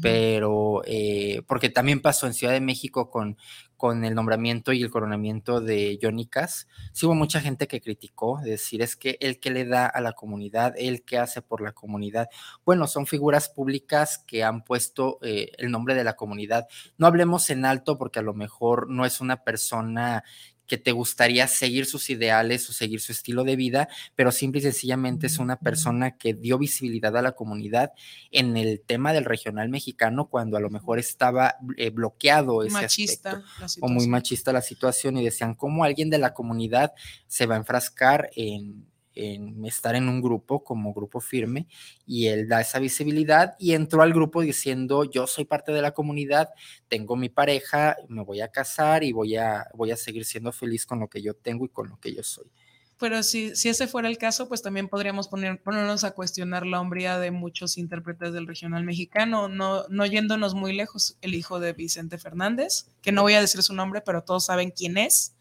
Pero, 0.00 0.82
eh, 0.84 1.42
porque 1.46 1.70
también 1.70 2.02
pasó 2.02 2.26
en 2.26 2.34
Ciudad 2.34 2.52
de 2.52 2.60
México 2.60 3.10
con, 3.10 3.36
con 3.76 4.04
el 4.04 4.14
nombramiento 4.14 4.72
y 4.72 4.82
el 4.82 4.90
coronamiento 4.90 5.60
de 5.60 5.98
Johnny 6.00 6.26
Cass, 6.26 6.68
sí 6.92 7.06
hubo 7.06 7.14
mucha 7.14 7.40
gente 7.40 7.66
que 7.68 7.80
criticó, 7.80 8.40
decir, 8.42 8.82
es 8.82 8.96
que 8.96 9.18
el 9.20 9.40
que 9.40 9.50
le 9.50 9.64
da 9.64 9.86
a 9.86 10.00
la 10.00 10.12
comunidad, 10.12 10.74
el 10.78 11.04
que 11.04 11.18
hace 11.18 11.42
por 11.42 11.60
la 11.60 11.72
comunidad, 11.72 12.28
bueno, 12.64 12.86
son 12.86 13.06
figuras 13.06 13.48
públicas 13.48 14.18
que 14.26 14.42
han 14.42 14.64
puesto 14.64 15.18
eh, 15.22 15.52
el 15.58 15.70
nombre 15.70 15.94
de 15.94 16.04
la 16.04 16.16
comunidad. 16.16 16.66
No 16.96 17.06
hablemos 17.06 17.50
en 17.50 17.64
alto 17.64 17.98
porque 17.98 18.20
a 18.20 18.22
lo 18.22 18.34
mejor 18.34 18.88
no 18.88 19.04
es 19.04 19.20
una 19.20 19.44
persona 19.44 20.24
que 20.66 20.78
te 20.78 20.92
gustaría 20.92 21.46
seguir 21.46 21.86
sus 21.86 22.10
ideales 22.10 22.68
o 22.68 22.72
seguir 22.72 23.00
su 23.00 23.12
estilo 23.12 23.44
de 23.44 23.56
vida, 23.56 23.88
pero 24.14 24.32
simple 24.32 24.60
y 24.60 24.62
sencillamente 24.62 25.26
es 25.26 25.38
una 25.38 25.56
persona 25.56 26.16
que 26.16 26.34
dio 26.34 26.58
visibilidad 26.58 27.16
a 27.16 27.22
la 27.22 27.32
comunidad 27.32 27.92
en 28.30 28.56
el 28.56 28.80
tema 28.80 29.12
del 29.12 29.24
regional 29.24 29.68
mexicano 29.68 30.28
cuando 30.28 30.56
a 30.56 30.60
lo 30.60 30.70
mejor 30.70 30.98
estaba 30.98 31.56
eh, 31.76 31.90
bloqueado 31.90 32.62
ese 32.62 32.72
machista 32.72 33.42
o 33.80 33.88
muy 33.88 34.06
machista 34.08 34.52
la 34.52 34.62
situación 34.62 35.18
y 35.18 35.24
decían 35.24 35.54
cómo 35.54 35.84
alguien 35.84 36.10
de 36.10 36.18
la 36.18 36.32
comunidad 36.32 36.92
se 37.26 37.46
va 37.46 37.54
a 37.54 37.58
enfrascar 37.58 38.30
en 38.36 38.86
en 39.14 39.64
estar 39.64 39.94
en 39.94 40.08
un 40.08 40.20
grupo 40.20 40.64
como 40.64 40.92
grupo 40.92 41.20
firme 41.20 41.66
y 42.06 42.26
él 42.26 42.48
da 42.48 42.60
esa 42.60 42.78
visibilidad 42.78 43.54
y 43.58 43.72
entró 43.72 44.02
al 44.02 44.12
grupo 44.12 44.42
diciendo 44.42 45.04
yo 45.04 45.26
soy 45.26 45.44
parte 45.44 45.72
de 45.72 45.82
la 45.82 45.92
comunidad, 45.92 46.50
tengo 46.88 47.16
mi 47.16 47.28
pareja, 47.28 47.96
me 48.08 48.22
voy 48.22 48.40
a 48.40 48.48
casar 48.48 49.04
y 49.04 49.12
voy 49.12 49.36
a, 49.36 49.66
voy 49.74 49.90
a 49.90 49.96
seguir 49.96 50.24
siendo 50.24 50.52
feliz 50.52 50.86
con 50.86 51.00
lo 51.00 51.08
que 51.08 51.22
yo 51.22 51.34
tengo 51.34 51.64
y 51.64 51.68
con 51.68 51.88
lo 51.88 51.98
que 51.98 52.14
yo 52.14 52.22
soy. 52.22 52.50
pero 52.98 53.22
si, 53.22 53.54
si 53.54 53.68
ese 53.68 53.86
fuera 53.86 54.08
el 54.08 54.18
caso, 54.18 54.48
pues 54.48 54.62
también 54.62 54.88
podríamos 54.88 55.28
poner, 55.28 55.62
ponernos 55.62 56.04
a 56.04 56.12
cuestionar 56.12 56.66
la 56.66 56.80
hombría 56.80 57.18
de 57.18 57.30
muchos 57.30 57.76
intérpretes 57.76 58.32
del 58.32 58.46
regional 58.46 58.84
mexicano, 58.84 59.48
no, 59.48 59.86
no 59.88 60.06
yéndonos 60.06 60.54
muy 60.54 60.72
lejos, 60.72 61.16
el 61.20 61.34
hijo 61.34 61.60
de 61.60 61.72
Vicente 61.72 62.18
Fernández, 62.18 62.86
que 63.02 63.12
no 63.12 63.22
voy 63.22 63.34
a 63.34 63.40
decir 63.40 63.62
su 63.62 63.74
nombre, 63.74 64.00
pero 64.00 64.22
todos 64.22 64.46
saben 64.46 64.70
quién 64.70 64.96
es, 64.96 65.34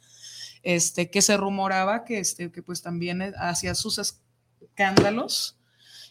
este, 0.64 1.12
que 1.12 1.22
se 1.22 1.38
rumoraba 1.38 2.04
que, 2.06 2.20
este, 2.20 2.52
que 2.52 2.64
pues 2.64 2.82
también 2.82 3.22
hacía 3.38 3.76
sus 3.76 4.00
escándalos 4.00 5.60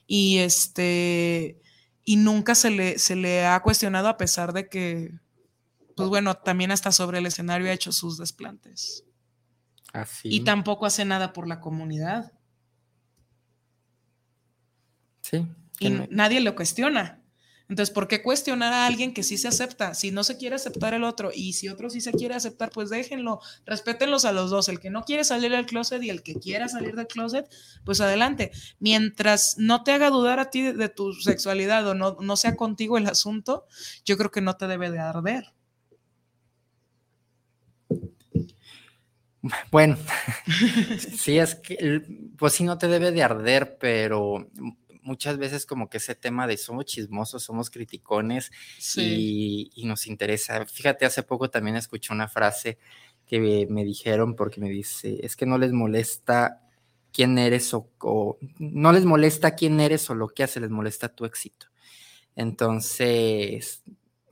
y 0.07 0.38
este 0.38 1.61
y 2.05 2.16
nunca 2.16 2.55
se 2.55 2.70
le, 2.70 2.98
se 2.98 3.16
le 3.16 3.46
ha 3.46 3.61
cuestionado 3.61 4.09
a 4.09 4.16
pesar 4.16 4.53
de 4.53 4.68
que, 4.68 5.14
pues 5.96 6.09
bueno, 6.09 6.34
también 6.34 6.72
hasta 6.72 6.90
sobre 6.90 7.18
el 7.18 7.26
escenario 7.26 7.68
ha 7.68 7.72
hecho 7.72 7.92
sus 7.92 8.18
desplantes. 8.18 9.05
Y 10.24 10.40
tampoco 10.40 10.86
hace 10.86 11.05
nada 11.05 11.32
por 11.32 11.46
la 11.46 11.61
comunidad. 11.61 12.32
Sí. 15.20 15.46
Y 15.78 15.90
nadie 16.11 16.40
lo 16.40 16.57
cuestiona. 16.57 17.21
Entonces, 17.72 17.94
¿por 17.94 18.06
qué 18.06 18.20
cuestionar 18.20 18.70
a 18.74 18.84
alguien 18.84 19.14
que 19.14 19.22
sí 19.22 19.38
se 19.38 19.48
acepta? 19.48 19.94
Si 19.94 20.10
no 20.10 20.24
se 20.24 20.36
quiere 20.36 20.56
aceptar 20.56 20.92
el 20.92 21.04
otro 21.04 21.30
y 21.34 21.54
si 21.54 21.70
otro 21.70 21.88
sí 21.88 22.02
se 22.02 22.12
quiere 22.12 22.34
aceptar, 22.34 22.70
pues 22.70 22.90
déjenlo, 22.90 23.40
respétenlos 23.64 24.26
a 24.26 24.32
los 24.32 24.50
dos. 24.50 24.68
El 24.68 24.78
que 24.78 24.90
no 24.90 25.04
quiere 25.04 25.24
salir 25.24 25.52
del 25.52 25.64
closet 25.64 26.02
y 26.02 26.10
el 26.10 26.22
que 26.22 26.34
quiera 26.34 26.68
salir 26.68 26.94
del 26.94 27.06
closet, 27.06 27.48
pues 27.82 28.02
adelante. 28.02 28.52
Mientras 28.78 29.56
no 29.56 29.84
te 29.84 29.92
haga 29.92 30.10
dudar 30.10 30.38
a 30.38 30.50
ti 30.50 30.60
de, 30.60 30.88
tu 30.90 31.14
sexualidad 31.14 31.88
o 31.88 31.94
no, 31.94 32.18
no 32.20 32.36
sea 32.36 32.56
contigo 32.56 32.98
el 32.98 33.06
asunto, 33.06 33.64
yo 34.04 34.18
creo 34.18 34.30
que 34.30 34.42
no 34.42 34.54
te 34.58 34.66
debe 34.66 34.90
de 34.90 34.98
arder. 34.98 35.54
Bueno, 39.70 39.96
sí, 41.16 41.38
es 41.38 41.54
que, 41.54 42.02
pues 42.36 42.52
sí, 42.52 42.64
no 42.64 42.76
te 42.76 42.86
debe 42.86 43.12
de 43.12 43.22
arder, 43.22 43.78
pero 43.80 44.46
muchas 45.03 45.38
veces 45.38 45.66
como 45.66 45.88
que 45.88 45.98
ese 45.98 46.14
tema 46.14 46.46
de 46.46 46.57
somos 46.57 46.86
chismosos, 46.86 47.42
somos 47.42 47.70
criticones 47.70 48.50
y, 48.96 49.70
nos 49.84 50.07
interesa. 50.07 50.66
Fíjate, 50.66 51.05
hace 51.05 51.22
poco 51.22 51.50
también 51.50 51.76
escuché 51.76 52.12
una 52.12 52.28
frase 52.28 52.78
que 53.26 53.66
me, 53.68 53.84
dijeron 53.84 54.36
porque 54.36 54.61
me 54.61 54.70
dice, 54.70 55.18
es 55.22 55.36
que 55.36 55.46
no 55.46 55.59
les 55.59 55.72
molesta 55.72 56.61
quién 57.12 57.38
eres 57.38 57.74
o, 57.74 57.90
o, 58.00 58.38
no 58.59 58.92
les 58.92 59.05
molesta 59.05 59.55
quién 59.55 59.80
eres 59.80 60.09
o 60.11 60.14
lo 60.14 60.28
que 60.28 60.44
hace, 60.44 60.61
les 60.61 60.70
molesta 60.70 61.09
tu 61.09 61.24
éxito. 61.24 61.66
Entonces, 62.34 63.82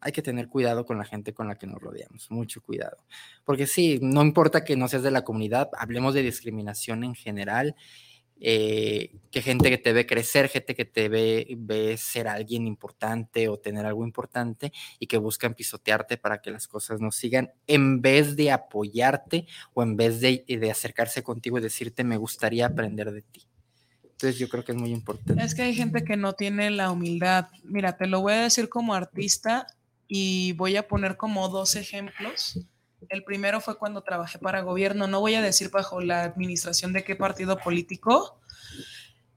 hay 0.01 0.13
que 0.13 0.23
tener 0.23 0.49
cuidado 0.49 0.87
con 0.87 0.99
la 0.99 1.05
gente 1.05 1.35
con 1.35 1.49
la 1.49 1.57
que 1.57 1.67
nos 1.67 1.81
rodeamos, 1.81 2.31
mucho 2.31 2.63
cuidado. 2.63 2.97
Porque 3.45 3.67
sí, 3.67 3.99
no 4.03 4.23
importa 4.23 4.65
que 4.65 4.77
no 4.77 4.89
seas 4.89 5.03
de 5.03 5.11
la 5.11 5.25
comunidad, 5.25 5.71
hablemos 5.79 6.15
de 6.15 6.23
discriminación 6.23 7.05
en 7.05 7.15
general, 7.15 7.77
eh, 8.41 9.13
que 9.31 9.43
gente 9.43 9.69
que 9.71 9.79
te 9.79 9.93
ve 9.93 10.07
crecer, 10.07 10.49
gente 10.49 10.75
que 10.75 10.85
te 10.85 11.09
ve, 11.09 11.97
ser 11.99 12.27
alguien 12.27 12.67
importante 12.67 13.49
o 13.49 13.59
tener 13.59 13.87
algo 13.87 14.05
importante 14.05 14.73
y 14.99 15.07
que 15.07 15.19
buscan 15.19 15.55
pisotearte 15.55 16.17
para 16.17 16.41
que 16.41 16.51
las 16.51 16.67
cosas 16.67 17.01
no 17.01 17.13
sigan, 17.13 17.53
en 17.67 18.01
vez 18.01 18.37
de 18.37 18.51
apoyarte 18.51 19.47
o 19.75 19.83
en 19.83 19.97
vez 19.97 20.21
de, 20.21 20.45
de 20.47 20.71
acercarse 20.71 21.23
contigo 21.23 21.59
y 21.59 21.63
decirte, 21.63 22.03
me 22.03 22.17
gustaría 22.17 22.67
aprender 22.67 23.13
de 23.13 23.23
ti. 23.23 23.47
Entonces 24.03 24.39
yo 24.39 24.49
creo 24.49 24.65
que 24.65 24.73
es 24.73 24.79
muy 24.79 24.91
importante. 24.91 25.43
Es 25.43 25.55
que 25.55 25.63
hay 25.63 25.75
gente 25.75 26.05
que 26.05 26.17
no 26.17 26.35
tiene 26.35 26.71
la 26.71 26.91
humildad. 26.91 27.49
Mira, 27.65 27.97
te 27.97 28.07
lo 28.07 28.21
voy 28.21 28.35
a 28.35 28.43
decir 28.43 28.69
como 28.69 28.95
artista 28.95 29.67
y 30.09 30.53
voy 30.55 30.77
a 30.77 30.89
poner 30.89 31.17
como 31.17 31.49
dos 31.49 31.77
ejemplos. 31.77 32.59
El 33.09 33.25
primero 33.25 33.61
fue 33.61 33.79
cuando 33.79 34.03
trabajé 34.03 34.39
para 34.39 34.63
gobierno, 34.63 35.07
no 35.07 35.21
voy 35.21 35.35
a 35.35 35.43
decir 35.43 35.71
bajo 35.71 36.01
la 36.01 36.23
administración 36.23 36.93
de 36.93 37.03
qué 37.03 37.17
partido 37.17 37.59
político, 37.59 38.41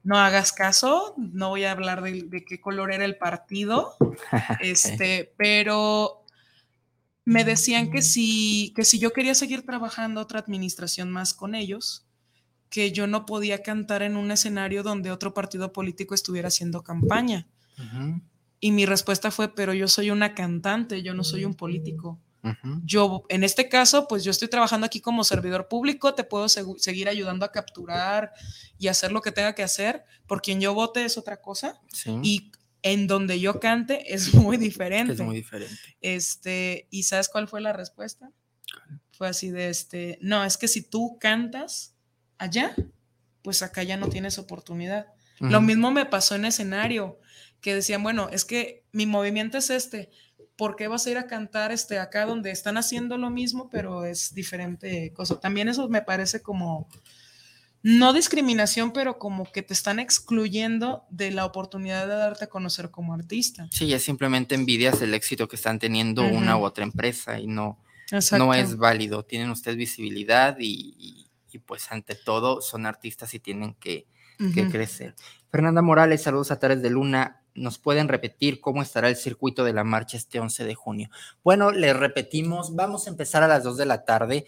no 0.03 0.17
hagas 0.17 0.51
caso, 0.51 1.15
no 1.17 1.49
voy 1.49 1.63
a 1.63 1.71
hablar 1.71 2.01
de, 2.01 2.45
qué 2.45 2.59
color 2.59 2.91
era 2.91 3.05
el 3.05 3.17
partido, 3.17 3.95
este, 4.59 5.33
pero 5.37 6.23
me 7.25 7.45
decían 7.45 7.89
que 7.89 8.01
si, 8.01 8.73
que 8.75 8.83
si 8.83 8.99
yo 8.99 9.13
quería 9.13 9.33
seguir 9.33 9.65
trabajando 9.65 10.19
otra 10.19 10.39
administración 10.39 11.09
más 11.09 11.33
con 11.33 11.55
ellos, 11.55 12.05
que 12.69 12.91
yo 12.91 13.07
no 13.07 13.25
podía 13.25 13.61
cantar 13.61 14.01
en 14.01 14.17
un 14.17 14.31
escenario 14.31 14.83
donde 14.83 15.11
otro 15.11 15.33
partido 15.33 15.71
político 15.71 16.15
estuviera 16.15 16.47
haciendo 16.47 16.83
campaña. 16.83 17.47
Y 18.59 18.71
mi 18.71 18.85
respuesta 18.85 19.29
fue, 19.29 19.53
pero 19.53 19.73
yo 19.73 19.87
soy 19.87 20.09
una 20.09 20.33
cantante, 20.33 21.03
yo 21.03 21.13
no 21.13 21.23
soy 21.23 21.45
un 21.45 21.53
político. 21.53 22.19
Yo, 22.83 23.23
en 23.29 23.43
este 23.43 23.69
caso, 23.69 24.07
pues 24.07 24.23
yo 24.23 24.31
estoy 24.31 24.49
trabajando 24.49 24.85
aquí 24.85 24.99
como 24.99 25.23
servidor 25.23 25.69
público, 25.69 26.13
te 26.13 26.25
puedo 26.25 26.49
seguir 26.49 27.07
ayudando 27.07 27.45
a 27.45 27.51
capturar 27.51 28.33
y 28.77 28.89
hacer 28.89 29.11
lo 29.11 29.21
que 29.21 29.31
tenga 29.31 29.55
que 29.55 29.63
hacer. 29.63 30.03
Por 30.27 30.41
quien 30.41 30.59
yo 30.59 30.73
vote 30.73 31.05
es 31.05 31.17
otra 31.17 31.41
cosa. 31.41 31.79
Y 32.21 32.51
en 32.81 33.07
donde 33.07 33.39
yo 33.39 33.59
cante 33.59 34.13
es 34.13 34.33
muy 34.33 34.57
diferente. 34.57 35.13
Es 35.13 35.21
muy 35.21 35.37
diferente. 35.37 35.75
Este, 36.01 36.87
¿y 36.91 37.03
sabes 37.03 37.29
cuál 37.29 37.47
fue 37.47 37.61
la 37.61 37.73
respuesta? 37.73 38.31
Fue 39.11 39.27
así 39.27 39.49
de 39.49 39.69
este, 39.69 40.17
no, 40.21 40.43
es 40.43 40.57
que 40.57 40.67
si 40.67 40.81
tú 40.81 41.17
cantas 41.19 41.95
allá, 42.37 42.75
pues 43.41 43.63
acá 43.63 43.83
ya 43.83 43.97
no 43.97 44.09
tienes 44.09 44.37
oportunidad. 44.37 45.07
Lo 45.39 45.61
mismo 45.61 45.91
me 45.91 46.05
pasó 46.05 46.35
en 46.35 46.45
escenario 46.45 47.19
que 47.59 47.75
decían, 47.75 48.03
bueno, 48.03 48.29
es 48.29 48.45
que 48.45 48.85
mi 48.91 49.05
movimiento 49.05 49.57
es 49.57 49.69
este, 49.69 50.09
¿por 50.55 50.75
qué 50.75 50.87
vas 50.87 51.05
a 51.05 51.11
ir 51.11 51.17
a 51.17 51.27
cantar 51.27 51.71
este 51.71 51.99
acá 51.99 52.25
donde 52.25 52.51
están 52.51 52.77
haciendo 52.77 53.17
lo 53.17 53.29
mismo, 53.29 53.69
pero 53.69 54.05
es 54.05 54.33
diferente 54.33 55.11
cosa? 55.13 55.39
También 55.39 55.69
eso 55.69 55.89
me 55.89 56.01
parece 56.01 56.41
como, 56.41 56.87
no 57.81 58.13
discriminación, 58.13 58.93
pero 58.93 59.17
como 59.17 59.51
que 59.51 59.61
te 59.61 59.73
están 59.73 59.99
excluyendo 59.99 61.05
de 61.09 61.31
la 61.31 61.45
oportunidad 61.45 62.07
de 62.07 62.15
darte 62.15 62.45
a 62.45 62.47
conocer 62.47 62.91
como 62.91 63.13
artista. 63.13 63.67
Sí, 63.71 63.93
es 63.93 64.03
simplemente 64.03 64.55
envidias 64.55 65.01
el 65.01 65.13
éxito 65.13 65.47
que 65.47 65.55
están 65.55 65.79
teniendo 65.79 66.23
una 66.23 66.57
u 66.57 66.63
otra 66.63 66.83
empresa 66.83 67.39
y 67.39 67.47
no, 67.47 67.79
no 68.37 68.53
es 68.53 68.77
válido. 68.77 69.25
Tienen 69.25 69.49
ustedes 69.49 69.77
visibilidad 69.77 70.55
y, 70.59 71.29
pues 71.65 71.91
ante 71.91 72.15
todo 72.15 72.61
son 72.61 72.85
artistas 72.85 73.33
y 73.33 73.39
tienen 73.39 73.75
que, 73.75 74.07
que 74.53 74.67
crecer. 74.69 75.13
Fernanda 75.51 75.81
Morales, 75.81 76.23
saludos 76.23 76.51
a 76.51 76.59
Tares 76.59 76.81
de 76.81 76.89
Luna 76.89 77.42
nos 77.55 77.77
pueden 77.77 78.07
repetir 78.07 78.59
cómo 78.61 78.81
estará 78.81 79.09
el 79.09 79.15
circuito 79.15 79.63
de 79.63 79.73
la 79.73 79.83
marcha 79.83 80.17
este 80.17 80.39
11 80.39 80.63
de 80.63 80.75
junio. 80.75 81.09
Bueno, 81.43 81.71
les 81.71 81.95
repetimos, 81.95 82.75
vamos 82.75 83.07
a 83.07 83.09
empezar 83.09 83.43
a 83.43 83.47
las 83.47 83.63
2 83.63 83.77
de 83.77 83.85
la 83.85 84.05
tarde 84.05 84.45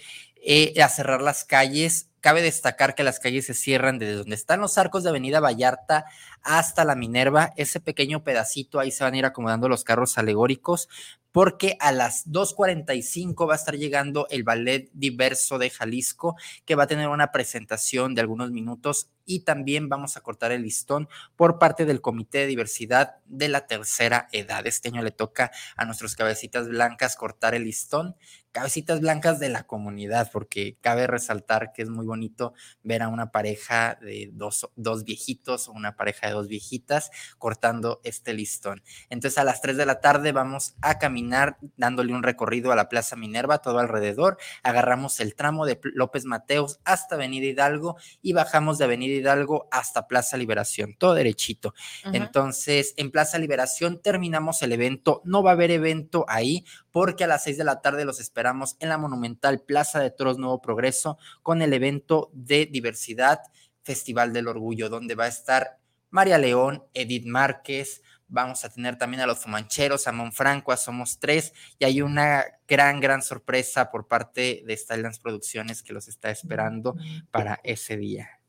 eh, 0.48 0.74
a 0.82 0.90
cerrar 0.90 1.22
las 1.22 1.44
calles. 1.44 2.10
Cabe 2.20 2.42
destacar 2.42 2.96
que 2.96 3.04
las 3.04 3.20
calles 3.20 3.46
se 3.46 3.54
cierran 3.54 4.00
desde 4.00 4.16
donde 4.16 4.36
están 4.36 4.62
los 4.62 4.78
arcos 4.78 5.04
de 5.04 5.10
Avenida 5.10 5.40
Vallarta 5.40 6.06
hasta 6.46 6.86
la 6.86 6.96
Minerva. 6.96 7.52
Ese 7.58 7.82
pequeño 7.82 8.24
pedacito, 8.24 8.80
ahí 8.80 8.92
se 8.92 9.04
van 9.04 9.16
a 9.16 9.18
ir 9.18 9.26
acomodando 9.26 9.68
los 9.68 9.84
carros 9.84 10.18
alegóricos, 10.18 10.88
porque 11.36 11.76
a 11.82 11.92
las 11.92 12.26
2.45 12.32 13.50
va 13.50 13.54
a 13.54 13.58
estar 13.58 13.76
llegando 13.76 14.26
el 14.30 14.44
Ballet 14.44 14.90
Diverso 14.94 15.58
de 15.58 15.70
Jalisco, 15.70 16.38
que 16.64 16.76
va 16.76 16.84
a 16.84 16.88
tener 16.88 17.10
una 17.10 17.34
presentación 17.34 18.16
de 18.16 18.22
algunos 18.22 18.52
minutos 18.52 19.10
y 19.26 19.42
también 19.42 19.90
vamos 19.90 20.16
a 20.16 20.22
cortar 20.22 20.52
el 20.52 20.62
listón 20.62 21.10
por 21.36 21.60
parte 21.60 21.86
del 21.86 22.00
Comité 22.00 22.40
de 22.40 22.48
Diversidad 22.48 23.18
de 23.26 23.50
la 23.50 23.68
Tercera 23.68 24.30
Edad. 24.32 24.66
Este 24.66 24.90
año 24.90 25.02
le 25.02 25.12
toca 25.12 25.52
a 25.76 25.84
nuestros 25.84 26.16
cabecitas 26.16 26.70
blancas 26.70 27.16
cortar 27.16 27.56
el 27.56 27.64
listón, 27.64 28.16
cabecitas 28.52 29.02
blancas 29.02 29.40
de 29.40 29.50
la 29.50 29.64
comunidad, 29.64 30.30
porque 30.32 30.78
cabe 30.80 31.08
resaltar 31.08 31.74
que 31.74 31.82
es 31.82 31.90
muy 31.90 32.06
bonito 32.06 32.54
ver 32.84 33.02
a 33.02 33.10
una 33.10 33.32
pareja 33.32 33.98
de 34.00 34.30
dos, 34.32 34.70
dos 34.76 35.04
viejitos 35.04 35.68
o 35.68 35.74
una 35.74 35.98
pareja 35.98 36.28
de 36.28 36.34
dos 36.36 36.48
viejitas 36.48 37.12
cortando 37.38 38.02
este 38.04 38.34
listón. 38.34 38.84
Entonces 39.10 39.38
a 39.38 39.44
las 39.44 39.62
3 39.62 39.78
de 39.78 39.86
la 39.86 40.00
tarde 40.00 40.32
vamos 40.32 40.76
a 40.82 41.00
caminar 41.00 41.58
dándole 41.78 42.14
un 42.14 42.24
recorrido 42.24 42.72
a 42.72 42.76
la 42.76 42.90
Plaza 42.90 43.16
Minerva, 43.16 43.60
todo 43.60 43.80
alrededor, 43.80 44.38
agarramos 44.64 45.20
el 45.20 45.36
tramo 45.36 45.66
de 45.66 45.80
López 45.84 46.26
Mateos 46.26 46.80
hasta 46.84 47.16
Avenida 47.16 47.46
Hidalgo 47.46 47.98
y 48.22 48.34
bajamos 48.34 48.78
de 48.78 48.86
Avenida 48.86 49.16
Hidalgo 49.16 49.68
hasta 49.72 50.08
Plaza 50.08 50.38
Liberación, 50.38 50.96
todo 50.98 51.14
derechito. 51.14 51.74
Entonces, 52.12 52.94
en 52.98 53.12
Plaza 53.12 53.40
Liberación 53.40 54.02
terminamos 54.02 54.62
el 54.62 54.72
evento. 54.72 55.22
No 55.26 55.44
va 55.44 55.52
a 55.52 55.54
haber 55.54 55.72
evento 55.72 56.26
ahí 56.28 56.66
porque 56.92 57.24
a 57.24 57.28
las 57.28 57.44
seis 57.44 57.58
de 57.58 57.64
la 57.64 57.82
tarde 57.82 58.06
los 58.06 58.20
esperamos 58.20 58.76
en 58.80 58.90
la 58.90 58.98
monumental 58.98 59.62
Plaza 59.62 60.00
de 60.00 60.12
Toros 60.12 60.38
Nuevo 60.38 60.62
Progreso 60.62 61.18
con 61.42 61.62
el 61.62 61.74
evento 61.74 62.30
de 62.34 62.66
diversidad 62.66 63.40
Festival 63.84 64.34
del 64.34 64.48
Orgullo, 64.48 64.90
donde 64.90 65.16
va 65.16 65.26
a 65.26 65.30
estar 65.30 65.80
María 66.10 66.38
León, 66.38 66.84
Edith 66.94 67.26
Márquez, 67.26 68.02
Vamos 68.28 68.66
a 68.66 68.70
tener 68.70 68.98
también 68.98 69.22
a 69.22 69.28
los 69.28 69.40
Fumancheros, 69.40 70.08
a 70.08 70.12
Monfranco, 70.12 70.72
a 70.72 70.78
Somos 70.78 71.20
Tres, 71.20 71.54
y 71.78 71.86
hay 71.86 72.02
una 72.02 72.44
gran, 72.68 73.00
gran 73.00 73.22
sorpresa 73.22 73.92
por 73.92 74.08
parte 74.08 74.64
de 74.66 74.76
Stallions 74.76 75.20
Producciones 75.20 75.84
que 75.84 75.94
los 75.94 76.08
está 76.08 76.32
esperando 76.32 76.96
para 77.30 77.60
ese 77.64 77.98
día. 77.98 78.40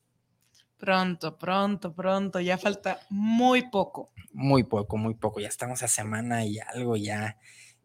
Pronto, 0.78 1.36
pronto, 1.36 1.94
pronto, 1.94 2.40
ya 2.40 2.56
falta 2.56 3.00
muy 3.10 3.68
poco. 3.68 4.12
Muy 4.32 4.64
poco, 4.64 4.96
muy 4.96 5.14
poco, 5.14 5.40
ya 5.40 5.48
estamos 5.48 5.82
a 5.82 5.88
semana 5.88 6.44
y 6.44 6.58
algo, 6.58 6.96
ya, 6.96 7.38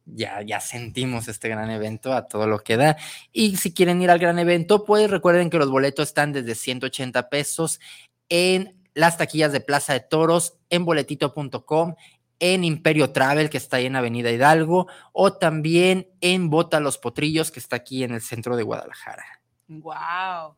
ya, 0.06 0.42
ya 0.42 0.62
sentimos 0.62 1.28
este 1.28 1.50
gran 1.50 1.70
evento 1.70 2.14
a 2.14 2.28
todo 2.28 2.48
lo 2.48 2.60
que 2.60 2.78
da. 2.78 2.98
Y 3.34 3.58
si 3.58 3.74
quieren 3.74 4.02
ir 4.02 4.10
al 4.10 4.20
gran 4.20 4.40
evento, 4.40 4.86
pues 4.86 5.10
recuerden 5.10 5.50
que 5.50 5.58
los 5.58 5.70
boletos 5.70 6.08
están 6.08 6.32
desde 6.32 6.56
180 6.56 7.30
pesos 7.30 7.82
en 8.30 8.81
las 8.94 9.18
taquillas 9.18 9.52
de 9.52 9.62
Plaza 9.62 9.94
de 9.94 10.02
Toros, 10.02 10.58
en 10.70 10.86
boletito.com, 10.86 11.96
en 12.40 12.64
Imperio 12.64 13.12
Travel, 13.12 13.50
que 13.50 13.58
está 13.58 13.78
ahí 13.78 13.86
en 13.86 13.96
Avenida 13.96 14.32
Hidalgo, 14.32 14.88
o 15.14 15.34
también 15.34 16.10
en 16.22 16.50
Bota 16.50 16.80
Los 16.80 16.98
Potrillos, 16.98 17.52
que 17.52 17.60
está 17.60 17.76
aquí 17.76 18.04
en 18.04 18.12
el 18.14 18.22
centro 18.22 18.56
de 18.56 18.64
Guadalajara. 18.64 19.24
Wow. 19.68 20.56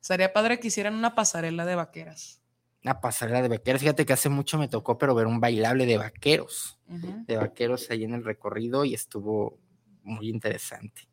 Sería 0.00 0.32
padre 0.32 0.58
que 0.58 0.68
hicieran 0.68 0.94
una 0.94 1.14
pasarela 1.14 1.66
de 1.66 1.74
vaqueras. 1.74 2.40
Una 2.82 3.00
pasarela 3.00 3.42
de 3.42 3.48
vaqueros. 3.48 3.82
Fíjate 3.82 4.06
que 4.06 4.14
hace 4.14 4.30
mucho 4.30 4.56
me 4.58 4.68
tocó, 4.68 4.96
pero 4.96 5.14
ver 5.14 5.26
un 5.26 5.38
bailable 5.38 5.84
de 5.84 5.98
vaqueros. 5.98 6.78
De 6.86 7.36
vaqueros 7.36 7.90
ahí 7.90 8.04
en 8.04 8.14
el 8.14 8.24
recorrido 8.24 8.84
y 8.84 8.94
estuvo 8.94 9.58
muy 10.02 10.30
interesante. 10.30 11.08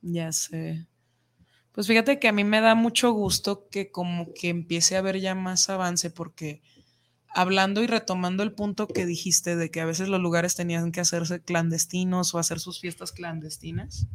Ya 0.00 0.32
sé. 0.32 0.86
Pues 1.72 1.86
fíjate 1.86 2.18
que 2.18 2.28
a 2.28 2.32
mí 2.32 2.44
me 2.44 2.60
da 2.60 2.74
mucho 2.74 3.12
gusto 3.12 3.68
que 3.70 3.90
como 3.90 4.32
que 4.34 4.50
empiece 4.50 4.94
a 4.94 4.98
haber 4.98 5.20
ya 5.20 5.34
más 5.34 5.70
avance 5.70 6.10
porque 6.10 6.62
hablando 7.34 7.82
y 7.82 7.86
retomando 7.86 8.42
el 8.42 8.52
punto 8.52 8.86
que 8.86 9.06
dijiste 9.06 9.56
de 9.56 9.70
que 9.70 9.80
a 9.80 9.86
veces 9.86 10.08
los 10.08 10.20
lugares 10.20 10.54
tenían 10.54 10.92
que 10.92 11.00
hacerse 11.00 11.40
clandestinos 11.40 12.34
o 12.34 12.38
hacer 12.38 12.60
sus 12.60 12.78
fiestas 12.78 13.12
clandestinas. 13.12 14.06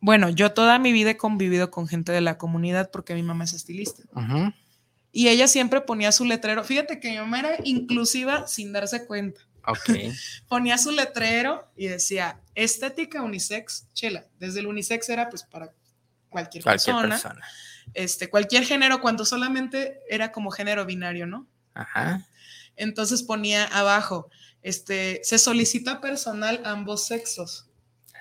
Bueno, 0.00 0.28
yo 0.28 0.52
toda 0.52 0.78
mi 0.78 0.92
vida 0.92 1.12
he 1.12 1.16
convivido 1.16 1.70
con 1.70 1.88
gente 1.88 2.12
de 2.12 2.20
la 2.20 2.36
comunidad 2.36 2.90
porque 2.90 3.14
mi 3.14 3.22
mamá 3.22 3.44
es 3.44 3.54
estilista. 3.54 4.02
Y 5.10 5.28
ella 5.28 5.48
siempre 5.48 5.80
ponía 5.80 6.12
su 6.12 6.26
letrero. 6.26 6.62
Fíjate 6.64 7.00
que 7.00 7.10
mi 7.10 7.16
mamá 7.16 7.40
era 7.40 7.56
inclusiva 7.64 8.46
sin 8.46 8.72
darse 8.72 9.06
cuenta. 9.06 9.40
Ok. 9.66 9.96
ponía 10.48 10.76
su 10.76 10.92
letrero 10.92 11.66
y 11.76 11.88
decía 11.88 12.40
estética 12.54 13.22
unisex, 13.22 13.88
chela. 13.94 14.26
Desde 14.38 14.60
el 14.60 14.66
unisex 14.66 15.08
era 15.08 15.30
pues 15.30 15.42
para 15.42 15.72
cualquier, 16.36 16.64
persona. 16.64 17.40
Este, 17.94 18.28
cualquier 18.28 18.64
género, 18.64 19.00
cuando 19.00 19.24
solamente 19.24 20.00
era 20.08 20.32
como 20.32 20.50
género 20.50 20.84
binario, 20.84 21.26
¿no? 21.26 21.46
Ajá. 21.74 22.26
Entonces 22.76 23.22
ponía 23.22 23.64
abajo, 23.64 24.30
este, 24.62 25.20
se 25.22 25.38
solicita 25.38 26.00
personal 26.00 26.60
ambos 26.64 27.06
sexos. 27.06 27.70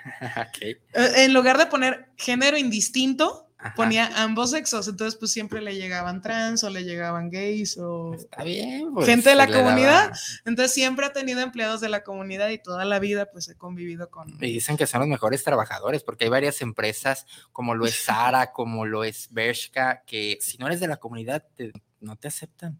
okay. 0.49 0.78
Eh, 0.93 1.11
en 1.26 1.34
lugar 1.34 1.57
de 1.57 1.66
poner 1.66 2.09
género 2.18 2.57
indistinto, 2.57 3.44
ponía 3.76 4.10
ambos 4.24 4.51
sexos. 4.51 4.88
Entonces, 4.88 5.18
pues 5.18 5.32
siempre 5.32 5.62
le 5.62 5.76
llegaban 5.76 6.22
trans 6.22 6.64
o 6.64 6.70
le 6.70 6.84
llegaban 6.84 7.30
gays 7.30 7.78
o 7.78 8.14
Está 8.14 8.43
bien, 8.43 8.93
pues, 8.93 9.06
gente 9.08 9.30
de 9.30 9.36
la 9.36 9.47
comunidad. 9.47 10.03
daba- 10.10 10.18
Entonces, 10.45 10.74
siempre 10.74 11.06
ha 11.06 11.14
tenido 11.14 11.39
empleados 11.41 11.82
de 11.82 11.89
la 11.89 12.03
comunidad 12.03 12.49
y 12.49 12.58
toda 12.62 12.86
la 12.86 12.99
vida, 12.99 13.28
pues 13.32 13.47
he 13.49 13.56
convivido 13.56 14.10
con. 14.10 14.30
Y 14.43 14.51
dicen 14.53 14.78
que 14.78 14.86
son 14.88 14.99
los 14.99 15.10
mejores 15.10 15.43
trabajadores, 15.43 16.03
porque 16.03 16.26
hay 16.26 16.30
varias 16.30 16.62
empresas, 16.62 17.26
como 17.51 17.76
lo 17.76 17.86
es 17.86 17.95
Sara, 17.95 18.51
como 18.53 18.86
lo 18.86 19.03
es 19.03 19.30
Bershka, 19.32 20.03
que 20.06 20.38
si 20.41 20.58
no 20.58 20.68
eres 20.68 20.80
de 20.80 20.88
la 20.88 20.97
comunidad, 20.97 21.43
te- 21.56 21.72
no 22.01 22.16
te 22.18 22.28
aceptan. 22.28 22.80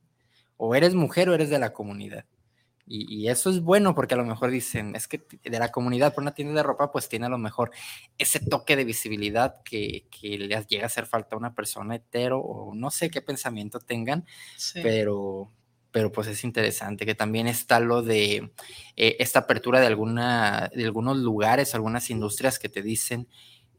O 0.58 0.76
eres 0.76 0.94
mujer 0.94 1.30
o 1.30 1.34
eres 1.34 1.50
de 1.50 1.60
la 1.60 1.74
comunidad. 1.74 2.26
Y, 2.88 3.24
y 3.24 3.30
eso 3.30 3.50
es 3.50 3.62
bueno, 3.62 3.96
porque 3.96 4.14
a 4.14 4.18
lo 4.18 4.26
mejor 4.26 4.52
dicen, 4.52 4.96
es 4.96 5.08
que 5.08 5.26
de 5.44 5.60
la 5.60 5.72
comunidad, 5.72 6.14
por 6.14 6.22
una 6.22 6.36
tienda 6.36 6.54
de 6.54 6.64
ropa, 6.64 6.92
pues 6.92 7.10
tiene 7.10 7.26
a 7.26 7.30
lo 7.30 7.38
mejor 7.40 7.72
ese 8.18 8.40
toque 8.40 8.76
de 8.76 8.84
visibilidad 8.86 9.64
que, 9.64 10.06
que 10.12 10.38
le 10.38 10.64
llega 10.70 10.84
a 10.84 10.86
hacer 10.86 11.08
falta 11.08 11.36
a 11.36 11.40
una 11.40 11.56
persona 11.56 11.96
hetero, 11.96 12.40
o 12.40 12.76
no 12.76 12.92
sé 12.92 13.10
qué 13.10 13.22
pensamiento 13.22 13.80
tengan, 13.80 14.26
Sí. 14.56 14.82
pero, 14.84 15.52
pero 15.92 16.12
pues 16.12 16.28
es 16.28 16.44
interesante 16.44 17.06
que 17.08 17.16
también 17.16 17.48
está 17.48 17.80
lo 17.80 18.04
de 18.04 18.52
eh, 18.96 19.16
esta 19.20 19.40
apertura 19.40 19.80
de, 19.80 19.88
alguna, 19.88 20.70
de 20.76 20.84
algunos 20.86 21.18
lugares, 21.18 21.74
algunas 21.74 22.10
industrias 22.12 22.60
que 22.60 22.70
te 22.70 22.84
dicen, 22.84 23.28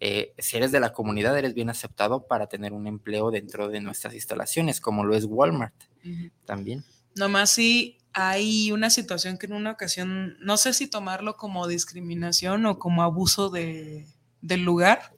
eh, 0.00 0.34
si 0.38 0.56
eres 0.56 0.72
de 0.72 0.80
la 0.80 0.92
comunidad, 0.92 1.38
eres 1.38 1.54
bien 1.54 1.70
aceptado 1.70 2.26
para 2.26 2.48
tener 2.48 2.72
un 2.72 2.86
empleo 2.86 3.30
dentro 3.30 3.68
de 3.68 3.80
nuestras 3.80 4.14
instalaciones, 4.14 4.80
como 4.80 5.04
lo 5.04 5.14
es 5.14 5.24
Walmart 5.26 5.74
también. 6.44 6.84
Nomás 7.14 7.50
sí 7.50 7.96
hay 8.18 8.72
una 8.72 8.88
situación 8.88 9.36
que 9.36 9.44
en 9.44 9.52
una 9.52 9.72
ocasión, 9.72 10.38
no 10.40 10.56
sé 10.56 10.72
si 10.72 10.86
tomarlo 10.86 11.36
como 11.36 11.68
discriminación 11.68 12.64
o 12.64 12.78
como 12.78 13.02
abuso 13.02 13.50
de, 13.50 14.06
del 14.40 14.62
lugar. 14.62 15.12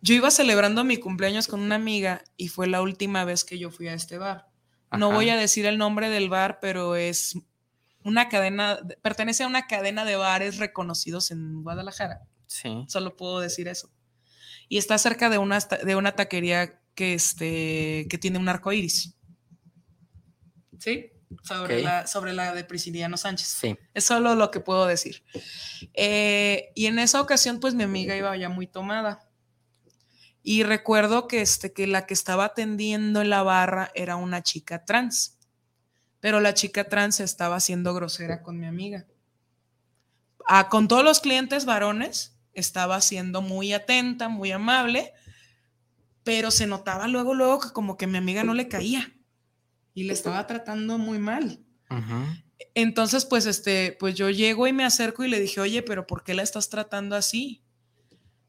Yo 0.00 0.12
iba 0.16 0.32
celebrando 0.32 0.82
mi 0.82 0.96
cumpleaños 0.96 1.46
con 1.46 1.60
una 1.60 1.76
amiga 1.76 2.24
y 2.36 2.48
fue 2.48 2.66
la 2.66 2.82
última 2.82 3.24
vez 3.24 3.44
que 3.44 3.60
yo 3.60 3.70
fui 3.70 3.86
a 3.86 3.94
este 3.94 4.18
bar. 4.18 4.48
No 4.98 5.12
voy 5.12 5.30
a 5.30 5.36
decir 5.36 5.64
el 5.64 5.78
nombre 5.78 6.10
del 6.10 6.28
bar, 6.28 6.58
pero 6.60 6.96
es 6.96 7.38
una 8.02 8.28
cadena, 8.28 8.80
pertenece 9.00 9.44
a 9.44 9.46
una 9.46 9.68
cadena 9.68 10.04
de 10.04 10.16
bares 10.16 10.58
reconocidos 10.58 11.30
en 11.30 11.62
Guadalajara. 11.62 12.26
Sí. 12.48 12.84
Solo 12.88 13.14
puedo 13.14 13.38
decir 13.38 13.68
eso. 13.68 13.92
Y 14.68 14.78
está 14.78 14.98
cerca 14.98 15.30
de 15.30 15.38
una, 15.38 15.60
de 15.60 15.94
una 15.94 16.16
taquería 16.16 16.80
que, 16.96 17.14
este, 17.14 18.08
que 18.10 18.18
tiene 18.18 18.40
un 18.40 18.48
arco 18.48 18.72
iris. 18.72 19.14
¿Sí? 20.80 21.12
Sobre, 21.42 21.82
la, 21.82 22.06
sobre 22.06 22.32
la 22.32 22.54
de 22.54 22.64
Prisciliano 22.64 23.16
Sánchez. 23.16 23.48
Sí. 23.48 23.78
Es 23.94 24.04
solo 24.04 24.34
lo 24.34 24.50
que 24.50 24.60
puedo 24.60 24.86
decir. 24.86 25.24
Eh, 25.94 26.70
y 26.74 26.86
en 26.86 26.98
esa 26.98 27.20
ocasión, 27.20 27.58
pues 27.58 27.74
mi 27.74 27.82
amiga 27.82 28.16
iba 28.16 28.36
ya 28.36 28.48
muy 28.48 28.66
tomada. 28.66 29.28
Y 30.42 30.62
recuerdo 30.62 31.26
que, 31.26 31.40
este, 31.40 31.72
que 31.72 31.88
la 31.88 32.06
que 32.06 32.14
estaba 32.14 32.44
atendiendo 32.44 33.20
en 33.20 33.30
la 33.30 33.42
barra 33.42 33.90
era 33.94 34.16
una 34.16 34.42
chica 34.42 34.84
trans. 34.84 35.38
Pero 36.20 36.40
la 36.40 36.54
chica 36.54 36.84
trans 36.84 37.18
estaba 37.20 37.58
siendo 37.58 37.92
grosera 37.92 38.42
con 38.42 38.58
mi 38.58 38.66
amiga. 38.66 39.06
Ah, 40.48 40.68
con 40.68 40.86
todos 40.86 41.02
los 41.02 41.20
clientes 41.20 41.64
varones 41.64 42.38
estaba 42.52 43.00
siendo 43.00 43.42
muy 43.42 43.72
atenta, 43.72 44.28
muy 44.28 44.52
amable, 44.52 45.12
pero 46.22 46.52
se 46.52 46.66
notaba 46.68 47.08
luego, 47.08 47.34
luego 47.34 47.60
que 47.60 47.72
como 47.72 47.96
que 47.96 48.06
mi 48.06 48.18
amiga 48.18 48.44
no 48.44 48.54
le 48.54 48.68
caía 48.68 49.15
y 49.96 50.04
le 50.04 50.12
estaba 50.12 50.46
tratando 50.46 50.98
muy 50.98 51.18
mal. 51.18 51.58
Entonces, 52.74 53.24
pues, 53.24 53.46
este, 53.46 53.96
pues 53.98 54.14
yo 54.14 54.28
llego 54.28 54.66
y 54.66 54.72
me 54.74 54.84
acerco 54.84 55.24
y 55.24 55.28
le 55.28 55.40
dije, 55.40 55.58
oye, 55.58 55.82
pero 55.82 56.06
¿por 56.06 56.22
qué 56.22 56.34
la 56.34 56.42
estás 56.42 56.68
tratando 56.68 57.16
así? 57.16 57.62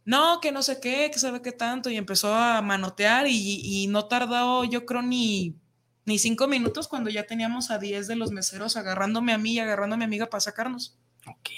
No, 0.03 0.41
que 0.41 0.51
no 0.51 0.61
sé 0.61 0.81
qué, 0.81 1.09
que 1.09 1.19
sabe 1.19 1.41
qué 1.41 1.53
tanto, 1.53 1.89
y 1.89 1.95
empezó 1.95 2.35
a 2.35 2.61
manotear 2.61 3.27
y, 3.27 3.61
y 3.63 3.87
no 3.87 4.09
tardó, 4.09 4.65
yo 4.65 4.85
creo, 4.85 5.01
ni, 5.01 5.55
ni 6.03 6.19
cinco 6.19 6.49
minutos 6.49 6.89
cuando 6.89 7.09
ya 7.09 7.25
teníamos 7.25 7.71
a 7.71 7.79
10 7.79 8.07
de 8.07 8.17
los 8.17 8.31
meseros 8.31 8.75
agarrándome 8.75 9.31
a 9.31 9.37
mí 9.37 9.53
y 9.53 9.59
agarrando 9.59 9.93
a 9.93 9.97
mi 9.97 10.03
amiga 10.03 10.29
para 10.29 10.41
sacarnos. 10.41 10.97
Ok. 11.27 11.49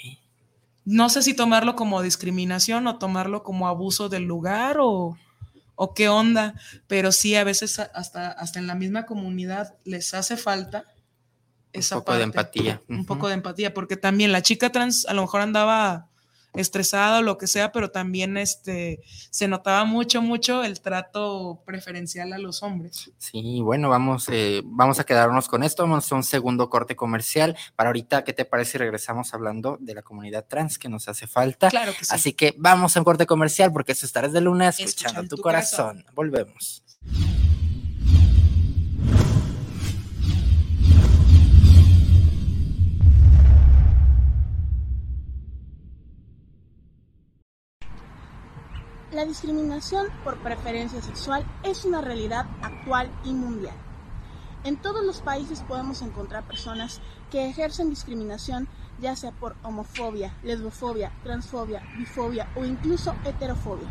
No 0.84 1.08
sé 1.08 1.22
si 1.22 1.34
tomarlo 1.34 1.74
como 1.74 2.00
discriminación 2.00 2.86
o 2.86 2.98
tomarlo 2.98 3.42
como 3.42 3.66
abuso 3.66 4.08
del 4.08 4.22
lugar 4.22 4.76
o, 4.78 5.18
o 5.82 5.94
qué 5.94 6.10
onda, 6.10 6.52
pero 6.88 7.10
sí 7.10 7.34
a 7.36 7.42
veces 7.42 7.78
hasta, 7.78 8.28
hasta 8.28 8.58
en 8.58 8.66
la 8.66 8.74
misma 8.74 9.06
comunidad 9.06 9.78
les 9.84 10.12
hace 10.12 10.36
falta 10.36 10.84
esa 11.72 11.96
poco 11.96 12.12
de 12.16 12.24
empatía. 12.24 12.82
Un 12.86 13.06
poco 13.06 13.28
de 13.28 13.34
empatía, 13.34 13.72
porque 13.72 13.96
también 13.96 14.30
la 14.30 14.42
chica 14.42 14.70
trans 14.72 15.06
a 15.06 15.14
lo 15.14 15.22
mejor 15.22 15.40
andaba 15.40 16.09
estresada 16.54 17.20
o 17.20 17.22
lo 17.22 17.38
que 17.38 17.46
sea, 17.46 17.72
pero 17.72 17.90
también 17.90 18.36
este, 18.36 19.00
se 19.30 19.48
notaba 19.48 19.84
mucho, 19.84 20.20
mucho 20.22 20.64
el 20.64 20.80
trato 20.80 21.62
preferencial 21.64 22.32
a 22.32 22.38
los 22.38 22.62
hombres. 22.62 23.10
Sí, 23.18 23.60
bueno, 23.62 23.88
vamos, 23.88 24.28
eh, 24.30 24.62
vamos 24.64 24.98
a 25.00 25.04
quedarnos 25.04 25.48
con 25.48 25.62
esto. 25.62 25.82
Vamos 25.84 26.10
a 26.10 26.14
un 26.16 26.22
segundo 26.24 26.68
corte 26.70 26.96
comercial. 26.96 27.56
Para 27.76 27.90
ahorita, 27.90 28.24
¿qué 28.24 28.32
te 28.32 28.44
parece 28.44 28.72
si 28.72 28.78
regresamos 28.78 29.32
hablando 29.34 29.76
de 29.80 29.94
la 29.94 30.02
comunidad 30.02 30.46
trans 30.46 30.78
que 30.78 30.88
nos 30.88 31.08
hace 31.08 31.26
falta? 31.26 31.70
Claro 31.70 31.92
que 31.96 32.04
sí. 32.04 32.14
Así 32.14 32.32
que 32.32 32.54
vamos 32.58 32.96
a 32.96 33.00
un 33.00 33.04
corte 33.04 33.26
comercial 33.26 33.72
porque 33.72 33.92
eso 33.92 34.06
estarás 34.06 34.32
de 34.32 34.40
luna 34.40 34.68
escuchando, 34.68 34.90
Escuchando 34.90 35.28
tu, 35.28 35.36
tu 35.36 35.42
corazón. 35.42 35.86
corazón. 36.02 36.14
Volvemos. 36.14 36.82
La 49.12 49.24
discriminación 49.24 50.06
por 50.22 50.38
preferencia 50.38 51.02
sexual 51.02 51.44
es 51.64 51.84
una 51.84 52.00
realidad 52.00 52.46
actual 52.62 53.10
y 53.24 53.32
mundial. 53.32 53.74
En 54.62 54.76
todos 54.76 55.04
los 55.04 55.20
países 55.20 55.62
podemos 55.62 56.00
encontrar 56.02 56.44
personas 56.44 57.00
que 57.28 57.48
ejercen 57.48 57.90
discriminación 57.90 58.68
ya 59.00 59.16
sea 59.16 59.32
por 59.32 59.56
homofobia, 59.64 60.32
lesbofobia, 60.44 61.10
transfobia, 61.24 61.82
bifobia 61.98 62.46
o 62.54 62.64
incluso 62.64 63.16
heterofobia. 63.24 63.88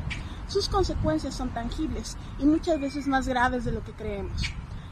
Sus 0.47 0.69
consecuencias 0.69 1.35
son 1.35 1.49
tangibles 1.49 2.15
y 2.37 2.45
muchas 2.45 2.79
veces 2.79 3.05
más 3.05 3.27
graves 3.27 3.65
de 3.65 3.73
lo 3.73 3.83
que 3.83 3.91
creemos. 3.91 4.41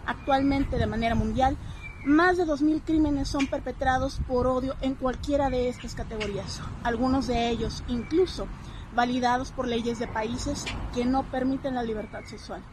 Actualmente, 0.06 0.78
de 0.78 0.88
manera 0.88 1.16
mundial, 1.16 1.56
más 2.04 2.36
de 2.36 2.46
2.000 2.46 2.82
crímenes 2.84 3.30
son 3.30 3.48
perpetrados 3.48 4.20
por 4.28 4.46
odio 4.46 4.76
en 4.82 4.96
cualquiera 4.96 5.50
de 5.50 5.70
estas 5.70 5.96
categorías, 5.96 6.60
algunos 6.84 7.28
de 7.28 7.50
ellos 7.50 7.84
incluso 7.88 8.48
validados 8.98 9.52
por 9.52 9.68
leyes 9.68 10.00
de 10.00 10.08
países 10.08 10.66
que 10.92 11.06
no 11.06 11.22
permiten 11.30 11.76
la 11.76 11.84
libertad 11.84 12.24
sexual. 12.26 12.64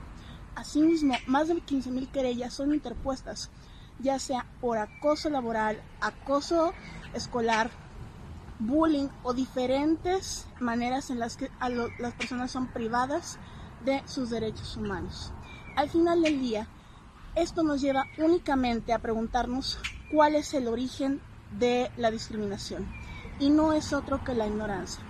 Asimismo, 0.57 1.14
más 1.27 1.49
de 1.49 1.57
15.000 1.57 2.11
querellas 2.11 2.55
son 2.55 2.72
interpuestas, 2.72 3.51
ya 3.99 4.18
sea 4.18 4.47
por 4.62 4.79
acoso 4.79 5.29
laboral, 5.29 5.83
acoso 6.01 6.72
escolar, 7.12 7.70
bullying 8.59 9.09
o 9.22 9.35
diferentes 9.35 10.47
maneras 10.61 11.11
en 11.11 11.18
las 11.18 11.37
que 11.37 11.51
las 11.99 12.14
personas 12.14 12.51
son 12.51 12.68
privadas 12.68 13.39
de 13.85 14.03
sus 14.07 14.31
derechos 14.31 14.79
humanos. 14.79 15.31
Al 15.77 15.91
final 15.91 16.22
del 16.22 16.41
día, 16.41 16.68
esto 17.35 17.62
nos 17.62 17.83
lleva 17.83 18.07
únicamente 18.16 18.95
a 18.95 18.99
preguntarnos 18.99 19.79
cuál 20.11 20.37
es 20.37 20.55
el 20.55 20.68
origen 20.68 21.20
de 21.59 21.91
la 21.99 22.11
discriminación 22.11 22.87
y 23.39 23.51
no 23.51 23.75
es 23.75 23.93
otro 23.93 24.25
que 24.25 24.33
la 24.33 24.47
ignorancia. 24.47 25.04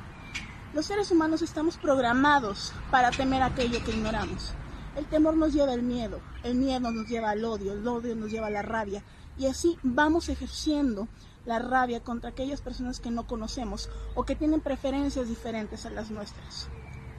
Los 0.75 0.87
seres 0.87 1.13
humanos 1.13 1.41
estamos 1.41 1.77
programados 1.77 2.73
para 2.91 3.13
temer 3.13 3.45
aquello 3.45 3.85
que 3.85 3.93
ignoramos. 3.93 4.55
El 4.97 5.07
temor 5.07 5.37
nos 5.37 5.53
lleva 5.53 5.73
al 5.73 5.85
miedo, 5.85 6.19
el 6.43 6.57
miedo 6.57 6.91
nos 6.91 7.07
lleva 7.07 7.31
al 7.31 7.45
odio, 7.45 7.73
el 7.75 7.87
odio 7.87 8.17
nos 8.17 8.33
lleva 8.33 8.49
a 8.49 8.51
la 8.51 8.63
rabia 8.63 9.05
y 9.39 9.47
así 9.47 9.79
vamos 9.85 10.29
ejerciendo 10.29 11.07
la 11.47 11.61
rabia 11.61 12.03
contra 12.03 12.31
aquellas 12.31 12.61
personas 12.61 12.99
que 12.99 13.13
no 13.13 13.25
conocemos 13.29 13.89
o 14.17 14.25
que 14.25 14.35
tienen 14.35 14.61
preferencias 14.61 15.29
diferentes 15.29 15.87
a 15.87 15.91
las 15.91 16.11
nuestras. 16.11 16.69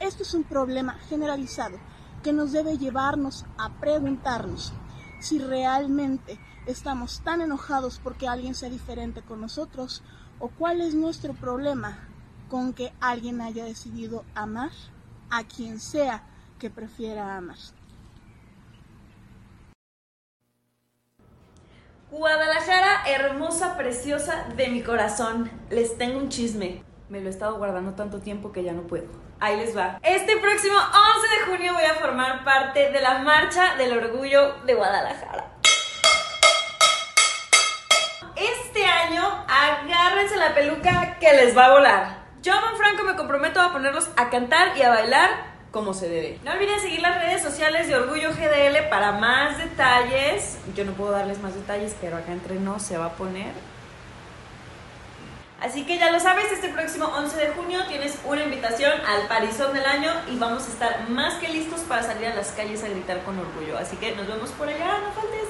Esto 0.00 0.22
es 0.22 0.34
un 0.34 0.44
problema 0.44 0.98
generalizado 1.08 1.78
que 2.22 2.34
nos 2.34 2.52
debe 2.52 2.76
llevarnos 2.76 3.46
a 3.56 3.70
preguntarnos 3.80 4.74
si 5.18 5.38
realmente 5.38 6.38
estamos 6.66 7.22
tan 7.22 7.40
enojados 7.40 8.02
porque 8.04 8.28
alguien 8.28 8.54
sea 8.54 8.68
diferente 8.68 9.22
con 9.22 9.40
nosotros 9.40 10.02
o 10.40 10.48
cuál 10.48 10.82
es 10.82 10.94
nuestro 10.94 11.32
problema 11.32 12.10
con 12.48 12.72
que 12.72 12.92
alguien 13.00 13.40
haya 13.40 13.64
decidido 13.64 14.24
amar 14.34 14.70
a 15.30 15.44
quien 15.44 15.80
sea 15.80 16.22
que 16.58 16.70
prefiera 16.70 17.36
amar. 17.36 17.56
Guadalajara, 22.10 23.02
hermosa, 23.08 23.76
preciosa 23.76 24.46
de 24.56 24.68
mi 24.68 24.82
corazón. 24.82 25.50
Les 25.70 25.98
tengo 25.98 26.18
un 26.18 26.28
chisme. 26.28 26.82
Me 27.08 27.20
lo 27.20 27.26
he 27.26 27.30
estado 27.30 27.58
guardando 27.58 27.92
tanto 27.92 28.20
tiempo 28.20 28.52
que 28.52 28.62
ya 28.62 28.72
no 28.72 28.82
puedo. 28.82 29.06
Ahí 29.40 29.56
les 29.56 29.76
va. 29.76 29.98
Este 30.02 30.36
próximo 30.38 30.76
11 30.76 31.28
de 31.28 31.50
junio 31.50 31.74
voy 31.74 31.84
a 31.84 31.94
formar 31.94 32.44
parte 32.44 32.90
de 32.90 33.00
la 33.00 33.18
Marcha 33.18 33.76
del 33.76 33.98
Orgullo 33.98 34.54
de 34.64 34.74
Guadalajara. 34.74 35.52
Este 38.36 38.84
año, 38.84 39.22
agárrense 39.48 40.36
la 40.36 40.54
peluca 40.54 41.18
que 41.18 41.32
les 41.32 41.56
va 41.56 41.66
a 41.66 41.72
volar. 41.72 42.25
Yo, 42.46 42.52
Franco, 42.76 43.02
me 43.02 43.16
comprometo 43.16 43.60
a 43.60 43.72
ponerlos 43.72 44.08
a 44.14 44.30
cantar 44.30 44.78
y 44.78 44.82
a 44.82 44.90
bailar 44.90 45.30
como 45.72 45.92
se 45.92 46.08
debe. 46.08 46.38
No 46.44 46.52
olviden 46.52 46.78
seguir 46.78 47.00
las 47.00 47.20
redes 47.20 47.42
sociales 47.42 47.88
de 47.88 47.96
Orgullo 47.96 48.30
GDL 48.30 48.88
para 48.88 49.10
más 49.10 49.58
detalles. 49.58 50.56
Yo 50.76 50.84
no 50.84 50.92
puedo 50.92 51.10
darles 51.10 51.40
más 51.40 51.56
detalles, 51.56 51.96
pero 52.00 52.16
acá 52.16 52.30
entre 52.30 52.54
nos 52.60 52.82
se 52.82 52.98
va 52.98 53.06
a 53.06 53.12
poner. 53.14 53.52
Así 55.60 55.84
que 55.86 55.98
ya 55.98 56.12
lo 56.12 56.20
sabes, 56.20 56.52
este 56.52 56.68
próximo 56.68 57.06
11 57.06 57.36
de 57.36 57.48
junio 57.48 57.84
tienes 57.88 58.16
una 58.24 58.44
invitación 58.44 58.92
al 58.92 59.26
Parizón 59.26 59.74
del 59.74 59.84
año 59.84 60.12
y 60.30 60.38
vamos 60.38 60.68
a 60.68 60.70
estar 60.70 61.10
más 61.10 61.34
que 61.40 61.48
listos 61.48 61.80
para 61.80 62.04
salir 62.04 62.28
a 62.28 62.34
las 62.36 62.52
calles 62.52 62.84
a 62.84 62.88
gritar 62.88 63.24
con 63.24 63.36
orgullo. 63.40 63.76
Así 63.76 63.96
que 63.96 64.14
nos 64.14 64.28
vemos 64.28 64.50
por 64.50 64.68
allá, 64.68 64.98
no 64.98 65.10
faltes. 65.20 65.48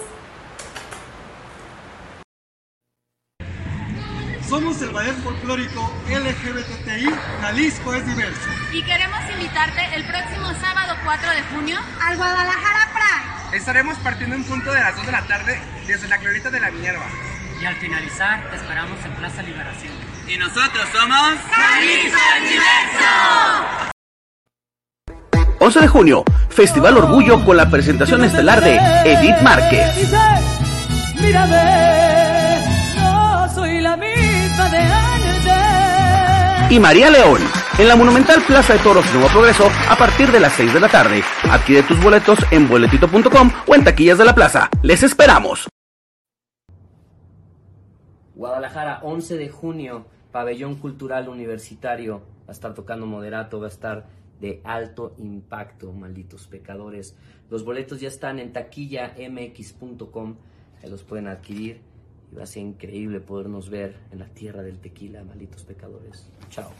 Somos 4.48 4.80
el 4.80 4.90
ballet 4.90 5.16
folclórico 5.24 5.92
LGBTI 6.08 7.10
Jalisco 7.40 7.94
es 7.94 8.06
diverso. 8.06 8.48
Y 8.72 8.80
queremos 8.82 9.18
invitarte 9.32 9.80
el 9.96 10.04
próximo 10.04 10.52
sábado 10.60 10.94
4 11.04 11.30
de 11.30 11.42
junio 11.54 11.80
al 12.00 12.16
Guadalajara 12.16 12.88
Pride. 12.92 13.56
Estaremos 13.56 13.98
partiendo 13.98 14.36
en 14.36 14.44
punto 14.44 14.72
de 14.72 14.78
las 14.80 14.94
2 14.94 15.06
de 15.06 15.12
la 15.12 15.22
tarde 15.22 15.60
desde 15.88 16.06
la 16.06 16.18
Glorieta 16.18 16.50
de 16.50 16.60
la 16.60 16.70
Minerva. 16.70 17.06
Y 17.60 17.64
al 17.64 17.74
finalizar 17.76 18.48
te 18.50 18.56
esperamos 18.56 19.04
en 19.04 19.12
Plaza 19.14 19.42
Liberación. 19.42 19.92
Y 20.28 20.36
nosotros 20.38 20.86
somos 20.92 21.34
Jalisco 21.50 22.18
es 22.36 22.50
diverso. 22.50 23.08
11 25.58 25.80
de 25.80 25.88
junio, 25.88 26.22
Festival 26.50 26.96
Orgullo 26.98 27.44
con 27.44 27.56
la 27.56 27.68
presentación 27.68 28.22
estelar 28.22 28.60
de 28.62 28.76
Edith 29.04 29.40
Márquez. 29.42 30.12
Y 36.68 36.80
María 36.80 37.10
León, 37.10 37.40
en 37.78 37.86
la 37.86 37.94
Monumental 37.94 38.42
Plaza 38.44 38.72
de 38.72 38.80
Toros 38.80 39.04
Nuevo 39.14 39.28
Progreso 39.28 39.68
a 39.88 39.96
partir 39.96 40.32
de 40.32 40.40
las 40.40 40.52
6 40.54 40.74
de 40.74 40.80
la 40.80 40.88
tarde. 40.88 41.22
Adquiere 41.48 41.86
tus 41.86 42.02
boletos 42.02 42.40
en 42.50 42.68
boletito.com 42.68 43.52
o 43.68 43.74
en 43.76 43.84
taquillas 43.84 44.18
de 44.18 44.24
la 44.24 44.34
plaza. 44.34 44.68
¡Les 44.82 45.04
esperamos! 45.04 45.68
Guadalajara, 48.34 48.98
11 49.04 49.36
de 49.36 49.48
junio, 49.48 50.06
Pabellón 50.32 50.74
Cultural 50.74 51.28
Universitario. 51.28 52.22
Va 52.40 52.48
a 52.48 52.52
estar 52.52 52.74
tocando 52.74 53.06
moderato, 53.06 53.60
va 53.60 53.66
a 53.66 53.70
estar 53.70 54.06
de 54.40 54.60
alto 54.64 55.14
impacto, 55.18 55.92
malditos 55.92 56.48
pecadores. 56.48 57.16
Los 57.48 57.64
boletos 57.64 58.00
ya 58.00 58.08
están 58.08 58.40
en 58.40 58.52
taquillamx.com, 58.52 60.36
ahí 60.82 60.90
los 60.90 61.04
pueden 61.04 61.28
adquirir 61.28 61.80
y 62.32 62.36
va 62.36 62.44
a 62.44 62.46
ser 62.46 62.62
increíble 62.62 63.20
podernos 63.20 63.70
ver 63.70 63.96
en 64.12 64.18
la 64.18 64.26
tierra 64.26 64.62
del 64.62 64.78
tequila, 64.78 65.24
malditos 65.24 65.64
pecadores. 65.64 66.26
Chao. 66.50 66.70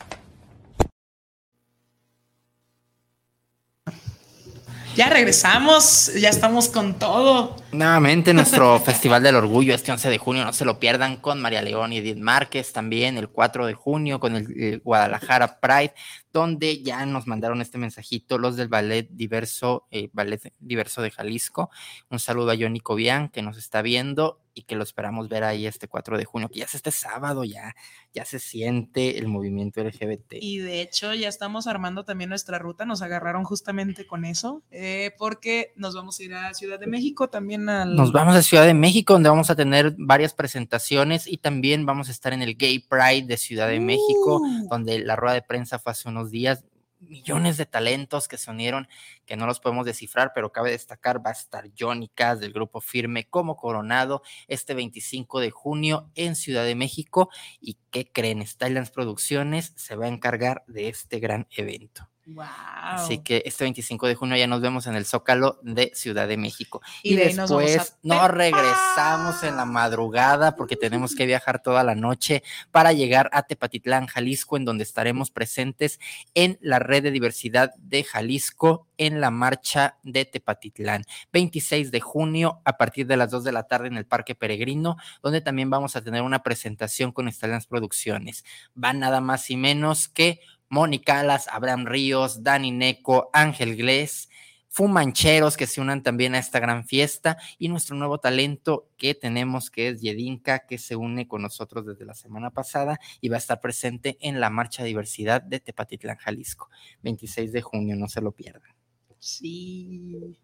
Ya 4.97 5.11
regresamos, 5.11 6.11
ya 6.15 6.31
estamos 6.31 6.71
con 6.71 6.99
todo. 6.99 7.55
Nuevamente 7.73 8.33
nuestro 8.33 8.81
Festival 8.85 9.23
del 9.23 9.35
Orgullo 9.35 9.75
este 9.75 9.93
11 9.93 10.09
de 10.09 10.17
junio, 10.17 10.43
no 10.43 10.55
se 10.55 10.65
lo 10.65 10.81
pierdan 10.81 11.17
con 11.17 11.39
María 11.39 11.61
León 11.61 11.93
y 11.93 11.99
Edith 11.99 12.17
Márquez 12.17 12.73
también 12.73 13.19
el 13.19 13.29
4 13.29 13.67
de 13.67 13.75
junio 13.75 14.19
con 14.19 14.37
el, 14.37 14.47
el 14.59 14.81
Guadalajara 14.81 15.61
Pride 15.61 15.93
donde 16.37 16.82
ya 16.82 17.07
nos 17.07 17.26
mandaron 17.26 17.62
este 17.62 17.78
mensajito 17.78 18.37
los 18.37 18.57
del 18.57 18.68
Ballet 18.68 19.09
Diverso, 19.11 19.87
eh, 19.91 20.11
Ballet 20.12 20.53
Diverso 20.59 21.01
de 21.01 21.11
Jalisco. 21.11 21.70
Un 22.11 22.18
saludo 22.18 22.51
a 22.51 22.57
Johnny 22.57 22.80
Cobian 22.80 23.30
que 23.30 23.43
nos 23.43 23.57
está 23.57 23.80
viendo 23.80 24.43
y 24.53 24.62
que 24.62 24.74
lo 24.74 24.84
esperamos 24.84 25.28
ver 25.28 25.45
ahí 25.45 25.66
este 25.66 25.87
4 25.87 26.16
de 26.16 26.24
junio, 26.24 26.49
que 26.49 26.61
ya 26.61 26.64
es 26.64 26.74
este 26.74 26.91
sábado, 26.91 27.45
ya, 27.45 27.76
ya 28.14 28.24
se 28.24 28.39
siente 28.39 29.18
el 29.18 29.28
movimiento 29.28 29.84
LGBT. 29.84 30.37
Y 30.41 30.59
de 30.59 30.80
hecho 30.80 31.12
ya 31.12 31.28
estamos 31.28 31.66
armando 31.66 32.05
también 32.05 32.30
nuestra 32.30 32.59
ruta, 32.59 32.87
nos 32.87 33.03
agarraron 33.03 33.45
justamente 33.45 34.07
con 34.07 34.24
eso, 34.24 34.62
eh, 34.70 35.11
porque 35.18 35.74
nos 35.76 35.95
vamos 35.95 36.18
a 36.18 36.22
ir 36.22 36.34
a 36.34 36.55
Ciudad 36.55 36.80
de 36.80 36.87
México 36.87 37.28
también 37.28 37.68
al... 37.68 37.97
Nos 37.97 38.12
vamos 38.12 38.34
a 38.34 38.41
Ciudad 38.41 38.64
de 38.64 38.72
México, 38.72 39.12
donde 39.12 39.28
vamos 39.28 39.51
a 39.51 39.57
tener 39.57 39.95
varias 39.99 40.32
presentaciones 40.32 41.26
y 41.26 41.37
también 41.37 41.84
vamos 41.84 42.09
a 42.09 42.12
estar 42.12 42.32
en 42.32 42.41
el 42.41 42.57
Gay 42.57 42.78
Pride 42.78 43.26
de 43.26 43.37
Ciudad 43.37 43.68
de 43.68 43.80
México, 43.80 44.41
Uh. 44.41 44.68
donde 44.70 44.99
la 45.01 45.16
rueda 45.16 45.34
de 45.34 45.43
prensa 45.43 45.78
fue 45.78 45.93
hace 45.93 46.09
unos 46.09 46.26
días, 46.31 46.64
millones 47.01 47.57
de 47.57 47.66
talentos 47.66 48.29
que 48.29 48.39
se 48.39 48.51
unieron, 48.51 48.89
que 49.24 49.37
no 49.37 49.47
los 49.47 49.61
podemos 49.61 49.87
descifrar, 49.87 50.33
pero 50.35 50.53
cabe 50.53 50.70
destacar, 50.70 51.24
va 51.24 51.31
a 51.31 51.35
estar 51.35 51.70
Johnny 51.79 52.09
Cass 52.09 52.41
del 52.41 52.53
grupo 52.53 52.81
Firme 52.81 53.29
como 53.29 53.57
Coronado 53.57 54.22
este 54.49 54.74
25 54.74 55.41
de 55.41 55.51
junio 55.51 56.11
en 56.14 56.37
Ciudad 56.37 56.64
de 56.64 56.74
México. 56.74 57.29
¿Y 57.61 57.79
qué 57.91 58.11
creen? 58.11 58.47
Stylands 58.47 58.91
Producciones 58.91 59.72
se 59.77 59.97
va 59.97 60.07
a 60.07 60.09
encargar 60.09 60.64
de 60.66 60.89
este 60.89 61.18
gran 61.18 61.47
evento. 61.51 62.09
Wow. 62.27 62.45
Así 62.83 63.18
que 63.18 63.43
este 63.47 63.62
25 63.62 64.09
de 64.09 64.16
junio 64.16 64.37
ya 64.37 64.49
nos 64.49 64.61
vemos 64.61 64.89
en 64.89 64.97
el 64.97 65.07
Zócalo 65.07 65.61
de 65.62 65.93
Ciudad 65.95 66.27
de 66.27 66.37
México. 66.37 66.83
Y 67.05 67.12
Y, 67.12 67.16
de 67.16 67.27
ahí 67.27 67.35
nos 67.35 67.51
vamos 67.51 67.64
a 67.64 67.72
después 67.72 67.99
nos 68.03 68.31
regresamos 68.33 69.45
en 69.45 69.57
la 69.57 69.64
madrugada 69.64 70.57
porque 70.57 70.74
tenemos 70.74 71.14
que 71.14 71.24
viajar 71.24 71.62
toda 71.62 71.85
la 71.85 71.95
noche 71.95 72.43
para 72.72 72.93
llegar 72.93 73.31
a 73.33 73.45
Tepatitlán, 73.45 74.07
Jalisco, 74.07 74.57
en 74.57 74.64
donde 74.64 74.83
estaremos 74.83 75.31
presentes 75.31 76.01
en 76.35 76.59
la 76.61 76.81
red 76.81 77.05
de 77.05 77.12
diversidad 77.12 77.72
de 77.77 78.03
Jalisco 78.03 78.89
en 78.99 79.20
la 79.20 79.31
marcha 79.31 79.99
de 80.03 80.24
Tepatitlán. 80.24 81.05
26 81.33 81.93
de 81.93 82.01
junio 82.01 82.61
a 82.64 82.77
partir 82.77 83.07
de 83.07 83.16
las 83.16 83.31
2 83.31 83.45
de 83.45 83.53
la 83.53 83.68
tarde 83.68 83.87
en 83.87 83.97
el 83.97 84.07
Parque 84.07 84.35
Peregrino, 84.35 84.97
donde 85.22 85.43
también 85.43 85.70
vamos 85.70 85.95
a 85.95 86.03
tener 86.03 86.22
una 86.22 86.43
presentación 86.43 87.12
con 87.12 87.29
Estalans 87.29 87.66
Producciones. 87.66 88.45
Va 88.83 88.93
nada 88.93 89.20
más 89.20 89.49
y 89.51 89.57
menos 89.57 90.09
que 90.09 90.41
Mónica 90.69 91.21
Alas, 91.21 91.49
Abraham 91.49 91.87
Ríos, 91.87 92.43
Dani 92.43 92.71
Neco, 92.71 93.31
Ángel 93.33 93.77
Glés, 93.77 94.29
Fumancheros 94.77 95.57
que 95.57 95.67
se 95.67 95.81
unan 95.81 96.03
también 96.03 96.35
a 96.35 96.39
esta 96.39 96.61
gran 96.61 96.85
fiesta 96.85 97.39
y 97.59 97.69
nuestro 97.69 97.97
nuevo 97.97 98.19
talento 98.19 98.91
que 98.99 99.14
tenemos 99.14 99.71
que 99.71 99.89
es 99.89 100.03
Yedinka 100.03 100.67
que 100.67 100.77
se 100.77 100.97
une 100.97 101.27
con 101.27 101.41
nosotros 101.41 101.87
desde 101.87 102.05
la 102.05 102.12
semana 102.12 102.51
pasada 102.51 103.01
y 103.23 103.31
va 103.31 103.37
a 103.37 103.39
estar 103.39 103.62
presente 103.62 104.19
en 104.21 104.39
la 104.39 104.51
Marcha 104.51 104.85
Diversidad 104.85 105.41
de 105.41 105.61
Tepatitlán, 105.61 106.19
Jalisco, 106.19 106.69
26 107.03 107.53
de 107.53 107.62
junio, 107.62 107.97
no 107.97 108.07
se 108.07 108.21
lo 108.21 108.33
pierdan. 108.33 108.75
Sí. 109.19 110.37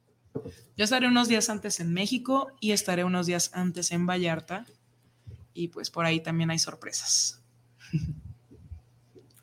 Yo 0.79 0.85
estaré 0.85 1.09
unos 1.09 1.29
días 1.29 1.51
antes 1.51 1.79
en 1.81 1.93
México 1.93 2.53
y 2.59 2.73
estaré 2.73 3.05
unos 3.05 3.27
días 3.27 3.51
antes 3.53 3.93
en 3.93 4.07
Vallarta. 4.07 4.65
Y 5.53 5.69
pues 5.69 5.91
por 5.91 6.07
ahí 6.07 6.21
también 6.21 6.51
hay 6.51 6.59
sorpresas. 6.59 7.43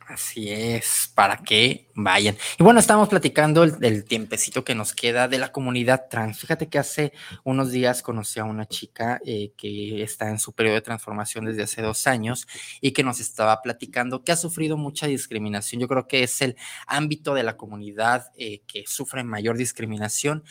Así 0.09 0.51
es, 0.51 1.11
para 1.13 1.37
que 1.37 1.87
vayan. 1.93 2.35
Y 2.57 2.63
bueno, 2.63 2.79
estamos 2.79 3.09
platicando 3.09 3.63
el, 3.63 4.05
tiempecito 4.05 4.63
que 4.63 4.73
nos 4.73 4.95
queda 4.95 5.27
de 5.27 5.37
la 5.37 5.51
comunidad 5.51 6.07
trans. 6.09 6.39
Fíjate 6.39 6.67
que 6.67 6.79
hace 6.79 7.13
unos 7.43 7.69
días 7.69 8.01
conocí 8.01 8.39
a 8.39 8.43
una 8.43 8.67
chica 8.67 9.21
eh, 9.23 9.51
que 9.55 10.01
está 10.01 10.27
en 10.31 10.39
su 10.39 10.53
periodo 10.53 10.77
de 10.77 10.81
transformación 10.81 11.45
desde 11.45 11.61
hace 11.61 11.83
dos 11.83 12.07
años 12.07 12.47
y 12.81 12.91
que 12.91 13.03
nos 13.03 13.19
estaba 13.19 13.61
platicando 13.61 14.23
que 14.23 14.31
ha 14.31 14.35
sufrido 14.35 14.77
mucha 14.77 15.05
discriminación. 15.05 15.79
Yo 15.79 15.87
creo 15.87 16.07
que 16.07 16.23
es 16.23 16.41
el 16.41 16.55
ámbito 16.87 17.35
de 17.35 17.43
la 17.43 17.55
comunidad 17.55 18.31
eh, 18.35 18.63
que 18.65 18.85
sufre 18.87 19.23
mayor 19.23 19.57
discriminación 19.57 20.43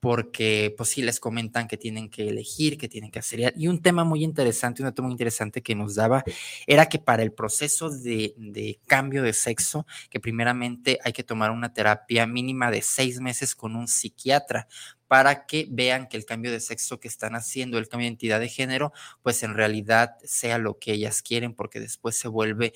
porque 0.00 0.74
pues 0.76 0.90
sí 0.90 1.02
les 1.02 1.20
comentan 1.20 1.68
que 1.68 1.76
tienen 1.76 2.10
que 2.10 2.28
elegir, 2.28 2.78
que 2.78 2.88
tienen 2.88 3.10
que 3.10 3.18
hacer. 3.18 3.54
Y 3.56 3.68
un 3.68 3.80
tema 3.80 4.04
muy 4.04 4.24
interesante, 4.24 4.82
un 4.82 4.88
dato 4.88 5.02
muy 5.02 5.12
interesante 5.12 5.62
que 5.62 5.74
nos 5.74 5.94
daba 5.94 6.22
era 6.66 6.88
que 6.88 6.98
para 6.98 7.22
el 7.22 7.32
proceso 7.32 7.90
de, 7.90 8.34
de, 8.36 8.78
cambio 8.86 9.22
de 9.22 9.32
sexo, 9.32 9.86
que 10.10 10.20
primeramente 10.20 10.98
hay 11.02 11.12
que 11.12 11.24
tomar 11.24 11.50
una 11.50 11.72
terapia 11.72 12.26
mínima 12.26 12.70
de 12.70 12.82
seis 12.82 13.20
meses 13.20 13.54
con 13.54 13.76
un 13.76 13.88
psiquiatra 13.88 14.68
para 15.08 15.46
que 15.46 15.68
vean 15.70 16.08
que 16.08 16.16
el 16.16 16.24
cambio 16.24 16.50
de 16.50 16.60
sexo 16.60 16.98
que 16.98 17.08
están 17.08 17.34
haciendo, 17.34 17.78
el 17.78 17.88
cambio 17.88 18.06
de 18.06 18.08
identidad 18.08 18.40
de 18.40 18.48
género, 18.48 18.92
pues 19.22 19.42
en 19.42 19.54
realidad 19.54 20.16
sea 20.24 20.58
lo 20.58 20.78
que 20.78 20.92
ellas 20.92 21.22
quieren, 21.22 21.54
porque 21.54 21.80
después 21.80 22.16
se 22.16 22.28
vuelve 22.28 22.72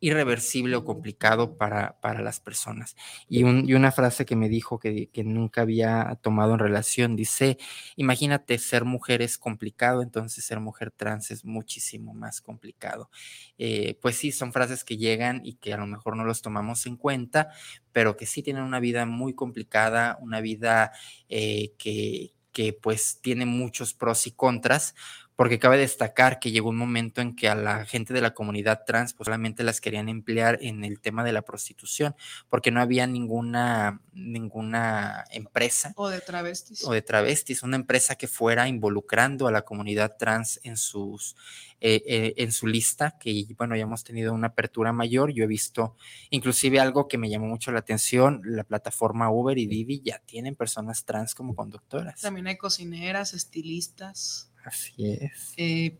irreversible 0.00 0.76
o 0.76 0.84
complicado 0.84 1.58
para, 1.58 2.00
para 2.00 2.22
las 2.22 2.40
personas. 2.40 2.96
Y, 3.28 3.44
una 3.44 3.92
frase 3.92 4.24
que 4.24 4.34
me 4.34 4.48
dijo 4.48 4.78
que, 4.78 5.08
que, 5.10 5.24
nunca 5.24 5.60
había 5.60 6.18
tomado 6.22 6.54
en 6.54 6.58
relación, 6.58 7.16
dice, 7.16 7.58
imagínate 7.96 8.58
ser 8.58 8.84
mujer 8.84 9.20
es 9.20 9.36
complicado, 9.36 10.02
entonces 10.02 10.44
ser 10.44 10.58
mujer 10.58 10.90
trans 10.90 11.30
es 11.30 11.44
muchísimo 11.44 12.14
más 12.14 12.40
complicado. 12.40 13.10
Eh, 13.58 13.98
pues 14.00 14.16
sí, 14.16 14.32
son 14.32 14.52
frases 14.52 14.84
que 14.84 14.96
llegan 14.96 15.42
y 15.44 15.54
que 15.54 15.74
a 15.74 15.76
lo 15.76 15.86
mejor 15.86 16.16
no 16.16 16.24
los 16.24 16.40
tomamos 16.40 16.86
en 16.86 16.96
cuenta, 16.96 17.50
pero 17.92 18.16
que 18.16 18.26
sí 18.26 18.42
tienen 18.42 18.62
una 18.62 18.80
vida 18.80 19.04
muy 19.04 19.34
complicada, 19.34 20.18
una 20.22 20.40
vida 20.40 20.92
eh, 21.28 21.74
que, 21.78 22.32
que 22.52 22.72
pues 22.72 23.20
tiene 23.20 23.46
muchos 23.46 23.94
pros 23.94 24.26
y 24.26 24.32
contras, 24.32 24.94
porque 25.40 25.58
cabe 25.58 25.78
destacar 25.78 26.38
que 26.38 26.50
llegó 26.50 26.68
un 26.68 26.76
momento 26.76 27.22
en 27.22 27.34
que 27.34 27.48
a 27.48 27.54
la 27.54 27.86
gente 27.86 28.12
de 28.12 28.20
la 28.20 28.34
comunidad 28.34 28.82
trans 28.86 29.14
pues 29.14 29.24
solamente 29.24 29.64
las 29.64 29.80
querían 29.80 30.10
emplear 30.10 30.58
en 30.60 30.84
el 30.84 31.00
tema 31.00 31.24
de 31.24 31.32
la 31.32 31.40
prostitución, 31.40 32.14
porque 32.50 32.70
no 32.70 32.82
había 32.82 33.06
ninguna, 33.06 34.02
ninguna 34.12 35.24
empresa. 35.30 35.94
O 35.96 36.10
de 36.10 36.20
travestis. 36.20 36.84
O 36.84 36.92
de 36.92 37.00
travestis, 37.00 37.62
una 37.62 37.76
empresa 37.76 38.16
que 38.16 38.28
fuera 38.28 38.68
involucrando 38.68 39.48
a 39.48 39.50
la 39.50 39.62
comunidad 39.62 40.18
trans 40.18 40.60
en 40.62 40.76
sus, 40.76 41.36
eh, 41.80 42.02
eh, 42.06 42.34
en 42.36 42.52
su 42.52 42.66
lista, 42.66 43.16
que 43.18 43.46
bueno, 43.56 43.74
ya 43.76 43.84
hemos 43.84 44.04
tenido 44.04 44.34
una 44.34 44.48
apertura 44.48 44.92
mayor. 44.92 45.32
Yo 45.32 45.44
he 45.44 45.46
visto 45.46 45.96
inclusive 46.28 46.80
algo 46.80 47.08
que 47.08 47.16
me 47.16 47.30
llamó 47.30 47.46
mucho 47.46 47.72
la 47.72 47.78
atención, 47.78 48.42
la 48.44 48.64
plataforma 48.64 49.30
Uber 49.30 49.56
y 49.56 49.66
Didi 49.66 50.02
ya 50.04 50.18
tienen 50.18 50.54
personas 50.54 51.06
trans 51.06 51.34
como 51.34 51.54
conductoras. 51.54 52.20
También 52.20 52.46
hay 52.46 52.58
cocineras, 52.58 53.32
estilistas. 53.32 54.49
Así 54.64 55.12
es. 55.12 55.54
Eh, 55.56 55.98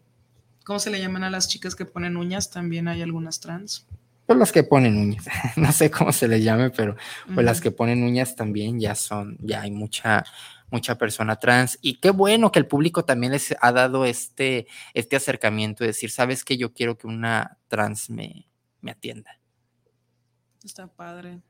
¿Cómo 0.64 0.78
se 0.78 0.90
le 0.90 1.00
llaman 1.00 1.24
a 1.24 1.30
las 1.30 1.48
chicas 1.48 1.74
que 1.74 1.84
ponen 1.84 2.16
uñas? 2.16 2.50
También 2.50 2.88
hay 2.88 3.02
algunas 3.02 3.40
trans. 3.40 3.86
Pues 4.26 4.38
las 4.38 4.52
que 4.52 4.62
ponen 4.62 4.96
uñas, 4.96 5.24
no 5.56 5.72
sé 5.72 5.90
cómo 5.90 6.12
se 6.12 6.28
les 6.28 6.44
llame, 6.44 6.70
pero 6.70 6.94
pues 7.34 7.44
las 7.44 7.60
que 7.60 7.72
ponen 7.72 8.04
uñas 8.04 8.36
también 8.36 8.78
ya 8.78 8.94
son, 8.94 9.36
ya 9.40 9.62
hay 9.62 9.72
mucha, 9.72 10.24
mucha 10.70 10.96
persona 10.96 11.34
trans. 11.34 11.78
Y 11.82 11.98
qué 11.98 12.10
bueno 12.10 12.52
que 12.52 12.60
el 12.60 12.68
público 12.68 13.04
también 13.04 13.32
les 13.32 13.52
ha 13.60 13.72
dado 13.72 14.04
este, 14.04 14.68
este 14.94 15.16
acercamiento, 15.16 15.82
de 15.82 15.88
decir, 15.88 16.12
sabes 16.12 16.44
que 16.44 16.56
yo 16.56 16.72
quiero 16.72 16.96
que 16.96 17.08
una 17.08 17.58
trans 17.66 18.08
me, 18.08 18.46
me 18.80 18.92
atienda. 18.92 19.40
Está 20.62 20.86
padre. 20.86 21.40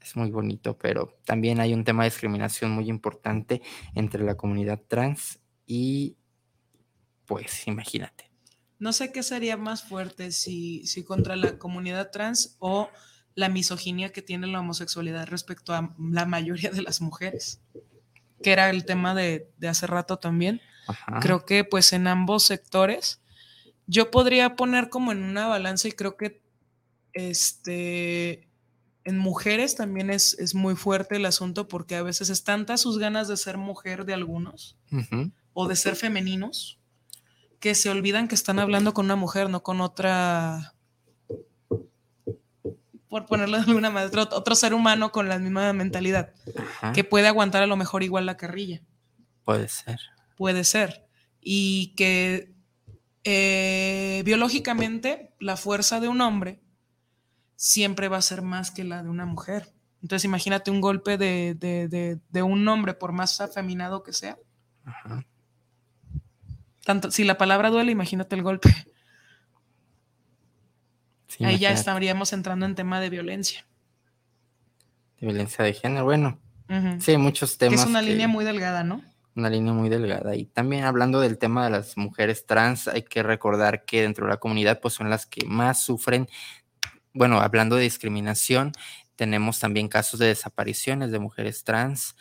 Es 0.00 0.14
muy 0.14 0.30
bonito, 0.30 0.78
pero 0.78 1.18
también 1.24 1.58
hay 1.58 1.74
un 1.74 1.82
tema 1.82 2.04
de 2.04 2.10
discriminación 2.10 2.70
muy 2.70 2.88
importante 2.88 3.62
entre 3.96 4.22
la 4.22 4.36
comunidad 4.36 4.80
trans 4.86 5.40
y 5.66 6.17
pues 7.28 7.68
imagínate. 7.68 8.30
No 8.78 8.92
sé 8.92 9.12
qué 9.12 9.22
sería 9.22 9.56
más 9.56 9.82
fuerte, 9.82 10.32
si, 10.32 10.86
si 10.86 11.04
contra 11.04 11.36
la 11.36 11.58
comunidad 11.58 12.10
trans 12.10 12.56
o 12.58 12.88
la 13.34 13.48
misoginia 13.48 14.12
que 14.12 14.22
tiene 14.22 14.46
la 14.46 14.60
homosexualidad 14.60 15.26
respecto 15.28 15.74
a 15.74 15.94
la 15.98 16.24
mayoría 16.24 16.70
de 16.70 16.82
las 16.82 17.00
mujeres, 17.00 17.60
que 18.42 18.50
era 18.50 18.70
el 18.70 18.84
tema 18.84 19.14
de, 19.14 19.50
hace 19.68 19.86
rato 19.86 20.18
también. 20.18 20.60
Creo 21.20 21.44
que 21.44 21.64
pues 21.64 21.92
en 21.92 22.06
ambos 22.06 22.44
sectores 22.44 23.20
yo 23.86 24.10
podría 24.10 24.56
poner 24.56 24.88
como 24.88 25.12
en 25.12 25.22
una 25.22 25.46
balanza 25.46 25.88
y 25.88 25.92
creo 25.92 26.16
que 26.16 26.42
este 27.12 28.48
en 29.04 29.18
mujeres 29.18 29.76
también 29.76 30.10
es, 30.10 30.38
es 30.38 30.54
muy 30.54 30.76
fuerte 30.76 31.16
el 31.16 31.26
asunto 31.26 31.68
porque 31.68 31.96
a 31.96 32.02
veces 32.02 32.30
es 32.30 32.44
tanta 32.44 32.78
sus 32.78 32.98
ganas 32.98 33.28
de 33.28 33.36
ser 33.36 33.58
mujer 33.58 34.04
de 34.06 34.14
algunos 34.14 34.78
o 35.52 35.68
de 35.68 35.76
ser 35.76 35.94
femeninos 35.94 36.77
que 37.60 37.74
se 37.74 37.90
olvidan 37.90 38.28
que 38.28 38.34
están 38.34 38.58
hablando 38.58 38.94
con 38.94 39.06
una 39.06 39.16
mujer, 39.16 39.50
no 39.50 39.62
con 39.62 39.80
otra, 39.80 40.74
por 43.08 43.26
ponerlo 43.26 43.56
de 43.56 43.64
alguna 43.64 43.90
manera, 43.90 44.22
otro, 44.22 44.54
ser 44.54 44.74
humano 44.74 45.10
con 45.10 45.28
la 45.28 45.38
misma 45.38 45.72
mentalidad, 45.72 46.32
que 46.94 47.04
puede 47.04 47.26
aguantar 47.28 47.62
a 47.62 47.66
lo 47.66 47.76
mejor 47.76 48.02
igual 48.02 48.26
la 48.26 48.36
carrilla. 48.36 48.82
Puede 49.44 49.68
ser. 49.68 49.98
Puede 50.36 50.64
ser. 50.64 51.08
Y 51.40 51.94
que 51.96 52.54
eh, 53.24 54.22
biológicamente 54.24 55.34
la 55.40 55.56
fuerza 55.56 56.00
de 56.00 56.08
un 56.08 56.20
hombre 56.20 56.60
siempre 57.56 58.08
va 58.08 58.18
a 58.18 58.22
ser 58.22 58.42
más 58.42 58.70
que 58.70 58.84
la 58.84 59.02
de 59.02 59.08
una 59.08 59.26
mujer. 59.26 59.72
Entonces 60.00 60.24
imagínate 60.24 60.70
un 60.70 60.80
golpe 60.80 61.18
de, 61.18 61.54
de 61.56 62.42
un 62.42 62.68
hombre, 62.68 62.94
por 62.94 63.10
más 63.10 63.40
afeminado 63.40 64.04
que 64.04 64.12
sea. 64.12 64.38
Ajá 64.84 65.26
tanto, 66.88 67.10
si 67.10 67.22
la 67.24 67.36
palabra 67.36 67.68
duele, 67.68 67.92
imagínate 67.92 68.34
el 68.34 68.42
golpe. 68.42 68.74
Ahí 71.40 71.58
ya 71.58 71.70
estaríamos 71.70 72.32
entrando 72.32 72.64
en 72.64 72.74
tema 72.74 72.98
de 72.98 73.10
violencia. 73.10 73.66
De 75.20 75.26
violencia 75.26 75.62
de 75.66 75.74
género, 75.74 76.06
bueno. 76.06 76.40
Sí, 77.00 77.18
muchos 77.18 77.58
temas. 77.58 77.80
es 77.80 77.86
una 77.86 78.00
línea 78.00 78.26
muy 78.26 78.42
delgada, 78.42 78.84
¿no? 78.84 79.02
Una 79.36 79.50
línea 79.50 79.74
muy 79.74 79.90
delgada. 79.90 80.34
Y 80.34 80.46
también 80.46 80.84
hablando 80.84 81.20
del 81.20 81.36
tema 81.36 81.62
de 81.64 81.72
las 81.72 81.98
mujeres 81.98 82.46
trans, 82.46 82.88
hay 82.88 83.02
que 83.02 83.22
recordar 83.22 83.84
que 83.84 84.00
dentro 84.00 84.24
de 84.24 84.30
la 84.30 84.38
comunidad, 84.38 84.80
pues 84.80 84.94
son 84.94 85.10
las 85.10 85.26
que 85.26 85.44
más 85.44 85.82
sufren. 85.82 86.26
Bueno, 87.12 87.38
hablando 87.38 87.76
de 87.76 87.82
discriminación, 87.82 88.72
tenemos 89.14 89.58
también 89.58 89.88
casos 89.88 90.18
de 90.20 90.28
desapariciones 90.28 91.10
de 91.10 91.18
mujeres 91.18 91.64
trans 91.64 92.16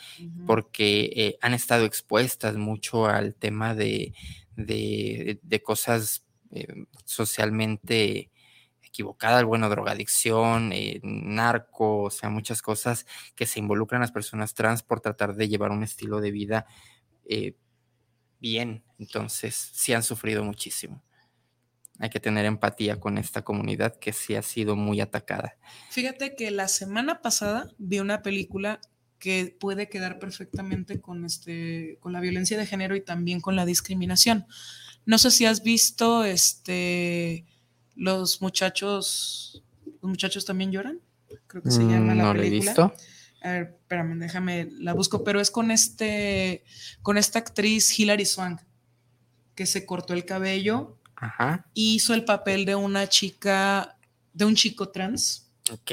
porque 0.45 1.13
eh, 1.15 1.37
han 1.41 1.53
estado 1.53 1.85
expuestas 1.85 2.57
mucho 2.57 3.05
al 3.05 3.33
tema 3.33 3.73
de, 3.73 4.13
de, 4.57 5.61
cosas 5.63 6.25
eh, 6.51 6.67
socialmente 7.05 8.31
equivocadas, 8.81 9.43
bueno, 9.43 9.69
drogadicción, 9.69 10.71
eh, 10.73 10.99
narco, 11.03 12.03
o 12.03 12.09
sea, 12.09 12.29
muchas 12.29 12.61
cosas 12.61 13.05
que 13.35 13.45
se 13.45 13.59
involucran 13.59 14.01
las 14.01 14.11
personas 14.11 14.53
trans 14.53 14.81
por 14.83 15.01
tratar 15.01 15.35
de 15.35 15.47
llevar 15.47 15.71
un 15.71 15.83
estilo 15.83 16.19
de 16.19 16.31
vida 16.31 16.65
eh, 17.25 17.55
bien. 18.39 18.83
Entonces, 18.97 19.55
sí 19.73 19.93
han 19.93 20.03
sufrido 20.03 20.43
muchísimo. 20.43 21.03
Hay 21.99 22.09
que 22.09 22.19
tener 22.19 22.45
empatía 22.45 22.99
con 22.99 23.17
esta 23.17 23.43
comunidad 23.43 23.97
que 23.97 24.13
sí 24.13 24.35
ha 24.35 24.43
sido 24.43 24.75
muy 24.75 25.01
atacada. 25.01 25.57
Fíjate 25.89 26.35
que 26.35 26.51
la 26.51 26.67
semana 26.67 27.21
pasada 27.21 27.71
vi 27.77 27.99
una 27.99 28.21
película 28.21 28.79
que 29.19 29.55
puede 29.59 29.89
quedar 29.89 30.19
perfectamente 30.19 31.01
con, 31.01 31.25
este, 31.25 31.97
con 31.99 32.13
la 32.13 32.19
violencia 32.21 32.57
de 32.57 32.65
género 32.65 32.95
y 32.95 33.01
también 33.01 33.41
con 33.41 33.55
la 33.55 33.65
discriminación. 33.65 34.45
No 35.05 35.17
sé 35.17 35.31
si 35.31 35.45
has 35.45 35.63
visto 35.63 36.23
este, 36.23 37.45
los 37.95 38.41
muchachos, 38.41 39.63
los 40.01 40.09
muchachos 40.09 40.45
también 40.45 40.71
lloran, 40.71 40.99
creo 41.47 41.63
que 41.63 41.71
se 41.71 41.79
mm, 41.79 41.89
llama 41.89 42.15
la 42.15 42.23
no 42.23 42.33
película. 42.33 42.47
he 42.47 42.49
visto. 42.49 42.93
A 43.41 43.51
ver, 43.51 43.77
espérame, 43.81 44.19
déjame, 44.19 44.69
la 44.79 44.93
busco, 44.93 45.23
pero 45.23 45.39
es 45.39 45.51
con 45.51 45.71
este, 45.71 46.63
con 47.01 47.17
esta 47.17 47.39
actriz 47.39 47.97
Hilary 47.97 48.25
Swank, 48.25 48.61
que 49.55 49.65
se 49.65 49.85
cortó 49.85 50.13
el 50.13 50.25
cabello 50.25 50.97
y 51.73 51.95
hizo 51.95 52.13
el 52.13 52.25
papel 52.25 52.65
de 52.65 52.75
una 52.75 53.07
chica, 53.07 53.97
de 54.33 54.45
un 54.45 54.55
chico 54.55 54.89
trans. 54.89 55.49
Ok. 55.71 55.91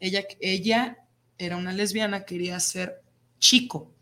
Ella, 0.00 0.24
ella 0.40 1.05
era 1.38 1.56
una 1.56 1.72
lesbiana, 1.72 2.24
quería 2.24 2.58
ser 2.60 3.02
chico, 3.38 3.92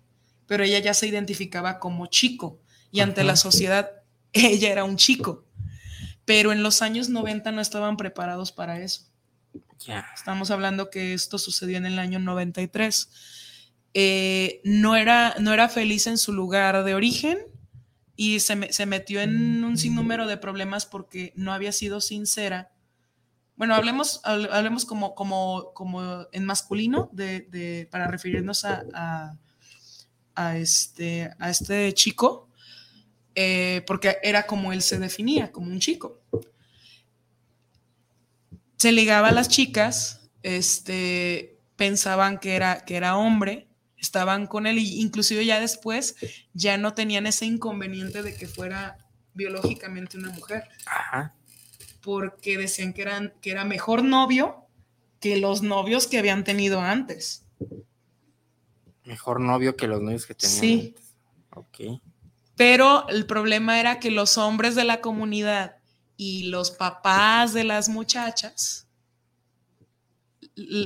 pero 0.46 0.64
ella 0.64 0.78
ya 0.78 0.94
se 0.94 1.06
identificaba 1.06 1.78
como 1.78 2.06
chico 2.06 2.60
y 2.90 3.00
ante 3.00 3.24
la 3.24 3.36
sociedad 3.36 3.90
ella 4.32 4.70
era 4.70 4.84
un 4.84 4.96
chico. 4.96 5.44
Pero 6.24 6.52
en 6.52 6.62
los 6.62 6.80
años 6.80 7.10
90 7.10 7.52
no 7.52 7.60
estaban 7.60 7.96
preparados 7.96 8.50
para 8.50 8.80
eso. 8.80 9.02
Estamos 10.14 10.50
hablando 10.50 10.88
que 10.88 11.12
esto 11.12 11.38
sucedió 11.38 11.76
en 11.76 11.84
el 11.84 11.98
año 11.98 12.18
93. 12.18 13.10
Eh, 13.92 14.60
no, 14.64 14.96
era, 14.96 15.34
no 15.38 15.52
era 15.52 15.68
feliz 15.68 16.06
en 16.06 16.16
su 16.16 16.32
lugar 16.32 16.84
de 16.84 16.94
origen 16.94 17.38
y 18.16 18.40
se, 18.40 18.72
se 18.72 18.86
metió 18.86 19.20
en 19.20 19.62
un 19.62 19.76
sinnúmero 19.76 20.26
de 20.26 20.38
problemas 20.38 20.86
porque 20.86 21.32
no 21.36 21.52
había 21.52 21.72
sido 21.72 22.00
sincera 22.00 22.70
bueno, 23.56 23.74
hablemos, 23.74 24.20
hablemos 24.24 24.84
como, 24.84 25.14
como, 25.14 25.72
como 25.74 26.26
en 26.32 26.44
masculino 26.44 27.08
de, 27.12 27.88
para 27.90 28.08
referirnos 28.08 28.64
a, 28.64 29.36
a, 30.34 30.56
este, 30.56 31.30
a 31.38 31.50
este 31.50 31.92
chico, 31.94 32.48
eh, 33.36 33.82
porque 33.86 34.18
era 34.22 34.46
como 34.46 34.72
él 34.72 34.82
se 34.82 34.98
definía, 34.98 35.52
como 35.52 35.70
un 35.70 35.78
chico. 35.78 36.20
Se 38.76 38.90
ligaba 38.90 39.28
a 39.28 39.32
las 39.32 39.48
chicas, 39.48 40.28
este, 40.42 41.58
pensaban 41.76 42.38
que 42.38 42.56
era, 42.56 42.84
que 42.84 42.96
era 42.96 43.16
hombre, 43.16 43.68
estaban 43.96 44.48
con 44.48 44.66
él, 44.66 44.78
y 44.78 45.00
inclusive 45.00 45.46
ya 45.46 45.60
después 45.60 46.16
ya 46.52 46.76
no 46.76 46.92
tenían 46.92 47.26
ese 47.26 47.46
inconveniente 47.46 48.22
de 48.22 48.34
que 48.36 48.48
fuera 48.48 48.98
biológicamente 49.32 50.18
una 50.18 50.30
mujer. 50.30 50.64
Ajá. 50.86 51.34
Porque 52.04 52.58
decían 52.58 52.92
que, 52.92 53.02
eran, 53.02 53.32
que 53.40 53.50
era 53.50 53.64
mejor 53.64 54.04
novio 54.04 54.66
que 55.20 55.38
los 55.38 55.62
novios 55.62 56.06
que 56.06 56.18
habían 56.18 56.44
tenido 56.44 56.80
antes. 56.80 57.46
Mejor 59.04 59.40
novio 59.40 59.74
que 59.74 59.86
los 59.86 60.02
novios 60.02 60.26
que 60.26 60.34
tenían 60.34 60.60
sí. 60.60 60.94
antes. 60.96 61.14
Ok. 61.54 62.00
Pero 62.56 63.08
el 63.08 63.26
problema 63.26 63.80
era 63.80 63.98
que 64.00 64.10
los 64.10 64.38
hombres 64.38 64.74
de 64.74 64.84
la 64.84 65.00
comunidad 65.00 65.76
y 66.16 66.44
los 66.44 66.70
papás 66.70 67.54
de 67.54 67.64
las 67.64 67.88
muchachas 67.88 68.84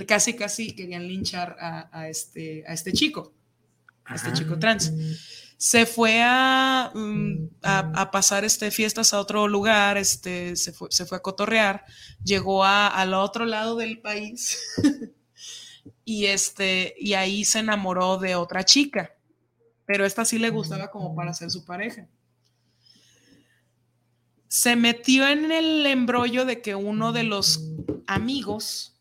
casi 0.06 0.34
casi 0.34 0.74
querían 0.74 1.06
linchar 1.06 1.56
a, 1.60 2.08
este, 2.08 2.64
a 2.66 2.72
este 2.72 2.92
chico, 2.92 3.32
a 4.04 4.14
este 4.14 4.32
chico 4.32 4.58
trans. 4.58 4.92
Se 5.58 5.84
fue 5.86 6.22
a, 6.22 6.90
mm, 6.94 7.48
a, 7.62 8.10
pasar 8.10 8.44
este, 8.44 8.70
fiestas 8.70 9.12
a 9.12 9.20
otro 9.20 9.48
lugar, 9.48 9.98
este, 9.98 10.54
se, 10.56 10.72
fue, 10.72 10.88
se 10.90 11.04
fue 11.04 11.18
a 11.18 11.22
cotorrear, 11.22 11.84
llegó 12.24 12.64
al 12.64 13.12
otro 13.12 13.44
lado 13.44 13.76
del 13.76 14.00
país 14.00 14.58
y, 16.04 16.26
este, 16.26 16.94
y 16.96 17.14
ahí 17.14 17.44
se 17.44 17.58
enamoró 17.58 18.18
de 18.18 18.36
otra 18.36 18.64
chica, 18.64 19.12
pero 19.84 20.06
esta 20.06 20.24
sí 20.24 20.38
le 20.38 20.50
gustaba 20.50 20.90
como 20.90 21.14
para 21.14 21.34
ser 21.34 21.50
su 21.50 21.64
pareja. 21.64 22.06
Se 24.46 24.76
metió 24.76 25.28
en 25.28 25.50
el 25.52 25.84
embrollo 25.84 26.44
de 26.44 26.62
que 26.62 26.74
uno 26.74 27.12
de 27.12 27.24
los 27.24 27.68
amigos 28.06 28.98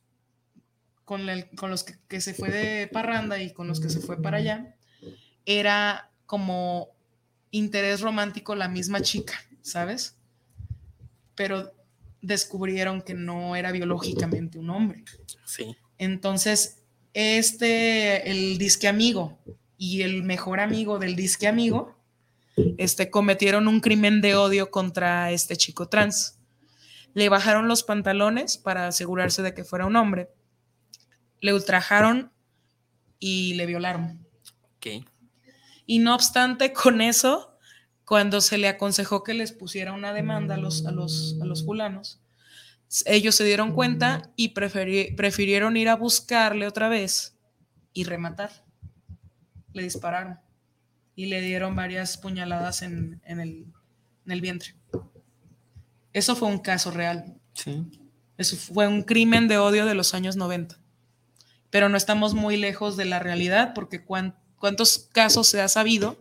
con, 1.08 1.26
los 1.26 1.86
que, 1.86 2.20
se 2.20 2.34
fue 2.34 2.50
de 2.50 2.88
parranda 2.88 3.42
y 3.42 3.54
con 3.54 3.70
los 3.70 3.80
que 3.80 3.90
se 3.90 4.02
fue 4.02 4.22
para 4.22 4.40
allá, 4.40 4.76
era 5.46 6.07
como 6.28 6.90
interés 7.50 8.02
romántico 8.02 8.54
la 8.54 8.68
misma 8.68 9.02
chica, 9.02 9.34
¿sabes? 9.64 10.16
Pero 11.34 11.74
descubrieron 12.22 13.02
que 13.02 13.16
no 13.16 13.56
era 13.56 13.72
biológicamente 13.72 14.60
un 14.60 14.70
hombre. 14.70 15.04
Sí. 15.44 15.76
Entonces, 15.98 16.84
este, 17.14 18.30
el 18.30 18.60
disque 18.60 18.88
amigo 18.88 19.40
y 19.76 20.04
el 20.04 20.22
mejor 20.22 20.60
amigo 20.60 21.00
del 21.00 21.16
disque 21.16 21.48
amigo, 21.48 21.96
este, 22.78 23.10
cometieron 23.10 23.68
un 23.68 23.80
crimen 23.80 24.22
de 24.22 24.36
odio 24.36 24.70
contra 24.70 25.32
este 25.32 25.56
chico 25.56 25.90
trans. 25.90 26.38
Le 27.16 27.30
bajaron 27.30 27.68
los 27.68 27.82
pantalones 27.82 28.60
para 28.60 28.86
asegurarse 28.86 29.42
de 29.42 29.56
que 29.56 29.64
fuera 29.64 29.88
un 29.88 29.96
hombre 29.96 30.30
le 31.42 31.54
ultrajaron 31.54 32.32
y 33.20 33.54
le 33.56 33.66
violaron. 33.66 34.26
Ok. 34.76 35.06
Y 35.88 35.98
no 36.00 36.14
obstante, 36.14 36.72
con 36.72 37.02
eso, 37.02 37.58
cuando 38.06 38.42
se 38.42 38.60
le 38.60 38.68
aconsejó 38.68 39.24
que 39.24 39.34
les 39.34 39.52
pusiera 39.52 39.94
una 39.94 40.14
demanda 40.14 40.54
a 40.54 40.58
los, 40.58 40.86
a 40.86 40.92
los, 40.92 41.38
a 41.42 41.46
los 41.46 41.66
fulanos, 41.66 42.22
ellos 43.06 43.34
se 43.34 43.44
dieron 43.44 43.74
cuenta 43.74 44.32
y 44.36 44.50
prefirieron 44.50 45.76
ir 45.76 45.90
a 45.90 45.96
buscarle 45.96 46.68
otra 46.68 46.90
vez 46.90 47.36
y 47.94 48.04
rematar. 48.04 48.52
Le 49.74 49.82
dispararon 49.82 50.40
y 51.16 51.26
le 51.26 51.42
dieron 51.42 51.76
varias 51.76 52.18
puñaladas 52.18 52.84
en, 52.84 53.20
el, 53.26 53.66
en 54.26 54.32
el 54.32 54.42
vientre. 54.42 54.76
Eso 56.14 56.36
fue 56.36 56.48
un 56.48 56.60
caso 56.60 56.92
real. 56.92 57.40
Sí. 57.54 57.88
Eso 58.38 58.56
fue 58.56 58.88
un 58.88 59.02
crimen 59.02 59.48
de 59.48 59.58
odio 59.58 59.88
de 59.88 59.96
los 59.96 60.14
años 60.14 60.36
90 60.36 60.78
pero 61.70 61.90
no 61.90 61.98
estamos 61.98 62.34
muy 62.34 62.58
lejos 62.58 62.98
de 62.98 63.06
la 63.06 63.20
realidad 63.20 63.74
porque 63.74 64.04
cuántos 64.60 65.10
casos 65.12 65.48
se 65.48 65.62
ha 65.62 65.68
sabido, 65.68 66.18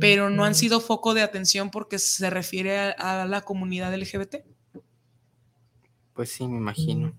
pero 0.00 0.30
no 0.30 0.44
han 0.44 0.54
sido 0.54 0.80
foco 0.80 1.14
de 1.14 1.22
atención 1.22 1.70
porque 1.70 1.98
se 1.98 2.30
refiere 2.30 2.92
a, 2.92 3.26
la 3.26 3.40
comunidad 3.42 3.94
LGBT. 3.94 4.36
Pues 6.14 6.30
sí, 6.30 6.46
me 6.46 6.56
imagino. 6.56 7.14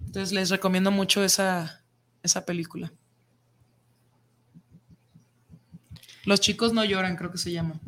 Entonces 0.00 0.32
les 0.32 0.50
recomiendo 0.50 0.90
mucho 0.90 1.22
esa, 1.24 1.84
esa 2.22 2.44
película. 2.44 2.92
Los 6.24 6.40
chicos 6.40 6.72
no 6.72 6.84
lloran, 6.84 7.16
creo 7.16 7.30
que 7.30 7.38
se 7.38 7.52
llama. 7.52 7.80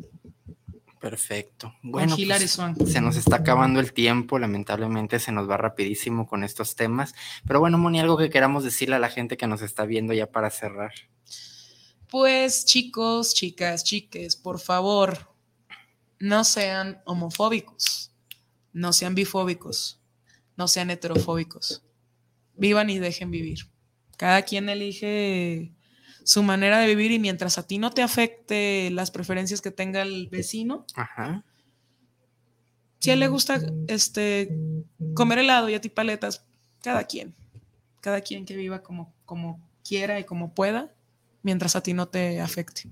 Perfecto. 1.05 1.71
Bueno, 1.83 2.15
pues, 2.17 2.59
se 2.91 2.99
nos 2.99 3.15
está 3.15 3.35
acabando 3.35 3.79
el 3.79 3.93
tiempo, 3.93 4.39
lamentablemente 4.39 5.19
se 5.19 5.31
nos 5.31 5.47
va 5.47 5.55
rapidísimo 5.55 6.25
con 6.25 6.43
estos 6.43 6.75
temas. 6.75 7.13
Pero 7.45 7.59
bueno, 7.59 7.77
Moni, 7.77 7.99
algo 7.99 8.17
que 8.17 8.31
queramos 8.31 8.63
decirle 8.63 8.95
a 8.95 8.99
la 8.99 9.09
gente 9.09 9.37
que 9.37 9.45
nos 9.45 9.61
está 9.61 9.85
viendo 9.85 10.15
ya 10.15 10.31
para 10.31 10.49
cerrar. 10.49 10.93
Pues 12.09 12.65
chicos, 12.65 13.35
chicas, 13.35 13.83
chiques, 13.83 14.35
por 14.35 14.59
favor, 14.59 15.31
no 16.17 16.43
sean 16.43 17.03
homofóbicos, 17.05 18.11
no 18.73 18.91
sean 18.91 19.13
bifóbicos, 19.13 20.01
no 20.57 20.67
sean 20.67 20.89
heterofóbicos. 20.89 21.83
Vivan 22.55 22.89
y 22.89 22.97
dejen 22.97 23.29
vivir. 23.29 23.59
Cada 24.17 24.41
quien 24.41 24.69
elige 24.69 25.74
su 26.25 26.41
manera 26.41 26.79
de 26.79 26.87
vivir 26.87 27.11
y 27.11 27.19
mientras 27.19 27.57
a 27.57 27.67
ti 27.67 27.77
no 27.77 27.91
te 27.91 28.01
afecte 28.01 28.89
las 28.91 29.11
preferencias 29.11 29.61
que 29.61 29.71
tenga 29.71 30.01
el 30.01 30.27
vecino, 30.27 30.85
si 32.99 33.11
a 33.11 33.13
él 33.13 33.19
le 33.19 33.27
gusta 33.27 33.61
este, 33.87 34.49
comer 35.13 35.37
helado 35.37 35.69
y 35.69 35.75
a 35.75 35.81
ti 35.81 35.89
paletas, 35.89 36.43
cada 36.81 37.03
quien, 37.03 37.35
cada 38.01 38.21
quien 38.21 38.45
que 38.45 38.55
viva 38.55 38.81
como, 38.81 39.13
como 39.25 39.61
quiera 39.87 40.19
y 40.19 40.23
como 40.23 40.53
pueda, 40.55 40.91
mientras 41.43 41.75
a 41.75 41.81
ti 41.81 41.93
no 41.93 42.07
te 42.07 42.41
afecte. 42.41 42.89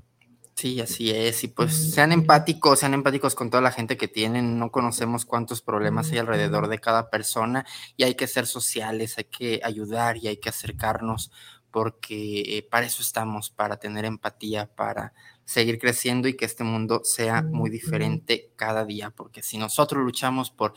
Sí, 0.56 0.80
así 0.80 1.10
es. 1.10 1.44
Y 1.44 1.48
pues 1.48 1.92
sean 1.92 2.12
empáticos, 2.12 2.80
sean 2.80 2.94
empáticos 2.94 3.34
con 3.34 3.50
toda 3.50 3.62
la 3.62 3.72
gente 3.72 3.98
que 3.98 4.08
tienen. 4.08 4.60
No 4.60 4.72
conocemos 4.72 5.26
cuántos 5.26 5.64
problemas 5.64 6.12
hay 6.12 6.20
alrededor 6.20 6.68
de 6.68 6.78
cada 6.78 7.10
persona 7.10 7.66
y 7.98 8.04
hay 8.04 8.14
que 8.14 8.28
ser 8.28 8.46
sociales, 8.46 9.18
hay 9.18 9.24
que 9.24 9.62
ayudar 9.64 10.18
y 10.18 10.28
hay 10.28 10.38
que 10.38 10.50
acercarnos 10.50 11.32
porque 11.74 12.42
eh, 12.58 12.62
para 12.62 12.86
eso 12.86 13.02
estamos, 13.02 13.50
para 13.50 13.78
tener 13.78 14.06
empatía, 14.06 14.68
para 14.76 15.12
seguir 15.44 15.80
creciendo 15.80 16.28
y 16.28 16.36
que 16.36 16.46
este 16.46 16.64
mundo 16.64 17.02
sea 17.04 17.42
muy 17.42 17.72
diferente 17.72 18.52
cada 18.56 18.86
día, 18.86 19.10
porque 19.10 19.42
si 19.42 19.58
nosotros 19.58 20.04
luchamos 20.04 20.52
por 20.52 20.76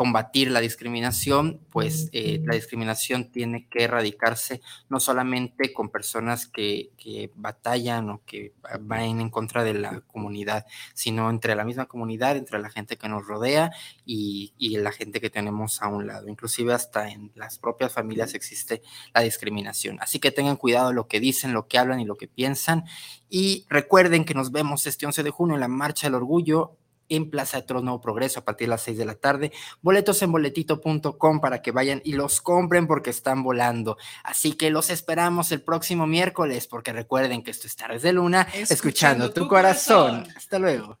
combatir 0.00 0.50
la 0.50 0.60
discriminación, 0.60 1.60
pues 1.68 2.08
eh, 2.12 2.40
la 2.46 2.54
discriminación 2.54 3.30
tiene 3.30 3.68
que 3.68 3.84
erradicarse 3.84 4.62
no 4.88 4.98
solamente 4.98 5.74
con 5.74 5.90
personas 5.90 6.46
que, 6.46 6.88
batallan 7.34 8.08
o 8.08 8.22
que 8.24 8.54
van 8.80 9.20
en 9.20 9.28
contra 9.28 9.62
de 9.62 9.74
la 9.74 10.00
comunidad, 10.00 10.64
sino 10.94 11.28
entre 11.28 11.54
la 11.54 11.66
misma 11.66 11.84
comunidad, 11.84 12.38
entre 12.38 12.58
la 12.60 12.70
gente 12.70 12.96
que 12.96 13.10
nos 13.10 13.26
rodea 13.26 13.72
y, 14.06 14.54
y 14.56 14.78
la 14.78 14.90
gente 14.90 15.20
que 15.20 15.28
tenemos 15.28 15.82
a 15.82 15.88
un 15.88 16.06
lado. 16.06 16.28
Inclusive 16.28 16.72
hasta 16.72 17.10
en 17.10 17.30
las 17.34 17.58
propias 17.58 17.92
familias 17.92 18.32
existe 18.32 18.80
la 19.12 19.20
discriminación. 19.20 19.98
Así 20.00 20.18
que 20.18 20.30
tengan 20.30 20.56
cuidado 20.56 20.94
lo 20.94 21.08
que 21.08 21.20
dicen, 21.20 21.52
lo 21.52 21.68
que 21.68 21.76
hablan 21.76 22.00
y 22.00 22.06
lo 22.06 22.16
que 22.16 22.26
piensan. 22.26 22.84
Y 23.28 23.66
recuerden 23.68 24.24
que 24.24 24.32
nos 24.32 24.50
vemos 24.50 24.86
este 24.86 25.04
11 25.04 25.24
de 25.24 25.30
junio 25.30 25.56
en 25.56 25.60
la 25.60 25.68
Marcha 25.68 26.06
del 26.06 26.14
Orgullo 26.14 26.78
en 27.10 27.28
Plaza 27.28 27.58
de 27.58 27.64
Toros 27.64 27.82
Nuevo 27.82 28.00
Progreso 28.00 28.40
a 28.40 28.44
partir 28.44 28.66
de 28.66 28.70
las 28.70 28.82
6 28.82 28.96
de 28.96 29.04
la 29.04 29.14
tarde. 29.14 29.52
Boletos 29.82 30.22
en 30.22 30.32
boletito.com 30.32 31.40
para 31.40 31.60
que 31.60 31.72
vayan 31.72 32.00
y 32.04 32.14
los 32.14 32.40
compren 32.40 32.86
porque 32.86 33.10
están 33.10 33.42
volando. 33.42 33.98
Así 34.24 34.54
que 34.54 34.70
los 34.70 34.88
esperamos 34.88 35.52
el 35.52 35.62
próximo 35.62 36.06
miércoles 36.06 36.66
porque 36.66 36.92
recuerden 36.92 37.42
que 37.42 37.50
esto 37.50 37.66
es 37.66 37.76
Tardes 37.76 38.02
de 38.02 38.12
Luna, 38.12 38.46
escuchando, 38.54 39.32
tu, 39.32 39.46
corazón. 39.48 40.26
Hasta 40.36 40.58
luego. 40.58 40.98